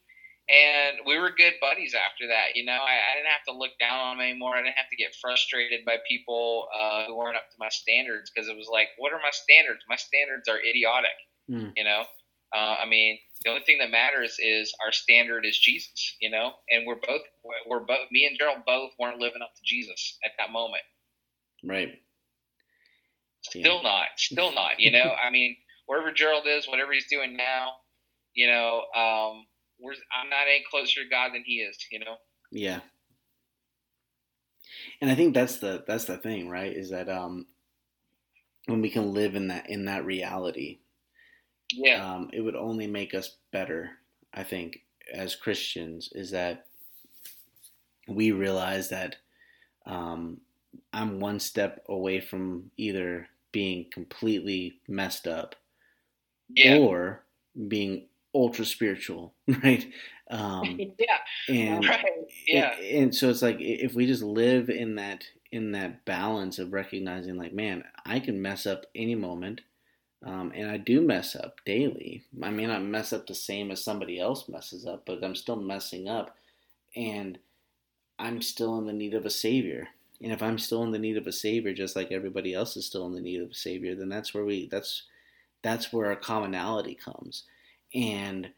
and 0.50 0.98
we 1.06 1.18
were 1.18 1.30
good 1.30 1.54
buddies 1.62 1.96
after 1.96 2.28
that. 2.28 2.56
You 2.56 2.66
know, 2.66 2.74
I, 2.74 3.00
I 3.00 3.16
didn't 3.16 3.32
have 3.32 3.46
to 3.48 3.58
look 3.58 3.72
down 3.80 3.98
on 3.98 4.18
him 4.18 4.28
anymore. 4.28 4.58
I 4.58 4.62
didn't 4.64 4.76
have 4.76 4.90
to 4.90 4.98
get 4.98 5.16
frustrated 5.16 5.86
by 5.86 5.98
people 6.06 6.68
uh, 6.78 7.06
who 7.06 7.16
weren't 7.16 7.38
up 7.38 7.50
to 7.50 7.56
my 7.58 7.70
standards 7.70 8.30
because 8.30 8.50
it 8.50 8.58
was 8.58 8.68
like, 8.70 8.90
what 8.98 9.14
are 9.14 9.20
my 9.24 9.32
standards? 9.32 9.80
My 9.88 9.96
standards 9.96 10.50
are 10.50 10.60
idiotic. 10.60 11.16
Mm. 11.50 11.72
You 11.78 11.86
know, 11.86 12.04
uh, 12.56 12.76
I 12.82 12.86
mean, 12.88 13.18
the 13.44 13.50
only 13.50 13.64
thing 13.66 13.80
that 13.80 13.92
matters 13.92 14.38
is 14.40 14.74
our 14.84 14.92
standard 14.92 15.46
is 15.46 15.58
Jesus. 15.58 16.16
You 16.22 16.30
know, 16.30 16.54
and 16.70 16.86
we're 16.88 16.96
both 16.96 17.22
we're 17.68 17.82
both 17.82 18.10
me 18.12 18.26
and 18.26 18.38
Gerald 18.38 18.60
both 18.66 18.92
weren't 19.00 19.20
living 19.20 19.42
up 19.42 19.54
to 19.56 19.62
Jesus 19.64 20.18
at 20.24 20.32
that 20.38 20.52
moment. 20.52 20.84
Right. 21.64 22.00
Still 23.42 23.84
not. 23.84 24.08
Still 24.18 24.54
not. 24.54 24.80
You 24.80 24.92
know, 24.92 25.14
I 25.24 25.30
mean, 25.30 25.58
wherever 25.86 26.12
Gerald 26.12 26.46
is, 26.48 26.68
whatever 26.68 26.94
he's 26.94 27.10
doing 27.10 27.36
now, 27.36 27.74
you 28.34 28.48
know, 28.48 28.84
um, 28.96 29.46
we're, 29.80 29.94
I'm 29.94 30.30
not 30.30 30.48
any 30.48 30.64
closer 30.70 31.04
to 31.04 31.10
God 31.10 31.32
than 31.34 31.44
he 31.46 31.56
is. 31.56 31.78
You 31.92 32.00
know. 32.00 32.16
Yeah. 32.52 32.80
And 35.02 35.12
I 35.12 35.16
think 35.16 35.34
that's 35.34 35.60
the 35.60 35.84
that's 35.86 36.06
the 36.06 36.18
thing, 36.18 36.50
right? 36.50 36.72
Is 36.72 36.92
that 36.92 37.10
um 37.10 37.48
when 38.66 38.82
we 38.82 38.90
can 38.90 39.14
live 39.14 39.36
in 39.36 39.50
that 39.50 39.70
in 39.70 39.86
that 39.86 40.06
reality, 40.06 40.80
Yeah. 41.74 42.14
um, 42.14 42.30
it 42.34 42.42
would 42.42 42.56
only 42.56 42.88
make 42.88 43.14
us 43.14 43.38
better, 43.52 43.92
I 44.34 44.44
think, 44.44 44.82
as 45.14 45.36
Christians, 45.36 46.10
is 46.14 46.32
that 46.32 46.68
we 48.08 48.32
realize 48.32 48.90
that 48.90 49.16
um, 49.86 50.42
I'm 50.94 51.20
one 51.20 51.40
step 51.40 51.84
away 51.90 52.20
from 52.20 52.72
either 52.78 53.28
being 53.52 53.86
completely 53.92 54.80
messed 54.88 55.28
up 55.28 55.56
yeah. 56.50 56.78
or 56.78 57.24
being 57.68 58.08
ultra 58.34 58.66
spiritual, 58.66 59.34
right? 59.64 59.86
Um, 60.30 60.80
yeah. 61.00 61.18
and 61.48 61.86
Right. 61.86 62.06
Yeah. 62.48 62.76
and, 62.78 63.04
and 63.04 63.16
so 63.16 63.30
it's 63.30 63.42
like 63.42 63.58
if 63.60 63.94
we 63.94 64.06
just 64.08 64.24
live 64.24 64.70
in 64.70 64.96
that 64.96 65.24
in 65.52 65.72
that 65.72 66.04
balance 66.06 66.60
of 66.60 66.74
recognizing 66.74 67.38
like 67.38 67.54
man 67.54 67.84
i 68.06 68.20
can 68.20 68.42
mess 68.42 68.66
up 68.66 68.86
any 68.96 69.14
moment 69.16 69.62
um, 70.26 70.52
and 70.56 70.70
i 70.70 70.78
do 70.78 71.02
mess 71.02 71.36
up 71.36 71.60
daily. 71.66 72.24
I 72.42 72.50
may 72.50 72.66
not 72.66 72.84
mess 72.84 73.14
up 73.14 73.28
the 73.28 73.36
same 73.36 73.72
as 73.72 73.84
somebody 73.84 74.20
else 74.20 74.50
messes 74.50 74.86
up 74.86 75.04
but 75.06 75.24
i'm 75.24 75.36
still 75.36 75.56
messing 75.56 76.08
up 76.08 76.36
and 76.96 77.38
i'm 78.20 78.42
still 78.42 78.78
in 78.78 78.86
the 78.86 78.94
need 78.94 79.14
of 79.14 79.26
a 79.26 79.30
savior. 79.30 79.88
And 80.22 80.32
if 80.32 80.42
i'm 80.42 80.58
still 80.58 80.84
in 80.84 80.92
the 80.92 81.00
need 81.00 81.18
of 81.18 81.28
a 81.28 81.32
savior 81.32 81.74
just 81.74 81.96
like 81.96 82.12
everybody 82.12 82.54
else 82.54 82.76
is 82.76 82.86
still 82.86 83.06
in 83.08 83.14
the 83.14 83.22
need 83.22 83.42
of 83.42 83.52
a 83.52 83.56
savior 83.56 83.96
then 83.96 84.10
that's 84.10 84.34
where 84.34 84.46
we 84.46 84.68
that's 84.68 85.04
that's 85.62 85.92
where 85.92 86.08
our 86.08 86.16
commonality 86.16 86.96
comes. 86.96 87.44
And 87.94 88.50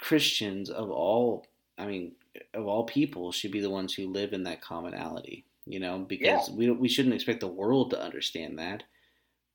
christians 0.00 0.70
of 0.70 0.90
all 0.90 1.46
i 1.78 1.86
mean 1.86 2.12
of 2.54 2.66
all 2.66 2.84
people 2.84 3.32
should 3.32 3.50
be 3.50 3.60
the 3.60 3.70
ones 3.70 3.92
who 3.92 4.08
live 4.08 4.32
in 4.32 4.44
that 4.44 4.62
commonality 4.62 5.44
you 5.66 5.78
know 5.78 5.98
because 5.98 6.50
we 6.50 6.70
we 6.70 6.88
shouldn't 6.88 7.14
expect 7.14 7.40
the 7.40 7.46
world 7.46 7.90
to 7.90 8.02
understand 8.02 8.58
that 8.58 8.82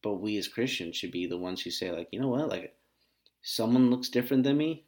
but 0.06 0.22
we 0.22 0.38
as 0.38 0.48
christians 0.48 0.96
should 0.96 1.12
be 1.12 1.26
the 1.26 1.36
ones 1.38 1.64
who 1.64 1.72
say 1.72 1.90
like 1.90 2.08
you 2.12 2.20
know 2.20 2.28
what? 2.28 2.48
Like 2.48 2.76
someone 3.42 3.90
looks 3.90 4.10
different 4.10 4.44
than 4.44 4.56
me 4.56 4.86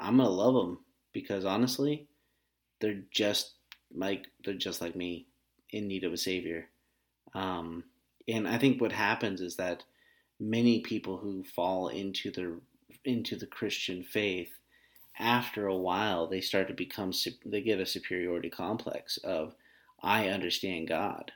i'm 0.00 0.16
gonna 0.16 0.30
love 0.30 0.54
them 0.54 0.78
because 1.12 1.44
honestly 1.44 2.08
they're 2.80 3.02
just 3.10 3.52
like 3.94 4.26
they're 4.42 4.54
just 4.54 4.80
like 4.80 4.96
me 4.96 5.26
in 5.70 5.86
need 5.86 6.04
of 6.04 6.14
a 6.14 6.16
savior. 6.16 6.66
Um, 7.34 7.84
and 8.26 8.48
i 8.48 8.56
think 8.56 8.80
what 8.80 8.92
happens 8.92 9.42
is 9.42 9.56
that 9.56 9.84
many 10.40 10.80
people 10.80 11.18
who 11.18 11.44
fall 11.44 11.88
into 11.88 12.30
the 12.30 12.58
into 13.04 13.36
the 13.36 13.46
christian 13.46 14.02
faith 14.02 14.52
after 15.18 15.66
a 15.66 15.76
while 15.76 16.26
they 16.26 16.40
start 16.40 16.68
to 16.68 16.74
become 16.74 17.12
they 17.44 17.60
get 17.60 17.80
a 17.80 17.86
superiority 17.86 18.48
complex 18.48 19.18
of 19.18 19.54
i 20.02 20.28
understand 20.28 20.88
god 20.88 21.32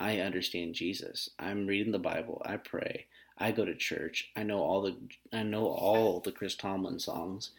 i 0.00 0.18
understand 0.18 0.74
jesus. 0.74 1.30
I'm 1.38 1.66
reading 1.66 1.92
the 1.92 1.98
bible. 1.98 2.42
I 2.44 2.56
pray. 2.56 3.06
I 3.38 3.50
go 3.52 3.64
to 3.64 3.74
church. 3.74 4.30
I 4.36 4.42
know 4.42 4.60
all 4.60 4.82
the 4.82 4.96
i 5.32 5.42
know 5.42 5.66
all 5.66 6.20
the 6.20 6.32
chris 6.32 6.54
tomlin 6.54 6.98
songs. 6.98 7.50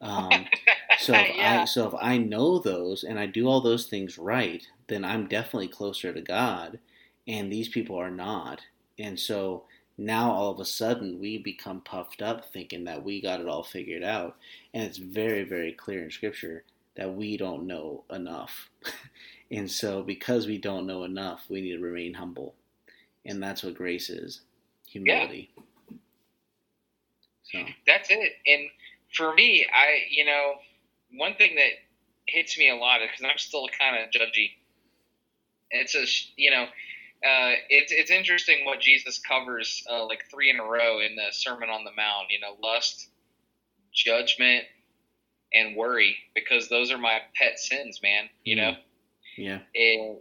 Um, 0.00 0.46
so 0.98 1.14
if 1.14 1.36
yeah. 1.36 1.62
i 1.62 1.64
so 1.64 1.88
if 1.88 1.94
i 2.00 2.18
know 2.18 2.58
those 2.58 3.04
and 3.04 3.18
i 3.18 3.26
do 3.26 3.48
all 3.48 3.60
those 3.60 3.86
things 3.86 4.18
right 4.18 4.66
then 4.86 5.04
i'm 5.04 5.26
definitely 5.26 5.68
closer 5.68 6.12
to 6.12 6.20
god 6.20 6.78
and 7.26 7.50
these 7.52 7.68
people 7.68 7.96
are 7.96 8.10
not. 8.10 8.60
And 8.98 9.18
so 9.18 9.64
now 9.96 10.30
all 10.32 10.50
of 10.50 10.60
a 10.60 10.64
sudden 10.64 11.20
we 11.20 11.38
become 11.38 11.80
puffed 11.80 12.20
up 12.20 12.52
thinking 12.52 12.84
that 12.84 13.04
we 13.04 13.20
got 13.20 13.40
it 13.40 13.48
all 13.48 13.62
figured 13.62 14.02
out. 14.04 14.36
And 14.72 14.84
it's 14.84 14.98
very 14.98 15.44
very 15.44 15.72
clear 15.72 16.04
in 16.04 16.10
scripture 16.10 16.64
that 16.96 17.14
we 17.14 17.36
don't 17.36 17.66
know 17.66 18.04
enough. 18.10 18.70
And 19.50 19.70
so 19.70 20.02
because 20.02 20.46
we 20.46 20.58
don't 20.58 20.86
know 20.86 21.04
enough 21.04 21.44
we 21.48 21.60
need 21.60 21.76
to 21.76 21.82
remain 21.82 22.14
humble. 22.14 22.54
And 23.24 23.42
that's 23.42 23.62
what 23.62 23.74
grace 23.74 24.10
is 24.10 24.40
humility. 24.88 25.50
So. 27.44 27.58
That's 27.86 28.10
it. 28.10 28.32
And 28.46 28.68
for 29.14 29.32
me, 29.34 29.66
I, 29.72 29.98
you 30.10 30.24
know, 30.24 30.54
one 31.16 31.34
thing 31.34 31.54
that 31.56 31.70
hits 32.26 32.58
me 32.58 32.70
a 32.70 32.74
lot 32.74 33.02
is 33.02 33.10
because 33.10 33.30
I'm 33.30 33.38
still 33.38 33.68
kind 33.78 34.02
of 34.02 34.10
judgy. 34.10 34.50
It's 35.70 35.94
a 35.94 36.04
you 36.36 36.50
know, 36.50 36.64
uh, 36.64 37.54
it's 37.68 37.92
it's 37.92 38.10
interesting 38.10 38.64
what 38.64 38.80
Jesus 38.80 39.18
covers 39.18 39.84
uh, 39.90 40.04
like 40.06 40.24
three 40.30 40.50
in 40.50 40.58
a 40.58 40.64
row 40.64 41.00
in 41.00 41.16
the 41.16 41.28
Sermon 41.32 41.70
on 41.70 41.84
the 41.84 41.92
Mount. 41.92 42.30
You 42.30 42.40
know, 42.40 42.56
lust, 42.62 43.08
judgment, 43.92 44.64
and 45.54 45.76
worry, 45.76 46.16
because 46.34 46.68
those 46.68 46.90
are 46.90 46.98
my 46.98 47.20
pet 47.36 47.58
sins, 47.58 48.00
man. 48.02 48.28
You 48.44 48.56
know. 48.56 48.74
Yeah. 49.36 49.60
And 49.74 50.18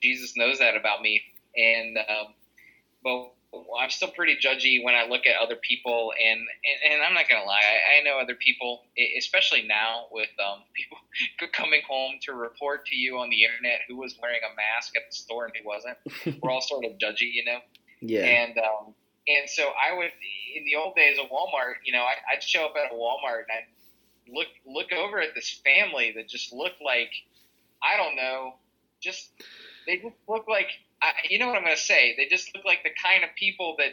Jesus 0.00 0.36
knows 0.36 0.58
that 0.58 0.76
about 0.76 1.02
me, 1.02 1.22
and 1.56 1.98
um, 1.98 2.34
but 3.02 3.32
I'm 3.78 3.90
still 3.90 4.08
pretty 4.08 4.36
judgy 4.36 4.82
when 4.82 4.94
I 4.94 5.06
look 5.06 5.26
at 5.26 5.36
other 5.42 5.56
people, 5.56 6.12
and 6.18 6.40
and, 6.40 6.92
and 6.94 7.02
I'm 7.02 7.14
not 7.14 7.28
gonna 7.28 7.44
lie, 7.44 7.60
I, 7.60 8.00
I, 8.00 8.02
know 8.02 8.18
other 8.18 8.34
people, 8.34 8.84
especially 9.18 9.62
now 9.66 10.06
with 10.10 10.30
um, 10.44 10.62
people 10.74 10.98
coming 11.52 11.82
home 11.86 12.14
to 12.22 12.32
report 12.32 12.86
to 12.86 12.96
you 12.96 13.18
on 13.18 13.28
the 13.30 13.44
internet 13.44 13.80
who 13.88 13.96
was 13.96 14.16
wearing 14.20 14.40
a 14.40 14.54
mask 14.56 14.96
at 14.96 15.02
the 15.08 15.14
store 15.14 15.46
and 15.46 15.54
who 15.56 15.66
wasn't. 15.66 15.98
We're 16.42 16.50
all 16.50 16.62
sort 16.62 16.84
of 16.84 16.92
judgy, 16.92 17.30
you 17.32 17.44
know. 17.44 17.58
Yeah. 18.00 18.24
And 18.24 18.58
um, 18.58 18.94
and 19.28 19.48
so 19.48 19.64
I 19.64 19.96
would 19.96 20.10
in 20.56 20.64
the 20.64 20.76
old 20.76 20.96
days 20.96 21.18
of 21.18 21.26
Walmart, 21.26 21.84
you 21.84 21.92
know, 21.92 22.02
I, 22.02 22.14
I'd 22.32 22.42
show 22.42 22.64
up 22.64 22.74
at 22.76 22.92
a 22.92 22.94
Walmart 22.94 23.44
and 23.48 23.52
I'd 23.58 23.68
look 24.28 24.48
look 24.66 24.92
over 24.92 25.20
at 25.20 25.34
this 25.34 25.60
family 25.64 26.12
that 26.16 26.28
just 26.28 26.52
looked 26.52 26.82
like 26.84 27.12
I 27.82 27.96
don't 27.96 28.16
know, 28.16 28.54
just 29.00 29.30
they 29.86 29.96
just 29.96 30.16
look 30.28 30.46
like 30.48 30.68
I, 31.02 31.12
you 31.28 31.38
know 31.38 31.48
what 31.48 31.56
I'm 31.56 31.64
going 31.64 31.74
to 31.74 31.82
say. 31.82 32.14
They 32.16 32.26
just 32.26 32.54
look 32.54 32.64
like 32.64 32.84
the 32.84 32.90
kind 33.02 33.24
of 33.24 33.30
people 33.36 33.76
that 33.78 33.92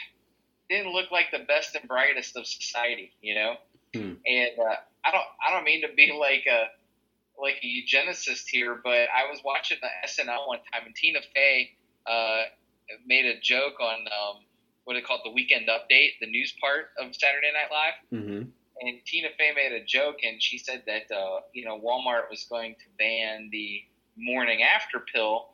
didn't 0.68 0.92
look 0.92 1.10
like 1.10 1.26
the 1.32 1.44
best 1.46 1.74
and 1.76 1.86
brightest 1.86 2.36
of 2.36 2.46
society, 2.46 3.12
you 3.22 3.34
know. 3.34 3.54
Hmm. 3.94 4.14
And 4.26 4.58
uh, 4.58 4.76
I 5.04 5.10
don't 5.12 5.26
I 5.46 5.52
don't 5.52 5.64
mean 5.64 5.82
to 5.82 5.94
be 5.94 6.12
like 6.18 6.46
a 6.50 6.66
like 7.40 7.56
a 7.62 7.66
eugenicist 7.66 8.44
here, 8.48 8.80
but 8.82 9.08
I 9.14 9.30
was 9.30 9.40
watching 9.44 9.78
the 9.80 9.88
SNL 10.06 10.46
one 10.46 10.58
time, 10.72 10.82
and 10.86 10.94
Tina 10.94 11.20
Fey 11.34 11.70
uh, 12.06 12.42
made 13.06 13.24
a 13.24 13.40
joke 13.40 13.80
on 13.80 14.00
um, 14.00 14.42
what 14.84 14.94
they 14.94 15.00
call 15.00 15.16
it, 15.16 15.22
the 15.24 15.32
Weekend 15.32 15.68
Update, 15.68 16.18
the 16.20 16.26
news 16.26 16.54
part 16.60 16.90
of 16.98 17.14
Saturday 17.14 17.50
Night 17.52 17.70
Live. 17.70 18.20
Mm-hmm. 18.20 18.50
And 18.80 18.98
Tina 19.04 19.28
Fey 19.36 19.52
made 19.54 19.72
a 19.72 19.84
joke, 19.84 20.18
and 20.22 20.42
she 20.42 20.56
said 20.58 20.84
that 20.86 21.14
uh, 21.14 21.40
you 21.52 21.64
know 21.64 21.78
Walmart 21.78 22.30
was 22.30 22.44
going 22.44 22.74
to 22.74 22.84
ban 22.98 23.50
the 23.52 23.82
morning 24.16 24.62
after 24.62 25.00
pill 25.00 25.48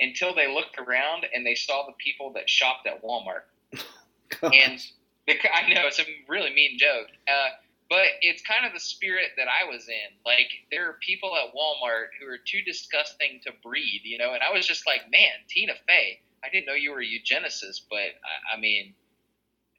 until 0.00 0.34
they 0.34 0.52
looked 0.52 0.78
around 0.78 1.26
and 1.32 1.46
they 1.46 1.54
saw 1.54 1.86
the 1.86 1.92
people 1.98 2.32
that 2.34 2.48
shopped 2.48 2.86
at 2.86 3.02
Walmart. 3.04 3.44
and 4.42 4.80
I 5.28 5.72
know 5.72 5.86
it's 5.86 6.00
a 6.00 6.04
really 6.28 6.52
mean 6.52 6.78
joke, 6.78 7.08
uh, 7.28 7.50
but 7.88 8.06
it's 8.20 8.42
kind 8.42 8.66
of 8.66 8.72
the 8.72 8.80
spirit 8.80 9.30
that 9.36 9.46
I 9.48 9.70
was 9.70 9.88
in. 9.88 10.16
Like 10.26 10.48
there 10.70 10.88
are 10.88 10.98
people 11.00 11.32
at 11.36 11.54
Walmart 11.54 12.06
who 12.20 12.26
are 12.26 12.38
too 12.38 12.62
disgusting 12.62 13.40
to 13.44 13.52
breed, 13.62 14.00
you 14.04 14.18
know. 14.18 14.32
And 14.34 14.42
I 14.42 14.52
was 14.52 14.66
just 14.66 14.86
like, 14.86 15.02
man, 15.10 15.30
Tina 15.48 15.74
Fey, 15.86 16.20
I 16.44 16.48
didn't 16.48 16.66
know 16.66 16.74
you 16.74 16.90
were 16.90 17.00
a 17.00 17.04
eugenicist, 17.04 17.82
but 17.88 17.98
I, 17.98 18.56
I 18.56 18.60
mean, 18.60 18.94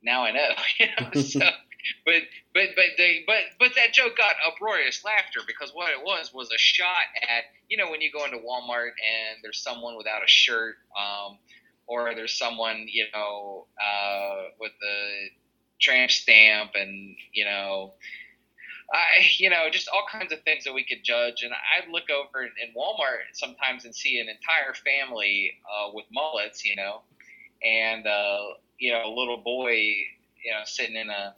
now 0.04 0.24
I 0.24 0.32
know. 0.32 0.50
You 0.80 0.88
know, 1.00 1.22
so 1.22 1.40
but 2.06 2.22
but 2.54 2.70
but 2.76 2.86
they 2.98 3.24
but 3.26 3.38
but 3.60 3.76
that 3.76 3.94
joke 3.94 4.18
got 4.18 4.36
uproarious 4.48 5.04
laughter 5.04 5.42
because 5.46 5.72
what 5.74 5.90
it 5.90 6.04
was 6.04 6.34
was 6.34 6.50
a 6.54 6.58
shot 6.58 7.06
at 7.22 7.46
you 7.70 7.78
know 7.78 7.90
when 7.90 8.02
you 8.02 8.12
go 8.12 8.24
into 8.26 8.38
Walmart 8.38 8.92
and 8.92 9.40
there's 9.42 9.62
someone 9.62 9.98
without 9.98 10.24
a 10.24 10.28
shirt, 10.28 10.76
um, 10.98 11.38
or 11.88 12.14
there's 12.16 12.38
someone 12.38 12.86
you 12.90 13.06
know 13.14 13.68
uh, 13.82 14.44
with 14.60 14.72
the 14.80 15.30
tramp 15.80 16.12
stamp 16.12 16.72
and 16.76 17.16
you 17.34 17.46
know. 17.46 17.94
I, 18.94 19.26
you 19.38 19.50
know, 19.50 19.70
just 19.72 19.88
all 19.88 20.06
kinds 20.12 20.34
of 20.34 20.44
things 20.44 20.66
that 20.66 20.74
we 20.74 20.84
could 20.84 21.04
judge. 21.04 21.42
And 21.42 21.52
I'd 21.52 21.90
look 21.90 22.12
over 22.12 22.44
in 22.44 22.76
Walmart 22.78 23.32
sometimes 23.32 23.86
and 23.86 23.96
see 23.96 24.20
an 24.20 24.28
entire 24.28 24.74
family 24.74 25.54
uh, 25.66 25.90
with 25.94 26.06
mullets, 26.12 26.64
you 26.64 26.76
know, 26.76 27.02
and 27.64 28.06
uh, 28.06 28.40
you 28.78 28.92
know, 28.92 29.04
a 29.06 29.10
little 29.10 29.38
boy, 29.38 29.72
you 29.72 30.52
know, 30.52 30.62
sitting 30.66 30.98
in 30.98 31.10
a 31.10 31.34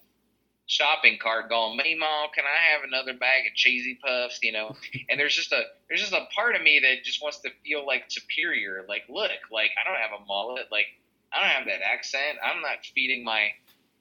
shopping 0.67 1.17
cart 1.21 1.49
going, 1.49 1.79
"Hey, 1.79 1.93
can 1.93 2.43
I 2.45 2.71
have 2.73 2.83
another 2.83 3.13
bag 3.13 3.47
of 3.47 3.55
cheesy 3.55 3.95
puffs?" 3.95 4.39
You 4.41 4.51
know, 4.51 4.75
and 5.09 5.19
there's 5.19 5.35
just 5.35 5.51
a 5.51 5.63
there's 5.87 6.01
just 6.01 6.13
a 6.13 6.25
part 6.35 6.55
of 6.55 6.61
me 6.61 6.79
that 6.79 7.03
just 7.03 7.21
wants 7.21 7.39
to 7.39 7.49
feel 7.63 7.85
like 7.85 8.05
superior. 8.09 8.85
Like, 8.87 9.03
look, 9.09 9.31
like 9.51 9.71
I 9.79 9.87
don't 9.89 9.99
have 9.99 10.19
a 10.19 10.25
mullet, 10.25 10.67
like 10.71 10.87
I 11.33 11.41
don't 11.41 11.49
have 11.49 11.65
that 11.67 11.81
accent. 11.85 12.37
I'm 12.43 12.61
not 12.61 12.85
feeding 12.93 13.23
my 13.23 13.49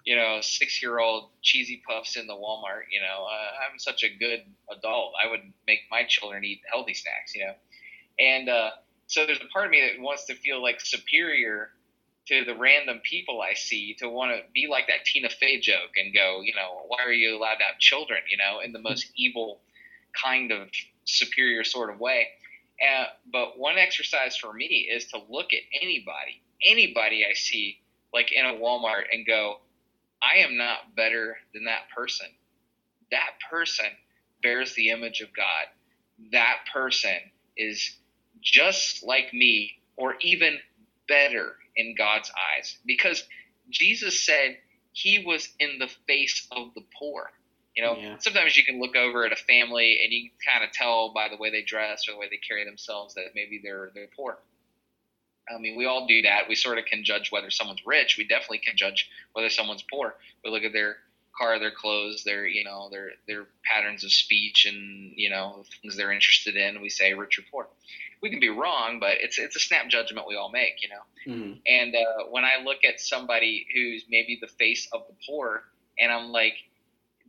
you 0.05 0.17
know 0.17 0.41
six 0.41 0.83
year 0.83 0.99
old 0.99 1.31
cheesy 1.43 1.83
puffs 1.87 2.17
in 2.17 2.27
the 2.27 2.35
Walmart. 2.35 2.85
You 2.91 3.01
know, 3.01 3.25
uh, 3.25 3.71
I'm 3.71 3.79
such 3.79 4.03
a 4.05 4.09
good 4.09 4.43
adult. 4.71 5.15
I 5.23 5.31
would 5.31 5.53
make 5.67 5.81
my 5.91 6.05
children 6.05 6.45
eat 6.45 6.61
healthy 6.71 6.95
snacks. 6.95 7.35
You 7.35 7.47
know, 7.47 7.55
and 8.19 8.49
uh, 8.49 8.71
so 9.07 9.27
there's 9.27 9.41
a 9.41 9.53
part 9.53 9.67
of 9.67 9.71
me 9.71 9.81
that 9.83 10.01
wants 10.03 10.25
to 10.27 10.35
feel 10.35 10.63
like 10.63 10.81
superior 10.81 11.71
to 12.27 12.45
the 12.45 12.55
random 12.55 13.01
people 13.03 13.41
I 13.41 13.55
see 13.55 13.95
to 13.99 14.09
want 14.09 14.33
to 14.33 14.43
be 14.55 14.67
like 14.67 14.87
that 14.87 15.05
Tina 15.05 15.29
Fey 15.29 15.61
joke 15.61 15.93
and 15.97 16.15
go, 16.15 16.41
you 16.43 16.55
know, 16.55 16.83
why 16.87 16.99
are 17.05 17.13
you 17.13 17.37
allowed 17.37 17.57
to 17.57 17.65
have 17.65 17.79
children? 17.79 18.21
You 18.31 18.39
know, 18.39 18.61
in 18.61 18.73
the 18.73 18.79
most 18.79 19.11
evil 19.17 19.61
kind 20.21 20.51
of 20.53 20.69
superior 21.05 21.65
sort 21.65 21.93
of 21.93 22.01
way. 22.01 22.29
Uh, 22.83 23.05
but 23.31 23.59
one 23.59 23.79
exercise 23.79 24.37
for 24.37 24.53
me 24.53 24.89
is 24.91 25.07
to 25.07 25.19
look 25.29 25.53
at 25.53 25.61
anybody, 25.81 26.43
anybody 26.65 27.25
I 27.29 27.35
see, 27.35 27.79
like 28.13 28.33
in 28.33 28.45
a 28.45 28.55
Walmart, 28.55 29.05
and 29.13 29.27
go, 29.27 29.59
I 30.23 30.39
am 30.39 30.57
not 30.57 30.97
better 30.97 31.37
than 31.53 31.65
that 31.65 31.91
person. 31.95 32.27
That 33.11 33.31
person 33.51 33.87
bears 34.43 34.75
the 34.75 34.91
image 34.91 35.21
of 35.21 35.29
God. 35.37 35.67
That 36.33 36.59
person 36.73 37.17
is 37.57 37.97
just 38.41 39.05
like 39.05 39.33
me, 39.33 39.73
or 39.97 40.15
even 40.21 40.59
better 41.07 41.55
in 41.77 41.95
God's 41.97 42.31
eyes 42.31 42.77
because 42.87 43.25
Jesus 43.71 44.25
said 44.25 44.57
he 44.93 45.25
was 45.27 45.49
in 45.59 45.79
the 45.79 45.89
face 46.07 46.47
of 46.53 46.75
the 46.75 46.83
poor. 46.99 47.31
You 47.77 47.83
know, 47.83 47.97
yeah. 47.97 48.17
sometimes 48.19 48.57
you 48.57 48.65
can 48.65 48.81
look 48.81 48.95
over 48.95 49.27
at 49.27 49.33
a 49.33 49.37
family 49.37 50.01
and 50.05 50.13
you 50.13 50.31
can 50.31 50.53
kind 50.53 50.65
of 50.65 50.73
tell 50.73 51.13
by 51.13 51.29
the 51.29 51.37
way 51.37 51.51
they 51.51 51.63
dress 51.63 52.09
or 52.09 52.13
the 52.13 52.19
way 52.19 52.29
they 52.31 52.37
carry 52.37 52.65
themselves 52.65 53.15
that 53.15 53.25
maybe 53.35 53.61
they're 53.63 53.91
they're 53.95 54.09
poor. 54.15 54.39
I 55.53 55.59
mean, 55.59 55.77
we 55.77 55.85
all 55.85 56.07
do 56.07 56.23
that. 56.23 56.49
We 56.49 56.55
sort 56.55 56.79
of 56.79 56.87
can 56.87 57.05
judge 57.05 57.31
whether 57.31 57.51
someone's 57.51 57.85
rich. 57.85 58.17
We 58.17 58.27
definitely 58.27 58.59
can 58.59 58.77
judge 58.77 59.11
whether 59.33 59.51
someone's 59.51 59.83
poor. 59.83 60.15
We 60.43 60.51
look 60.51 60.63
at 60.63 60.73
their 60.73 60.97
car, 61.39 61.59
their 61.59 61.71
clothes, 61.71 62.25
their 62.25 62.47
you 62.47 62.65
know 62.65 62.89
their 62.91 63.11
their 63.27 63.47
patterns 63.65 64.05
of 64.05 64.13
speech, 64.13 64.67
and 64.67 65.13
you 65.17 65.31
know 65.31 65.65
things 65.83 65.97
they're 65.97 66.13
interested 66.13 66.57
in. 66.57 66.81
We 66.81 66.89
say 66.91 67.15
rich 67.15 67.39
or 67.39 67.43
poor 67.51 67.69
we 68.25 68.31
can 68.31 68.41
be 68.41 68.49
wrong, 68.49 69.01
but 69.01 69.19
it's 69.21 69.39
it's 69.39 69.55
a 69.55 69.61
snap 69.61 69.87
judgment 69.89 70.27
we 70.27 70.35
all 70.35 70.51
make, 70.51 70.83
you 70.83 70.89
know. 70.89 71.35
Mm-hmm. 71.35 71.53
And 71.67 71.95
uh, 71.95 72.25
when 72.31 72.43
I 72.43 72.65
look 72.65 72.79
at 72.89 72.99
somebody 72.99 73.67
who's 73.75 74.07
maybe 74.09 74.39
the 74.41 74.49
face 74.49 74.89
of 74.95 75.03
the 75.07 75.15
poor, 75.27 75.63
and 75.99 76.11
I'm 76.11 76.33
like, 76.33 76.55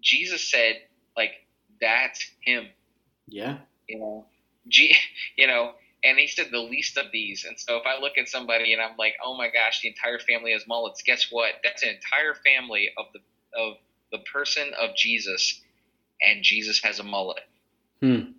Jesus 0.01 0.49
said, 0.49 0.77
like 1.17 1.31
that's 1.81 2.25
him. 2.39 2.67
Yeah. 3.27 3.57
You 3.89 3.99
know, 3.99 4.25
G, 4.69 4.95
you 5.35 5.47
know, 5.47 5.73
and 6.01 6.17
he 6.17 6.27
said 6.27 6.47
the 6.49 6.59
least 6.59 6.97
of 6.97 7.07
these. 7.11 7.43
And 7.43 7.59
so 7.59 7.75
if 7.75 7.83
I 7.85 7.99
look 7.99 8.17
at 8.17 8.29
somebody 8.29 8.71
and 8.71 8.81
I'm 8.81 8.95
like, 8.97 9.15
oh 9.21 9.35
my 9.37 9.49
gosh, 9.49 9.81
the 9.81 9.89
entire 9.89 10.19
family 10.19 10.53
has 10.53 10.65
mullets. 10.65 11.01
Guess 11.01 11.27
what? 11.29 11.55
That's 11.61 11.83
an 11.83 11.89
entire 11.89 12.35
family 12.35 12.91
of 12.97 13.07
the 13.11 13.19
of 13.59 13.75
the 14.15 14.23
person 14.31 14.71
of 14.79 14.95
Jesus, 14.95 15.61
and 16.21 16.43
Jesus 16.43 16.81
has 16.83 16.99
a 16.99 17.03
mullet. 17.03 17.43
Hmm 18.01 18.31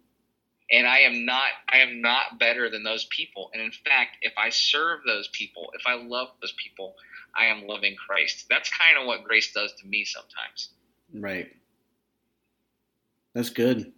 and 0.70 0.86
I 0.86 1.00
am 1.00 1.24
not 1.24 1.48
I 1.68 1.78
am 1.78 2.00
not 2.00 2.38
better 2.38 2.70
than 2.70 2.82
those 2.82 3.06
people. 3.06 3.50
And 3.52 3.62
in 3.62 3.70
fact, 3.70 4.18
if 4.22 4.32
I 4.36 4.50
serve 4.50 5.00
those 5.06 5.28
people, 5.28 5.70
if 5.74 5.86
I 5.86 5.94
love 5.94 6.28
those 6.40 6.54
people, 6.62 6.96
I 7.36 7.46
am 7.46 7.66
loving 7.66 7.94
Christ. 7.94 8.46
That's 8.50 8.70
kind 8.70 8.98
of 8.98 9.06
what 9.06 9.24
grace 9.24 9.52
does 9.52 9.72
to 9.80 9.86
me 9.86 10.04
sometimes. 10.04 10.70
Right. 11.14 11.52
That's 13.34 13.50
good. 13.50 13.92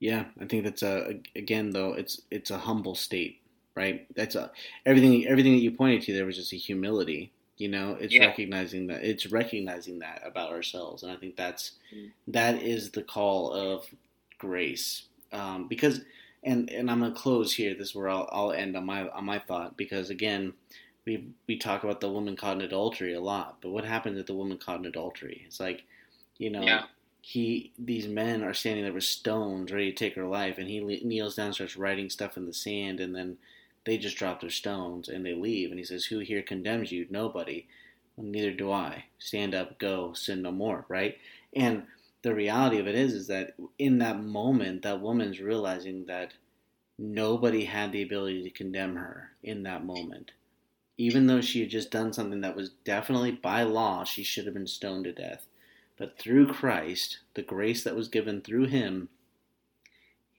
Yeah, 0.00 0.24
I 0.40 0.46
think 0.46 0.64
that's 0.64 0.82
a 0.82 1.20
again 1.36 1.70
though 1.70 1.92
it's 1.92 2.22
it's 2.30 2.50
a 2.50 2.58
humble 2.58 2.94
state, 2.94 3.40
right? 3.74 4.06
That's 4.16 4.34
a 4.34 4.50
everything 4.84 5.26
everything 5.26 5.52
that 5.52 5.62
you 5.62 5.70
pointed 5.70 6.02
to 6.02 6.12
there 6.12 6.26
was 6.26 6.36
just 6.36 6.52
a 6.52 6.56
humility. 6.56 7.32
You 7.56 7.68
know, 7.68 7.96
it's 8.00 8.12
yeah. 8.12 8.26
recognizing 8.26 8.88
that 8.88 9.04
it's 9.04 9.26
recognizing 9.26 10.00
that 10.00 10.22
about 10.24 10.50
ourselves, 10.50 11.02
and 11.02 11.12
I 11.12 11.16
think 11.16 11.36
that's 11.36 11.72
mm. 11.94 12.10
that 12.28 12.62
is 12.62 12.90
the 12.90 13.02
call 13.02 13.52
of 13.52 13.86
grace 14.38 15.04
um, 15.34 15.66
because 15.68 16.00
and 16.42 16.70
and 16.70 16.90
I'm 16.90 17.00
gonna 17.00 17.14
close 17.14 17.52
here. 17.52 17.74
This 17.74 17.88
is 17.90 17.94
where 17.94 18.08
I'll, 18.08 18.28
I'll 18.32 18.52
end 18.52 18.76
on 18.76 18.86
my 18.86 19.08
on 19.08 19.24
my 19.24 19.38
thought 19.38 19.76
because 19.76 20.10
again, 20.10 20.52
we 21.06 21.28
we 21.46 21.58
talk 21.58 21.84
about 21.84 22.00
the 22.00 22.10
woman 22.10 22.36
caught 22.36 22.56
in 22.56 22.62
adultery 22.62 23.14
a 23.14 23.20
lot, 23.20 23.58
but 23.60 23.70
what 23.70 23.84
happens 23.84 24.18
if 24.18 24.26
the 24.26 24.34
woman 24.34 24.58
caught 24.58 24.78
in 24.78 24.86
adultery? 24.86 25.42
It's 25.46 25.60
like, 25.60 25.82
you 26.38 26.50
know, 26.50 26.62
yeah. 26.62 26.84
he 27.20 27.72
these 27.78 28.06
men 28.06 28.44
are 28.44 28.54
standing 28.54 28.84
there 28.84 28.92
with 28.92 29.04
stones 29.04 29.72
ready 29.72 29.90
to 29.90 29.96
take 29.96 30.14
her 30.14 30.26
life, 30.26 30.58
and 30.58 30.68
he 30.68 30.80
kneels 30.80 31.34
down, 31.34 31.52
starts 31.52 31.76
writing 31.76 32.08
stuff 32.08 32.36
in 32.36 32.46
the 32.46 32.54
sand, 32.54 33.00
and 33.00 33.14
then 33.14 33.36
they 33.84 33.98
just 33.98 34.16
drop 34.16 34.40
their 34.40 34.50
stones 34.50 35.08
and 35.08 35.24
they 35.24 35.34
leave. 35.34 35.70
And 35.70 35.78
he 35.78 35.84
says, 35.84 36.06
"Who 36.06 36.20
here 36.20 36.42
condemns 36.42 36.92
you? 36.92 37.06
Nobody. 37.10 37.66
Well, 38.16 38.26
neither 38.26 38.52
do 38.52 38.70
I. 38.70 39.06
Stand 39.18 39.54
up, 39.54 39.78
go, 39.78 40.12
sin 40.12 40.42
no 40.42 40.52
more." 40.52 40.84
Right? 40.88 41.18
And 41.54 41.84
the 42.22 42.34
reality 42.34 42.78
of 42.78 42.86
it 42.86 42.94
is 42.94 43.12
is 43.12 43.26
that 43.26 43.54
in 43.78 43.98
that 43.98 44.22
moment 44.22 44.82
that 44.82 45.00
woman's 45.00 45.40
realizing 45.40 46.06
that 46.06 46.32
nobody 46.98 47.64
had 47.64 47.92
the 47.92 48.02
ability 48.02 48.42
to 48.42 48.50
condemn 48.50 48.96
her 48.96 49.30
in 49.42 49.62
that 49.64 49.84
moment. 49.84 50.32
Even 50.96 51.26
though 51.26 51.40
she 51.40 51.60
had 51.60 51.70
just 51.70 51.90
done 51.90 52.12
something 52.12 52.40
that 52.40 52.56
was 52.56 52.70
definitely 52.84 53.32
by 53.32 53.62
law, 53.62 54.04
she 54.04 54.22
should 54.22 54.44
have 54.44 54.54
been 54.54 54.66
stoned 54.66 55.04
to 55.04 55.12
death. 55.12 55.46
But 55.96 56.18
through 56.18 56.52
Christ, 56.52 57.18
the 57.34 57.42
grace 57.42 57.84
that 57.84 57.96
was 57.96 58.08
given 58.08 58.40
through 58.40 58.66
him, 58.66 59.08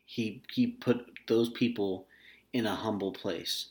he, 0.06 0.41
he 0.54 0.68
put 0.68 1.06
those 1.28 1.50
people 1.50 2.08
in 2.56 2.66
a 2.66 2.74
humble 2.76 3.12
place 3.12 3.68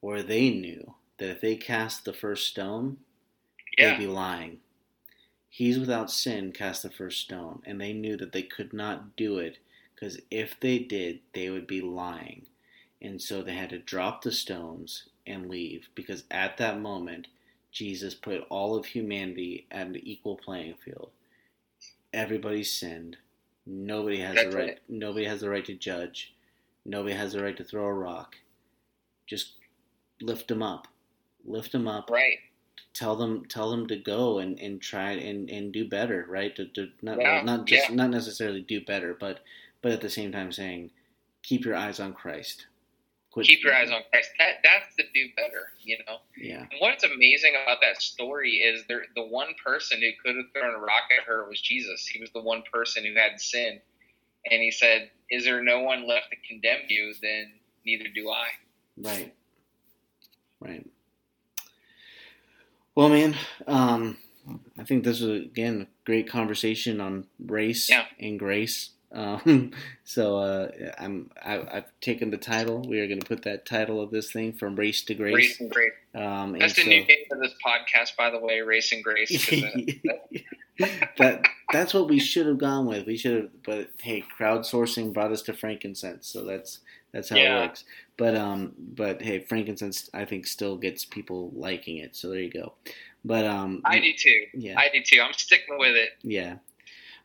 where 0.00 0.22
they 0.22 0.50
knew 0.50 0.94
that 1.18 1.28
if 1.30 1.40
they 1.40 1.56
cast 1.56 2.04
the 2.04 2.12
first 2.12 2.46
stone, 2.46 2.96
Yeah. 3.76 3.90
they'd 3.90 3.98
be 4.04 4.06
lying. 4.06 4.60
He's 5.48 5.76
without 5.76 6.08
sin 6.08 6.52
cast 6.52 6.84
the 6.84 6.90
first 6.90 7.20
stone, 7.20 7.62
and 7.66 7.80
they 7.80 7.92
knew 7.92 8.16
that 8.16 8.30
they 8.30 8.44
could 8.44 8.72
not 8.72 9.16
do 9.16 9.38
it 9.38 9.58
because 9.94 10.20
if 10.30 10.54
they 10.60 10.78
did, 10.78 11.18
they 11.32 11.50
would 11.50 11.66
be 11.66 11.80
lying. 11.80 12.46
And 13.02 13.20
so 13.20 13.42
they 13.42 13.54
had 13.54 13.70
to 13.70 13.78
drop 13.80 14.22
the 14.22 14.30
stones 14.30 15.08
and 15.26 15.50
leave 15.50 15.88
because 15.96 16.22
at 16.30 16.58
that 16.58 16.80
moment, 16.80 17.26
Jesus 17.72 18.14
put 18.14 18.46
all 18.50 18.76
of 18.76 18.86
humanity 18.86 19.66
at 19.72 19.88
an 19.88 19.96
equal 19.96 20.36
playing 20.36 20.74
field. 20.74 21.10
Everybody 22.12 22.62
sinned. 22.62 23.16
Nobody 23.66 24.20
has 24.20 24.36
That's 24.36 24.50
the 24.54 24.56
right. 24.56 24.68
right. 24.68 24.78
Nobody 24.88 25.24
has 25.26 25.40
the 25.40 25.50
right 25.50 25.64
to 25.64 25.74
judge. 25.74 26.34
Nobody 26.88 27.14
has 27.14 27.32
the 27.34 27.42
right 27.42 27.56
to 27.56 27.64
throw 27.64 27.84
a 27.84 27.92
rock. 27.92 28.34
Just 29.26 29.52
lift 30.22 30.48
them 30.48 30.62
up. 30.62 30.88
Lift 31.44 31.72
them 31.72 31.86
up 31.86 32.10
Right. 32.10 32.38
tell 32.94 33.14
them 33.16 33.44
tell 33.48 33.70
them 33.70 33.86
to 33.86 33.96
go 33.96 34.38
and, 34.38 34.58
and 34.58 34.80
try 34.82 35.12
and, 35.12 35.48
and 35.50 35.72
do 35.72 35.88
better 35.88 36.26
right 36.28 36.54
to, 36.56 36.66
to 36.68 36.88
not 37.02 37.18
Yeah, 37.20 37.42
not 37.42 37.66
just 37.66 37.88
yeah. 37.90 37.94
not 37.94 38.10
necessarily 38.10 38.60
do 38.62 38.80
better 38.84 39.16
but 39.18 39.40
but 39.82 39.92
at 39.92 40.00
the 40.00 40.10
same 40.10 40.32
time 40.32 40.50
saying 40.52 40.90
keep 41.42 41.64
your 41.64 41.76
eyes 41.76 42.00
on 42.00 42.12
christ 42.12 42.66
Quit- 43.30 43.46
Keep 43.46 43.62
your 43.62 43.74
eyes 43.74 43.90
on 43.90 44.00
Christ. 44.10 44.30
That 44.38 44.54
that's 44.64 44.96
the 44.96 45.04
do 45.14 45.28
better, 45.36 45.68
you 45.82 45.98
know. 46.06 46.16
yeah 46.36 46.60
And 46.70 46.80
what's 46.80 47.04
amazing 47.04 47.52
about 47.62 47.78
that 47.82 48.00
story 48.02 48.52
is 48.56 48.84
there 48.88 49.04
the 49.14 49.26
one 49.26 49.54
person 49.64 50.00
who 50.00 50.10
could 50.24 50.36
have 50.36 50.46
thrown 50.52 50.74
a 50.74 50.78
rock 50.78 51.04
at 51.16 51.24
her 51.26 51.46
was 51.48 51.60
Jesus. 51.60 52.06
He 52.06 52.20
was 52.20 52.30
the 52.32 52.40
one 52.42 52.62
person 52.72 53.04
who 53.04 53.14
had 53.14 53.38
sinned. 53.40 53.80
And 54.50 54.62
he 54.62 54.70
said, 54.70 55.10
Is 55.30 55.44
there 55.44 55.62
no 55.62 55.80
one 55.80 56.06
left 56.08 56.30
to 56.30 56.36
condemn 56.48 56.80
you? 56.88 57.12
Then 57.22 57.52
neither 57.84 58.04
do 58.14 58.30
I. 58.30 58.46
right 59.00 59.34
right 60.60 60.84
well 62.94 63.08
man 63.08 63.36
um 63.68 64.16
i 64.78 64.82
think 64.82 65.04
this 65.04 65.20
was 65.20 65.40
again 65.42 65.82
a 65.82 65.86
great 66.04 66.28
conversation 66.28 67.00
on 67.00 67.24
race 67.46 67.88
Yeah. 67.88 68.06
and 68.18 68.38
grace 68.38 68.90
um, 69.10 69.70
so 70.04 70.36
uh, 70.36 70.68
I'm 70.98 71.30
I, 71.42 71.60
I've 71.78 72.00
taken 72.02 72.30
the 72.30 72.36
title. 72.36 72.82
We 72.86 73.00
are 73.00 73.06
going 73.06 73.20
to 73.20 73.26
put 73.26 73.42
that 73.44 73.64
title 73.64 74.02
of 74.02 74.10
this 74.10 74.30
thing 74.30 74.52
from 74.52 74.76
race 74.76 75.02
to 75.04 75.14
grace. 75.14 75.34
Race 75.34 75.60
and 75.60 75.70
grace. 75.70 75.92
Um, 76.14 76.52
and 76.52 76.60
That's 76.60 76.74
the 76.74 76.82
so- 76.82 76.88
new 76.90 77.04
name 77.06 77.24
of 77.32 77.38
this 77.40 77.54
podcast, 77.64 78.16
by 78.18 78.28
the 78.28 78.38
way, 78.38 78.60
Race 78.60 78.92
and 78.92 79.02
Grace. 79.02 79.48
that 81.18 81.44
that's 81.72 81.92
what 81.94 82.08
we 82.08 82.18
should 82.18 82.46
have 82.46 82.58
gone 82.58 82.86
with. 82.86 83.06
We 83.06 83.16
should 83.16 83.34
have, 83.36 83.48
but 83.64 83.90
hey, 84.00 84.24
crowdsourcing 84.38 85.12
brought 85.12 85.32
us 85.32 85.42
to 85.42 85.52
frankincense, 85.52 86.26
so 86.28 86.44
that's 86.44 86.80
that's 87.12 87.28
how 87.30 87.36
Yeah. 87.36 87.58
it 87.58 87.66
works. 87.68 87.84
But 88.16 88.36
um, 88.36 88.72
but 88.78 89.22
hey, 89.22 89.40
frankincense 89.40 90.10
I 90.14 90.24
think 90.24 90.46
still 90.46 90.76
gets 90.76 91.04
people 91.04 91.52
liking 91.54 91.98
it. 91.98 92.16
So 92.16 92.30
there 92.30 92.40
you 92.40 92.50
go. 92.50 92.74
But 93.24 93.44
um, 93.44 93.82
I 93.84 93.98
do 93.98 94.12
too. 94.12 94.44
yeah, 94.54 94.78
I 94.78 94.88
do 94.92 95.00
too. 95.02 95.20
I'm 95.20 95.32
sticking 95.32 95.78
with 95.78 95.96
it. 95.96 96.10
yeah. 96.22 96.56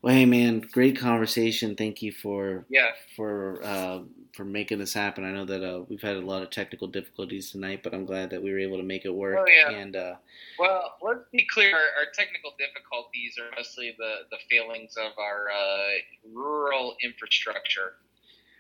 Well, 0.02 0.14
hey 0.14 0.26
man, 0.26 0.60
great 0.60 1.00
conversation. 1.00 1.76
Thank 1.76 2.02
you 2.02 2.12
for 2.12 2.66
Yeah. 2.70 2.90
for 3.16 3.62
uh, 3.64 4.00
for 4.34 4.44
making 4.44 4.80
this 4.80 4.94
happen. 4.94 5.24
I 5.24 5.32
know 5.32 5.46
that 5.46 5.64
uh, 5.64 5.84
we've 5.88 6.02
had 6.02 6.16
a 6.16 6.22
lot 6.22 6.42
of 6.42 6.50
technical 6.50 6.88
difficulties 6.88 7.52
tonight, 7.52 7.82
but 7.84 7.94
I'm 7.94 8.06
glad 8.06 8.32
that 8.32 8.42
we 8.42 8.52
were 8.52 8.60
able 8.60 8.78
to 8.78 8.84
make 8.84 9.06
it 9.06 9.14
work. 9.14 9.38
Oh, 9.40 9.46
yeah. 9.46 9.70
And 9.70 9.96
uh, 9.96 10.16
Well, 10.60 10.96
let's 11.04 11.30
be 11.32 11.46
clear. 11.54 11.74
Our, 11.74 12.06
our 12.06 12.12
technical 12.14 12.52
difficulties 12.58 13.38
are 13.38 13.56
mostly 13.56 13.96
the, 13.98 14.26
the 14.32 14.38
failings 14.50 14.98
of 14.98 15.12
our 15.20 15.50
uh, 15.52 16.34
rural 16.34 16.96
infrastructure. 17.04 17.94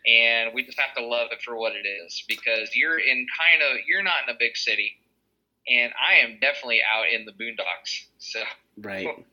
And 0.05 0.51
we 0.53 0.63
just 0.63 0.79
have 0.79 0.95
to 0.95 1.05
love 1.05 1.29
it 1.31 1.41
for 1.41 1.55
what 1.55 1.73
it 1.73 1.87
is 1.87 2.23
because 2.27 2.75
you're 2.75 2.99
in 2.99 3.25
kind 3.39 3.63
of, 3.63 3.79
you're 3.87 4.03
not 4.03 4.27
in 4.27 4.35
a 4.35 4.37
big 4.37 4.55
city. 4.55 4.91
And 5.67 5.91
I 5.97 6.15
am 6.25 6.39
definitely 6.39 6.81
out 6.81 7.05
in 7.11 7.25
the 7.25 7.31
boondocks. 7.31 8.05
So 8.19 8.41
right, 8.77 9.07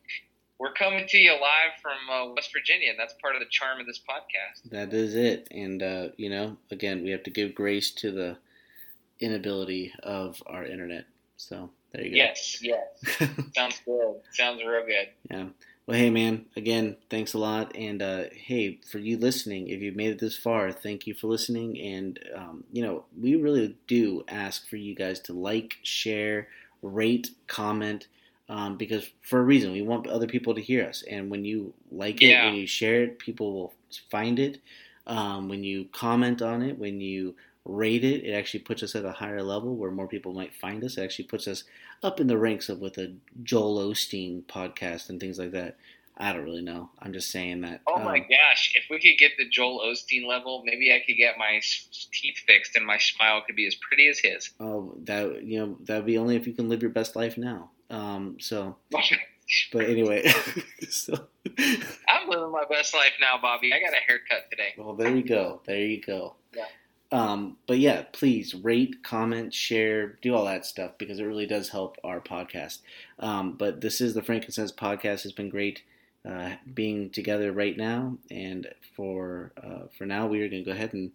we're 0.60 0.72
coming 0.74 1.06
to 1.08 1.16
you 1.18 1.32
live 1.32 1.72
from 1.80 1.96
uh, 2.12 2.32
West 2.34 2.50
Virginia. 2.52 2.90
And 2.90 2.98
that's 2.98 3.14
part 3.14 3.34
of 3.34 3.40
the 3.40 3.48
charm 3.50 3.80
of 3.80 3.86
this 3.86 3.98
podcast. 3.98 4.70
that 4.70 4.92
is 4.92 5.16
it. 5.16 5.48
And 5.50 5.82
uh, 5.82 6.08
you 6.16 6.28
know, 6.28 6.58
again, 6.70 7.02
we 7.02 7.10
have 7.10 7.24
to 7.24 7.30
give 7.30 7.54
grace 7.54 7.90
to 7.92 8.12
the 8.12 8.36
inability 9.18 9.92
of 10.02 10.40
our 10.46 10.64
internet. 10.64 11.06
So 11.38 11.70
there 11.92 12.04
you 12.04 12.10
go. 12.10 12.16
Yes, 12.16 12.62
yes. 12.62 13.28
Sounds 13.56 13.80
good. 13.84 14.16
Sounds 14.32 14.60
real 14.62 14.84
good. 14.84 15.08
Yeah. 15.30 15.46
Well, 15.86 15.98
hey, 15.98 16.10
man, 16.10 16.44
again, 16.56 16.96
thanks 17.08 17.32
a 17.32 17.38
lot. 17.38 17.74
And 17.74 18.02
uh, 18.02 18.24
hey, 18.32 18.78
for 18.92 18.98
you 18.98 19.16
listening, 19.16 19.68
if 19.68 19.80
you've 19.80 19.96
made 19.96 20.10
it 20.10 20.18
this 20.20 20.36
far, 20.36 20.70
thank 20.70 21.06
you 21.06 21.14
for 21.14 21.26
listening. 21.26 21.80
And, 21.80 22.18
um, 22.36 22.64
you 22.70 22.82
know, 22.82 23.06
we 23.18 23.34
really 23.34 23.76
do 23.88 24.24
ask 24.28 24.68
for 24.68 24.76
you 24.76 24.94
guys 24.94 25.18
to 25.20 25.32
like, 25.32 25.78
share, 25.82 26.48
rate, 26.82 27.30
comment, 27.48 28.06
um, 28.50 28.76
because 28.76 29.08
for 29.22 29.38
a 29.38 29.44
reason, 29.44 29.70
we 29.70 29.80
want 29.80 30.08
other 30.08 30.26
people 30.26 30.56
to 30.56 30.60
hear 30.60 30.84
us. 30.84 31.04
And 31.08 31.30
when 31.30 31.44
you 31.44 31.72
like 31.92 32.20
it, 32.20 32.30
Yeah. 32.30 32.46
when 32.46 32.56
you 32.56 32.66
share 32.66 33.04
it, 33.04 33.20
people 33.20 33.52
will 33.52 33.74
find 34.10 34.40
it. 34.40 34.60
Um, 35.06 35.48
when 35.48 35.62
you 35.62 35.84
comment 35.92 36.42
on 36.42 36.60
it, 36.60 36.76
when 36.76 37.00
you 37.00 37.36
rate 37.64 38.02
it, 38.02 38.24
it 38.24 38.32
actually 38.32 38.60
puts 38.60 38.82
us 38.82 38.96
at 38.96 39.04
a 39.04 39.12
higher 39.12 39.42
level 39.42 39.76
where 39.76 39.92
more 39.92 40.08
people 40.08 40.32
might 40.32 40.52
find 40.52 40.82
us. 40.82 40.98
It 40.98 41.04
actually 41.04 41.26
puts 41.26 41.46
us 41.46 41.62
up 42.02 42.18
in 42.18 42.26
the 42.26 42.36
ranks 42.36 42.68
of 42.68 42.80
with 42.80 42.98
a 42.98 43.14
Joel 43.44 43.88
Osteen 43.88 44.42
podcast 44.46 45.10
and 45.10 45.20
things 45.20 45.38
like 45.38 45.52
that. 45.52 45.76
I 46.16 46.32
don't 46.32 46.44
really 46.44 46.60
know. 46.60 46.90
I'm 46.98 47.12
just 47.12 47.30
saying 47.30 47.60
that. 47.60 47.82
Oh 47.86 47.98
my 48.00 48.18
um, 48.18 48.26
gosh! 48.28 48.74
If 48.74 48.84
we 48.90 48.98
could 48.98 49.16
get 49.16 49.32
the 49.38 49.48
Joel 49.48 49.80
Osteen 49.80 50.26
level, 50.26 50.62
maybe 50.66 50.92
I 50.92 51.02
could 51.06 51.16
get 51.16 51.38
my 51.38 51.60
teeth 52.12 52.36
fixed 52.46 52.76
and 52.76 52.84
my 52.84 52.98
smile 52.98 53.42
could 53.46 53.56
be 53.56 53.66
as 53.66 53.76
pretty 53.76 54.08
as 54.08 54.18
his. 54.18 54.50
Oh, 54.60 54.94
that 55.04 55.44
you 55.44 55.60
know 55.60 55.78
that'd 55.84 56.04
be 56.04 56.18
only 56.18 56.36
if 56.36 56.46
you 56.46 56.52
can 56.52 56.68
live 56.68 56.82
your 56.82 56.90
best 56.90 57.16
life 57.16 57.38
now. 57.38 57.70
Um. 57.90 58.36
So, 58.40 58.76
but 59.72 59.84
anyway, 59.88 60.26
so 60.90 61.14
I'm 62.08 62.28
living 62.28 62.52
my 62.52 62.64
best 62.70 62.94
life 62.94 63.12
now, 63.20 63.38
Bobby. 63.40 63.72
I 63.72 63.80
got 63.80 63.92
a 63.92 64.00
haircut 64.06 64.50
today. 64.50 64.74
well, 64.78 64.94
there 64.94 65.14
you 65.14 65.22
go. 65.24 65.60
There 65.66 65.78
you 65.84 66.00
go. 66.00 66.34
Yeah. 66.56 66.64
Um. 67.12 67.56
But 67.66 67.78
yeah, 67.78 68.04
please 68.12 68.54
rate, 68.54 69.02
comment, 69.02 69.52
share, 69.52 70.18
do 70.22 70.34
all 70.34 70.44
that 70.44 70.64
stuff 70.64 70.92
because 70.98 71.18
it 71.18 71.24
really 71.24 71.46
does 71.46 71.68
help 71.68 71.96
our 72.04 72.20
podcast. 72.20 72.78
Um. 73.18 73.54
But 73.54 73.80
this 73.80 74.00
is 74.00 74.14
the 74.14 74.22
Frankincense 74.22 74.72
podcast. 74.72 75.24
It's 75.24 75.32
been 75.32 75.50
great. 75.50 75.82
Uh, 76.28 76.50
being 76.74 77.08
together 77.08 77.50
right 77.50 77.78
now, 77.78 78.18
and 78.30 78.68
for 78.94 79.52
uh, 79.64 79.86
for 79.96 80.04
now, 80.04 80.26
we 80.26 80.42
are 80.42 80.50
going 80.50 80.62
to 80.62 80.70
go 80.70 80.76
ahead 80.76 80.92
and 80.92 81.12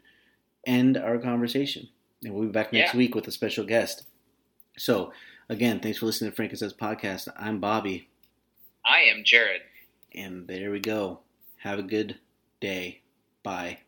end 0.65 0.97
our 0.97 1.19
conversation, 1.19 1.87
and 2.23 2.33
we'll 2.33 2.47
be 2.47 2.51
back 2.51 2.73
next 2.73 2.93
Yeah. 2.95 2.97
week 2.97 3.13
with 3.13 3.27
a 3.27 3.31
special 3.31 3.65
guest. 3.65 4.07
So, 4.79 5.13
again, 5.49 5.79
thanks 5.79 5.97
for 5.99 6.05
listening 6.05 6.31
to 6.31 6.35
Frankincense 6.35 6.73
podcast. 6.73 7.27
I'm 7.37 7.59
Bobby, 7.59 8.09
I 8.85 9.01
am 9.01 9.23
Jared. 9.23 9.61
and 10.13 10.47
there 10.47 10.71
we 10.71 10.79
go. 10.79 11.19
Have 11.59 11.79
a 11.79 11.83
good 11.83 12.19
day. 12.59 13.01
Bye. 13.43 13.79